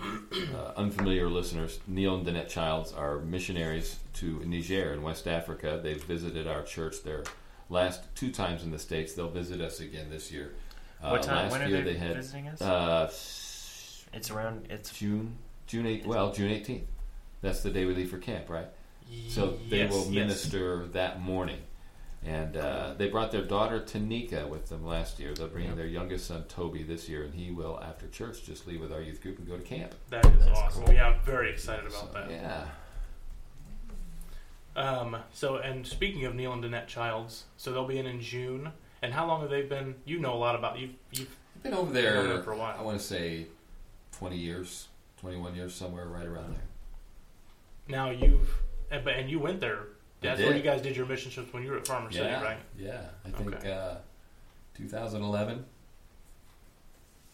uh, 0.00 0.72
unfamiliar 0.76 1.28
listeners, 1.28 1.80
Neal 1.88 2.14
and 2.16 2.26
Danette 2.26 2.48
Childs 2.48 2.92
are 2.92 3.18
missionaries 3.18 3.98
to 4.14 4.40
Niger 4.44 4.92
in 4.92 5.02
West 5.02 5.26
Africa. 5.26 5.80
They've 5.82 6.02
visited 6.04 6.46
our 6.46 6.62
church 6.62 7.02
there 7.02 7.24
last 7.70 8.02
two 8.14 8.30
times 8.30 8.62
in 8.62 8.70
the 8.70 8.78
States. 8.78 9.14
They'll 9.14 9.30
visit 9.30 9.60
us 9.60 9.80
again 9.80 10.10
this 10.10 10.30
year. 10.30 10.54
Uh, 11.02 11.10
What 11.10 11.22
time? 11.22 11.44
Last 11.44 11.52
When 11.52 11.62
are 11.62 11.68
year 11.68 11.82
they, 11.82 11.94
had 11.96 12.14
visiting 12.16 12.48
us? 12.48 12.60
uh, 12.62 13.06
it's 14.12 14.30
around. 14.30 14.66
It's 14.70 14.90
June, 14.96 15.36
June 15.66 15.86
eight. 15.86 16.06
Well, 16.06 16.32
June 16.32 16.50
eighteenth. 16.52 16.84
That's 17.40 17.62
the 17.62 17.70
day 17.70 17.84
we 17.84 17.94
leave 17.94 18.10
for 18.10 18.18
camp, 18.18 18.48
right? 18.50 18.66
So 19.28 19.58
they 19.70 19.78
Yes, 19.78 19.90
will 19.92 20.04
yes. 20.04 20.08
minister 20.10 20.86
that 20.88 21.20
morning. 21.20 21.60
And 22.26 22.56
uh, 22.56 22.94
they 22.98 23.08
brought 23.08 23.30
their 23.30 23.44
daughter 23.44 23.80
Tanika 23.80 24.48
with 24.48 24.68
them 24.68 24.84
last 24.84 25.20
year. 25.20 25.32
They'll 25.34 25.46
bring 25.48 25.74
their 25.76 25.86
youngest 25.86 26.26
son 26.26 26.44
Toby 26.48 26.82
this 26.82 27.08
year, 27.08 27.22
and 27.22 27.32
he 27.32 27.52
will, 27.52 27.80
after 27.80 28.08
church, 28.08 28.42
just 28.44 28.66
leave 28.66 28.80
with 28.80 28.92
our 28.92 29.00
youth 29.00 29.22
group 29.22 29.38
and 29.38 29.46
go 29.46 29.56
to 29.56 29.62
camp. 29.62 29.94
That 30.10 30.26
is 30.26 30.44
That's 30.44 30.58
awesome. 30.58 30.84
cool. 30.84 30.94
Yeah, 30.94 31.08
I'm 31.10 31.20
very 31.20 31.50
excited 31.50 31.86
about 31.86 32.12
So, 32.12 32.12
that. 32.14 32.30
Yeah. 32.30 32.64
Um, 34.76 35.16
so, 35.32 35.56
and 35.56 35.86
speaking 35.86 36.24
of 36.24 36.34
Neal 36.34 36.52
and 36.52 36.62
Danette 36.62 36.86
Childs, 36.88 37.44
so 37.56 37.72
they'll 37.72 37.86
be 37.86 37.98
in 37.98 38.06
in 38.06 38.20
June. 38.20 38.72
And 39.00 39.12
how 39.12 39.26
long 39.26 39.40
have 39.42 39.50
they 39.50 39.62
been? 39.62 39.94
You 40.04 40.18
know 40.18 40.34
a 40.34 40.38
lot 40.38 40.54
about 40.56 40.78
you've 40.78 40.94
you've 41.12 41.34
been 41.62 41.72
over 41.72 41.92
been 41.92 42.04
over 42.16 42.28
there 42.28 42.42
for 42.42 42.52
a 42.52 42.56
while. 42.56 42.76
I 42.78 42.82
want 42.82 42.98
to 42.98 43.04
say 43.04 43.46
20 44.18 44.36
years, 44.36 44.88
21 45.20 45.54
years, 45.54 45.74
somewhere 45.74 46.06
right 46.06 46.26
around 46.26 46.54
there. 46.54 46.62
Now 47.88 48.10
you've 48.10 48.48
and, 48.90 49.04
but 49.04 49.14
and 49.14 49.30
you 49.30 49.38
went 49.38 49.60
there. 49.60 49.80
That's 50.20 50.40
where 50.40 50.56
you 50.56 50.62
guys 50.62 50.82
did 50.82 50.96
your 50.96 51.06
mission 51.06 51.30
trips 51.30 51.52
when 51.52 51.62
you 51.62 51.70
were 51.70 51.78
at 51.78 51.86
Farmer 51.86 52.10
City, 52.10 52.24
yeah, 52.24 52.42
right? 52.42 52.58
Yeah, 52.76 53.00
I 53.24 53.30
think 53.30 53.54
Okay. 53.54 53.70
uh, 53.72 53.94
2011, 54.74 55.64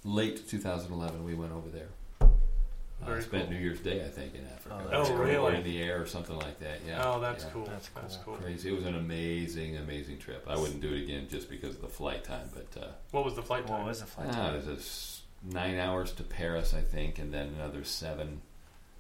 late 0.05 0.47
2011, 0.49 1.25
we 1.25 1.35
went 1.35 1.53
over 1.53 1.69
there. 1.71 1.89
I 2.21 3.07
Very 3.07 3.23
spent 3.23 3.45
cool. 3.45 3.53
New 3.55 3.59
Year's 3.59 3.81
Day, 3.81 4.05
I 4.05 4.09
think, 4.09 4.35
in 4.35 4.45
Africa. 4.47 4.81
Oh, 4.83 4.89
that's 4.91 5.11
Or- 5.11 5.19
really? 5.19 5.57
in 5.57 5.65
the 5.65 5.83
air 5.83 6.01
or 6.01 6.07
something 6.07 6.37
like 6.39 6.59
that. 6.61 6.81
Yeah. 6.87 7.03
Oh, 7.07 7.21
that's 7.21 7.45
yeah. 7.45 7.51
cool. 7.51 7.65
That's 7.67 7.89
That's 7.89 8.17
cool. 8.19 8.35
cool. 8.37 8.43
Crazy. 8.45 8.71
It 8.71 8.77
was 8.77 8.85
an 8.87 8.95
amazing, 8.95 9.77
amazing 9.77 10.19
trip. 10.19 10.45
I 10.49 10.57
wouldn't 10.57 10.81
do 10.81 10.93
it 10.93 11.03
again 11.03 11.27
just 11.29 11.51
because 11.51 11.75
of 11.77 11.83
the 11.83 11.89
flight 11.89 12.25
time, 12.25 12.51
but 12.55 12.83
uh, 12.83 12.89
What 13.11 13.25
was 13.25 13.35
the 13.35 13.43
flight 13.43 13.67
time? 13.67 13.79
what 13.79 13.87
was 13.89 14.01
the 14.01 14.07
flight 14.07 14.29
ah, 14.31 14.33
time? 14.35 14.53
there's 14.55 14.67
this 14.67 15.23
nine 15.43 15.79
hours 15.79 16.13
to 16.13 16.23
Paris, 16.23 16.73
I 16.73 16.81
think, 16.83 17.19
and 17.19 17.33
then 17.33 17.49
another 17.49 17.85
seven 17.85 18.41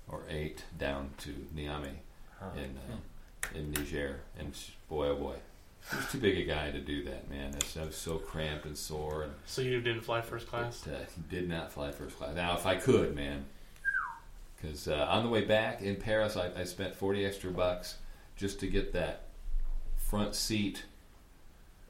or 0.08 0.22
eight 0.28 0.64
down 0.78 1.10
to 1.18 1.30
Niamey 1.54 1.96
Huh. 2.40 2.46
in 2.56 2.76
uh, 2.76 3.58
in 3.58 3.70
Niger. 3.72 4.20
And 4.38 4.52
boy, 4.88 5.08
oh 5.08 5.16
boy, 5.16 5.36
he 5.90 5.96
was 5.96 6.06
too 6.10 6.18
big 6.18 6.36
a 6.38 6.42
guy 6.44 6.70
to 6.70 6.80
do 6.80 7.04
that, 7.04 7.30
man. 7.30 7.54
I 7.80 7.84
was 7.84 7.96
so 7.96 8.16
cramped 8.18 8.64
and 8.66 8.76
sore, 8.76 9.22
and 9.22 9.32
So 9.46 9.62
you 9.62 9.80
didn't 9.80 10.02
fly 10.02 10.20
first 10.20 10.46
class? 10.48 10.82
but, 10.84 10.94
uh, 10.94 10.98
did 11.30 11.48
not 11.48 11.72
fly 11.72 11.90
first 11.92 12.16
class. 12.18 12.34
Now, 12.34 12.54
if 12.56 12.66
I 12.66 12.76
could, 12.76 13.14
man, 13.14 13.44
because 14.56 14.88
uh, 14.88 15.06
on 15.10 15.22
the 15.24 15.28
way 15.30 15.44
back 15.44 15.80
in 15.82 15.96
Paris, 15.96 16.36
I, 16.36 16.50
I 16.58 16.64
spent 16.64 16.94
forty 16.96 17.24
extra 17.24 17.50
bucks 17.50 17.96
just 18.36 18.58
to 18.60 18.66
get 18.66 18.92
that 18.94 19.22
front 19.96 20.34
seat 20.34 20.84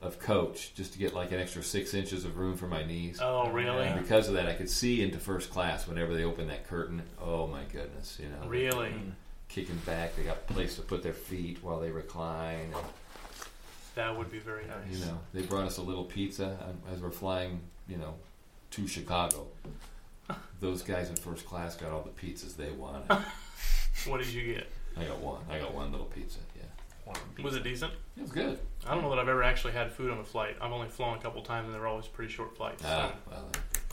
of 0.04 0.18
coach, 0.18 0.74
just 0.74 0.92
to 0.92 0.98
get 0.98 1.14
like 1.14 1.32
an 1.32 1.40
extra 1.40 1.62
six 1.62 1.94
inches 1.94 2.24
of 2.24 2.36
room 2.38 2.56
for 2.56 2.66
my 2.66 2.84
knees. 2.84 3.18
Oh, 3.22 3.50
really? 3.50 3.84
And 3.86 4.00
because 4.00 4.28
of 4.28 4.34
that, 4.34 4.46
I 4.48 4.54
could 4.54 4.70
see 4.70 5.02
into 5.02 5.18
first 5.18 5.50
class 5.50 5.86
whenever 5.88 6.14
they 6.14 6.24
opened 6.24 6.50
that 6.50 6.66
curtain. 6.68 7.02
Oh 7.20 7.46
my 7.46 7.62
goodness, 7.72 8.18
you 8.22 8.28
know, 8.28 8.46
Really? 8.48 8.92
Kicking 9.48 9.76
back. 9.86 10.16
They 10.16 10.24
got 10.24 10.38
a 10.48 10.52
place 10.52 10.76
to 10.76 10.82
put 10.82 11.02
their 11.02 11.12
feet 11.12 11.58
while 11.62 11.78
they 11.80 11.90
recline. 11.90 12.72
And, 12.74 12.84
That 13.94 14.16
would 14.16 14.30
be 14.30 14.38
very 14.40 14.64
nice. 14.66 14.98
you 14.98 15.04
know, 15.04 15.18
they 15.32 15.42
brought 15.42 15.64
us 15.66 15.78
a 15.78 15.82
little 15.82 16.04
pizza 16.04 16.58
um, 16.68 16.92
as 16.92 17.00
we're 17.00 17.10
flying, 17.10 17.60
you 17.88 17.96
know, 17.96 18.14
to 18.72 18.86
Chicago. 18.88 19.46
Those 20.60 20.82
guys 20.82 21.08
in 21.10 21.16
first 21.16 21.46
class 21.46 21.76
got 21.76 21.92
all 21.92 22.02
the 22.02 22.26
pizzas 22.26 22.56
they 22.56 22.70
wanted. 22.70 23.04
What 24.06 24.18
did 24.18 24.28
you 24.28 24.54
get? 24.54 24.66
I 24.98 25.04
got 25.04 25.20
one. 25.20 25.40
I 25.48 25.58
got 25.60 25.72
one 25.72 25.90
little 25.92 26.06
pizza. 26.06 26.40
Yeah. 26.56 26.64
Was 27.42 27.56
it 27.56 27.62
decent? 27.64 27.92
It 28.16 28.22
was 28.22 28.32
good. 28.32 28.58
I 28.86 28.94
don't 28.94 29.02
know 29.02 29.10
that 29.10 29.18
I've 29.18 29.28
ever 29.28 29.42
actually 29.42 29.72
had 29.72 29.92
food 29.92 30.10
on 30.10 30.18
a 30.18 30.24
flight. 30.24 30.56
I've 30.60 30.72
only 30.72 30.88
flown 30.88 31.18
a 31.18 31.20
couple 31.20 31.42
times, 31.42 31.66
and 31.66 31.74
they're 31.74 31.86
always 31.86 32.06
pretty 32.06 32.32
short 32.32 32.56
flights. 32.56 32.82
so- 32.82 32.88
Ah, 32.90 33.12
well, 33.30 33.48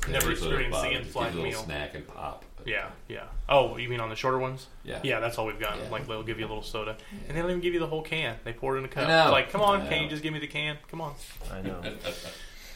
Never 0.09 0.31
yeah, 0.31 0.37
sort 0.37 0.53
of, 0.53 0.59
experienced 0.61 0.81
the 0.81 0.91
in-flight 0.91 1.25
get 1.27 1.33
a 1.33 1.35
little 1.43 1.51
meal. 1.51 1.63
snack 1.63 1.93
and 1.93 2.07
pop. 2.07 2.43
Yeah, 2.65 2.89
yeah. 3.07 3.25
Oh, 3.47 3.77
you 3.77 3.87
mean 3.87 3.99
on 3.99 4.09
the 4.09 4.15
shorter 4.15 4.39
ones? 4.39 4.65
Yeah. 4.83 4.99
Yeah, 5.03 5.19
that's 5.19 5.37
all 5.37 5.45
we've 5.45 5.59
got. 5.59 5.77
Yeah. 5.77 5.89
Like 5.89 6.07
they'll 6.07 6.23
give 6.23 6.39
you 6.39 6.45
a 6.45 6.49
little 6.49 6.63
soda, 6.63 6.97
and 7.27 7.37
they 7.37 7.41
don't 7.41 7.49
even 7.51 7.61
give 7.61 7.75
you 7.75 7.79
the 7.79 7.85
whole 7.87 8.01
can. 8.01 8.37
They 8.43 8.51
pour 8.53 8.75
it 8.75 8.79
in 8.79 8.85
a 8.85 8.87
cup. 8.87 9.03
I 9.03 9.07
know. 9.07 9.21
It's 9.25 9.31
like, 9.31 9.51
come 9.51 9.61
on, 9.61 9.87
can 9.87 10.01
you 10.03 10.09
just 10.09 10.23
give 10.23 10.33
me 10.33 10.39
the 10.39 10.47
can? 10.47 10.77
Come 10.89 11.01
on. 11.01 11.13
I 11.51 11.61
know. 11.61 11.81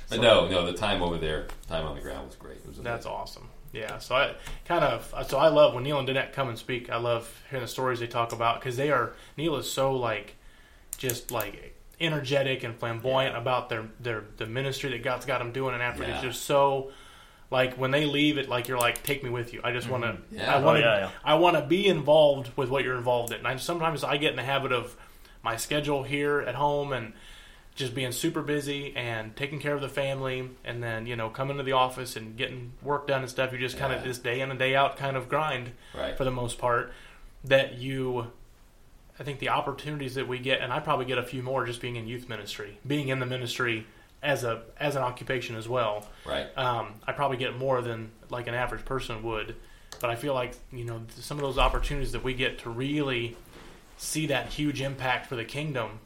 But 0.08 0.22
no, 0.22 0.48
no, 0.48 0.68
the 0.68 0.74
time 0.78 1.02
over 1.02 1.18
there, 1.18 1.48
time 1.68 1.84
on 1.88 1.96
the 1.96 2.02
ground 2.02 2.28
was 2.28 2.36
great. 2.36 2.58
It 2.58 2.68
was 2.68 2.78
That's 2.78 3.08
awesome. 3.08 3.50
Yeah. 3.76 3.98
So 4.00 4.16
I 4.16 4.36
kind 4.66 4.84
of 4.84 5.14
so 5.28 5.38
I 5.38 5.50
love 5.50 5.74
when 5.74 5.84
Neal 5.84 6.00
and 6.00 6.08
Danette 6.08 6.34
come 6.34 6.50
and 6.50 6.58
speak. 6.58 6.90
I 6.90 6.98
love 6.98 7.30
hearing 7.50 7.64
the 7.64 7.68
stories 7.68 8.00
they 8.00 8.08
talk 8.08 8.32
about 8.32 8.60
because 8.60 8.78
they 8.78 8.90
are 8.90 9.14
Neal 9.38 9.58
is 9.58 9.72
so 9.72 9.94
like 9.94 10.36
just 10.98 11.30
like 11.30 11.76
energetic 12.00 12.64
and 12.64 12.78
flamboyant 12.78 13.36
about 13.36 13.70
their 13.70 13.86
their 14.00 14.24
the 14.38 14.46
ministry 14.46 14.92
that 14.92 15.04
God's 15.04 15.26
got 15.26 15.40
them 15.40 15.52
doing 15.52 15.76
in 15.76 15.82
Africa. 15.82 16.12
It's 16.12 16.22
just 16.22 16.44
so 16.44 16.92
like 17.52 17.76
when 17.76 17.92
they 17.92 18.06
leave 18.06 18.38
it 18.38 18.50
like 18.50 18.68
you're 18.68 18.80
like 18.80 19.04
take 19.04 19.24
me 19.24 19.30
with 19.30 19.54
you. 19.54 19.62
I 19.64 19.72
just 19.74 19.90
want 19.90 20.04
to 20.04 20.10
mm-hmm. 20.10 20.36
Yeah. 20.36 20.56
I 20.56 20.60
want 20.62 20.80
to 20.80 20.84
Oh, 20.84 20.94
yeah, 20.94 21.00
yeah. 21.00 21.10
I 21.24 21.36
want 21.36 21.58
to 21.58 21.66
be 21.66 21.86
involved 21.86 22.52
with 22.56 22.70
what 22.70 22.84
you're 22.84 22.98
involved 22.98 23.32
in. 23.34 23.40
And 23.40 23.48
I 23.48 23.56
sometimes 23.58 24.04
I 24.04 24.18
get 24.18 24.32
in 24.32 24.38
the 24.38 24.44
habit 24.44 24.72
of 24.72 24.96
my 25.44 25.58
schedule 25.58 26.04
here 26.04 26.40
at 26.40 26.56
home 26.56 26.94
and 26.94 27.14
just 27.76 27.94
being 27.94 28.12
super 28.14 28.42
busy 28.42 28.94
and 28.96 29.36
taking 29.36 29.60
care 29.60 29.76
of 29.76 29.82
the 29.82 29.90
family 29.90 30.50
and 30.64 30.82
then 30.82 31.06
you 31.06 31.16
know 31.16 31.30
coming 31.30 31.58
to 31.58 31.64
the 31.64 31.74
office 31.74 32.16
and 32.16 32.38
getting 32.38 32.72
work 32.82 33.06
done 33.08 33.22
and 33.22 33.30
stuff 33.30 33.52
you 33.52 33.58
just 33.60 33.78
kind 33.78 33.92
of 33.94 34.04
this 34.04 34.18
day 34.18 34.40
in 34.40 34.50
and 34.50 34.58
day 34.58 34.76
out 34.76 34.96
kind 34.98 35.18
of 35.18 35.28
grind 35.30 35.72
Right. 35.94 36.18
for 36.18 36.24
the 36.24 36.32
most 36.32 36.58
part 36.58 36.94
that 37.44 37.78
you 37.78 38.32
i 39.20 39.24
think 39.24 39.40
the 39.40 39.50
opportunities 39.50 40.16
that 40.16 40.28
we 40.28 40.40
get 40.40 40.62
and 40.62 40.72
i 40.72 40.80
probably 40.80 41.06
get 41.06 41.18
a 41.18 41.24
few 41.24 41.44
more 41.44 41.66
just 41.66 41.82
being 41.82 41.96
in 41.98 42.08
youth 42.08 42.30
ministry 42.30 42.78
being 42.88 43.10
in 43.10 43.20
the 43.20 43.26
ministry 43.26 43.86
as 44.24 44.44
a 44.46 44.62
as 44.80 44.96
an 44.96 45.04
occupation 45.04 45.56
as 45.56 45.68
well 45.68 46.08
Right. 46.26 46.48
um, 46.58 46.94
I 47.06 47.12
probably 47.12 47.38
get 47.38 47.56
more 47.58 47.82
than 47.82 48.10
like 48.32 48.48
an 48.48 48.56
average 48.56 48.84
person 48.86 49.22
would. 49.22 49.56
But 50.02 50.10
I 50.10 50.16
feel 50.16 50.34
like 50.34 50.56
you 50.74 50.84
know 50.84 51.02
some 51.20 51.38
of 51.38 51.44
those 51.44 51.58
opportunities 51.60 52.12
that 52.14 52.24
we 52.24 52.34
get 52.34 52.58
to 52.60 52.70
really 52.72 53.38
see 53.98 54.26
that 54.28 54.48
huge 54.48 54.82
impact 54.82 55.28
for 55.28 55.36
the 55.36 55.46
kingdom 55.46 56.00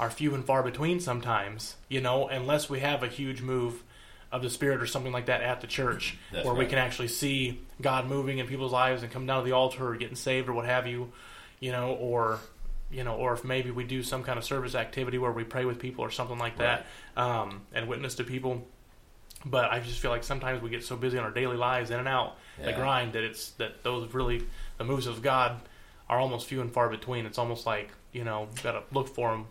are 0.00 0.10
few 0.10 0.34
and 0.34 0.44
far 0.44 0.62
between 0.62 0.98
sometimes. 0.98 1.76
You 1.88 2.00
know, 2.00 2.26
unless 2.26 2.70
we 2.70 2.80
have 2.80 3.02
a 3.02 3.06
huge 3.06 3.42
move 3.42 3.84
of 4.32 4.42
the 4.42 4.48
spirit 4.48 4.80
or 4.80 4.86
something 4.86 5.12
like 5.12 5.26
that 5.26 5.42
at 5.42 5.60
the 5.60 5.66
church, 5.66 6.16
That's 6.32 6.46
where 6.46 6.54
we 6.54 6.64
can 6.64 6.78
actually 6.78 7.08
see 7.08 7.60
God 7.82 8.06
moving 8.06 8.38
in 8.38 8.46
people's 8.46 8.72
lives 8.72 9.02
and 9.02 9.12
come 9.12 9.26
down 9.26 9.42
to 9.42 9.44
the 9.44 9.54
altar 9.54 9.86
or 9.86 9.96
getting 9.96 10.16
saved 10.16 10.48
or 10.48 10.54
what 10.54 10.64
have 10.64 10.86
you. 10.86 11.12
You 11.60 11.72
know, 11.72 11.92
or 11.92 12.40
you 12.90 13.04
know, 13.04 13.14
or 13.14 13.34
if 13.34 13.44
maybe 13.44 13.70
we 13.70 13.84
do 13.84 14.02
some 14.02 14.22
kind 14.22 14.38
of 14.38 14.44
service 14.44 14.74
activity 14.74 15.18
where 15.18 15.30
we 15.30 15.44
pray 15.44 15.66
with 15.66 15.78
people 15.78 16.02
or 16.02 16.10
something 16.10 16.38
like 16.38 16.56
that, 16.56 16.86
um, 17.16 17.60
and 17.72 17.86
witness 17.86 18.14
to 18.16 18.24
people 18.24 18.66
but 19.42 19.72
I 19.72 19.80
just 19.80 20.00
feel 20.00 20.10
like 20.10 20.22
sometimes 20.22 20.60
we 20.60 20.68
get 20.68 20.84
so 20.84 20.96
busy 20.96 21.16
in 21.16 21.24
our 21.24 21.30
daily 21.30 21.56
lives, 21.56 21.90
in 21.90 21.98
and 21.98 22.06
out, 22.06 22.36
the 22.62 22.74
grind, 22.74 23.14
that 23.14 23.24
it's 23.24 23.52
that 23.52 23.82
those 23.82 24.12
really 24.12 24.42
the 24.76 24.84
moves 24.84 25.06
of 25.06 25.22
God 25.22 25.58
are 26.10 26.18
almost 26.18 26.46
few 26.46 26.60
and 26.60 26.70
far 26.70 26.90
between. 26.90 27.24
It's 27.24 27.38
almost 27.38 27.64
like 27.64 27.90
you 28.12 28.24
know, 28.24 28.48
got 28.62 28.72
to 28.72 28.82
look 28.92 29.08
for 29.08 29.30
them 29.30 29.46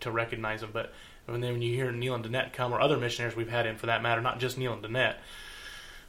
to 0.00 0.10
recognize 0.10 0.60
them. 0.60 0.70
But 0.72 0.92
when 1.26 1.40
then 1.40 1.52
when 1.52 1.62
you 1.62 1.74
hear 1.74 1.90
Neal 1.92 2.14
and 2.14 2.24
Danette 2.24 2.52
come, 2.52 2.72
or 2.72 2.80
other 2.80 2.96
missionaries 2.96 3.36
we've 3.36 3.50
had 3.50 3.66
in 3.66 3.76
for 3.76 3.86
that 3.86 4.02
matter, 4.02 4.20
not 4.20 4.38
just 4.40 4.58
Neal 4.58 4.72
and 4.72 4.82
Danette, 4.82 5.16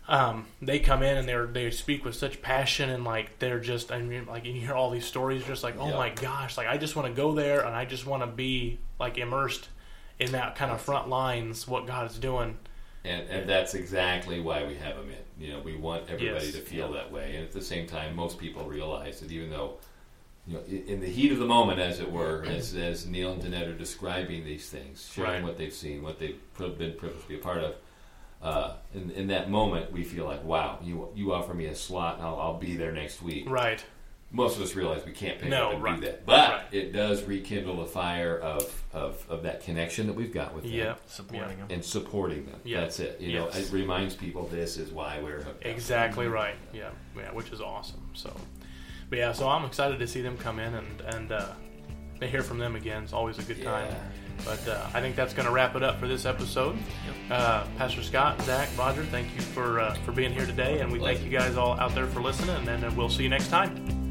um, 0.07 0.47
they 0.61 0.79
come 0.79 1.01
in 1.01 1.17
and 1.17 1.27
they 1.27 1.61
they 1.61 1.71
speak 1.71 2.03
with 2.03 2.15
such 2.15 2.41
passion 2.41 2.89
and 2.89 3.03
like 3.05 3.39
they're 3.39 3.59
just 3.59 3.91
I 3.91 3.99
mean 4.01 4.25
like 4.25 4.45
you 4.45 4.53
hear 4.53 4.73
all 4.73 4.89
these 4.89 5.05
stories, 5.05 5.45
just 5.45 5.63
like 5.63 5.75
oh 5.79 5.89
Yeah. 5.89 5.95
my 5.97 6.09
gosh, 6.09 6.57
like 6.57 6.67
I 6.67 6.77
just 6.77 6.95
want 6.95 7.07
to 7.07 7.13
go 7.13 7.33
there 7.33 7.61
and 7.65 7.73
I 7.75 7.85
just 7.85 8.05
want 8.05 8.21
to 8.23 8.27
be 8.27 8.79
like 8.99 9.17
immersed 9.17 9.69
in 10.19 10.31
that 10.33 10.55
kind 10.55 10.71
of 10.71 10.81
front 10.81 11.09
lines, 11.09 11.67
what 11.67 11.87
God 11.87 12.09
is 12.11 12.17
doing. 12.19 12.57
And, 13.05 13.27
and 13.29 13.49
that's 13.49 13.73
exactly 13.73 14.39
why 14.39 14.63
we 14.65 14.75
have 14.75 14.95
them 14.95 15.09
in. 15.09 15.43
You 15.45 15.53
know, 15.53 15.59
we 15.59 15.75
want 15.75 16.03
everybody 16.09 16.45
Yes. 16.45 16.53
to 16.55 16.61
feel 16.61 16.93
that 16.93 17.11
way. 17.11 17.35
And 17.35 17.43
at 17.43 17.51
the 17.51 17.61
same 17.61 17.85
time, 17.87 18.15
most 18.15 18.37
people 18.37 18.63
realize 18.65 19.19
that 19.19 19.31
even 19.31 19.49
though, 19.49 19.77
you 20.47 20.53
know, 20.55 20.61
in 20.87 20.99
the 20.99 21.07
heat 21.07 21.31
of 21.31 21.39
the 21.39 21.45
moment, 21.45 21.79
as 21.79 21.99
it 21.99 22.11
were, 22.11 22.43
as, 22.45 22.75
as 22.75 23.05
Neal 23.05 23.31
and 23.31 23.41
Danette 23.41 23.67
are 23.69 23.77
describing 23.77 24.43
these 24.43 24.69
things, 24.69 25.09
sharing 25.13 25.31
Right. 25.31 25.43
what 25.43 25.57
they've 25.57 25.73
seen, 25.73 26.03
what 26.03 26.19
they've 26.19 26.37
been 26.57 26.93
privileged 26.97 27.21
to 27.23 27.27
be 27.29 27.35
a 27.35 27.39
part 27.39 27.59
of, 27.63 27.75
uh, 28.41 28.73
in, 28.93 29.09
in 29.11 29.27
that 29.27 29.49
moment, 29.49 29.91
we 29.93 30.03
feel 30.03 30.25
like, 30.25 30.43
wow, 30.43 30.77
you 30.83 31.07
you 31.15 31.33
offer 31.33 31.53
me 31.53 31.67
a 31.67 31.75
slot, 31.75 32.17
and 32.17 32.23
I'll, 32.27 32.37
I'll 32.39 32.57
be 32.59 32.75
there 32.75 32.91
next 32.91 33.21
week. 33.21 33.49
Right. 33.49 33.83
Most 34.31 34.57
of 34.57 34.63
us 34.63 34.73
realize 34.75 35.05
we 35.05 35.11
can't 35.11 35.39
pick 35.39 35.49
No, 35.49 35.67
up 35.69 35.73
and 35.75 35.83
right. 35.83 35.95
do 36.01 36.07
that, 36.07 36.25
but 36.25 36.49
Right. 36.49 36.65
it 36.73 36.91
does 36.91 37.23
rekindle 37.23 37.77
the 37.77 37.85
fire 37.85 38.37
of, 38.37 38.83
of, 38.91 39.23
of 39.29 39.43
that 39.43 39.63
connection 39.63 40.07
that 40.07 40.13
we've 40.13 40.33
got 40.33 40.53
with 40.55 40.63
them 40.63 40.73
Yeah. 40.73 40.95
Supporting 41.07 41.57
them. 41.59 41.67
and 41.69 41.85
supporting 41.85 42.47
them. 42.47 42.59
Yeah. 42.65 42.81
That's 42.81 42.99
it. 42.99 43.21
You 43.21 43.33
know, 43.33 43.47
it 43.49 43.71
reminds 43.71 44.15
people 44.15 44.47
this 44.47 44.75
is 44.75 44.91
why 44.91 45.19
we're 45.21 45.43
hooked 45.43 45.63
up. 45.65 45.71
Exactly 45.71 46.25
right. 46.27 46.55
Yeah, 46.73 46.89
yeah, 47.15 47.31
which 47.31 47.51
is 47.51 47.61
awesome. 47.61 48.09
So, 48.13 48.35
but 49.13 49.19
yeah, 49.19 49.31
so 49.31 49.47
I'm 49.47 49.63
excited 49.63 49.99
to 49.99 50.07
see 50.07 50.23
them 50.23 50.35
come 50.37 50.57
in 50.57 50.73
and 50.73 51.01
and 51.01 51.31
uh, 51.31 51.45
to 52.19 52.25
hear 52.25 52.41
from 52.41 52.57
them 52.57 52.75
again. 52.75 53.03
It's 53.03 53.13
always 53.13 53.37
a 53.37 53.43
good 53.43 53.61
time. 53.61 53.85
Yeah. 53.87 54.43
But 54.43 54.67
uh, 54.67 54.87
I 54.91 55.01
think 55.01 55.15
that's 55.15 55.35
going 55.35 55.45
to 55.45 55.51
wrap 55.51 55.75
it 55.75 55.83
up 55.83 55.99
for 55.99 56.07
this 56.07 56.25
episode. 56.25 56.75
Uh, 57.29 57.63
Pastor 57.77 58.01
Scott, 58.01 58.41
Zach, 58.41 58.69
Roger, 58.75 59.03
thank 59.03 59.27
you 59.35 59.41
for 59.41 59.79
uh, 59.81 59.93
for 60.03 60.13
being 60.13 60.33
here 60.33 60.47
today, 60.47 60.79
and 60.79 60.91
we 60.91 60.97
thank 60.97 61.21
you 61.21 61.29
guys 61.29 61.57
all 61.57 61.79
out 61.79 61.93
there 61.93 62.07
for 62.07 62.23
listening. 62.23 62.55
And 62.55 62.67
then 62.67 62.95
we'll 62.95 63.07
see 63.07 63.21
you 63.21 63.29
next 63.29 63.49
time. 63.49 64.02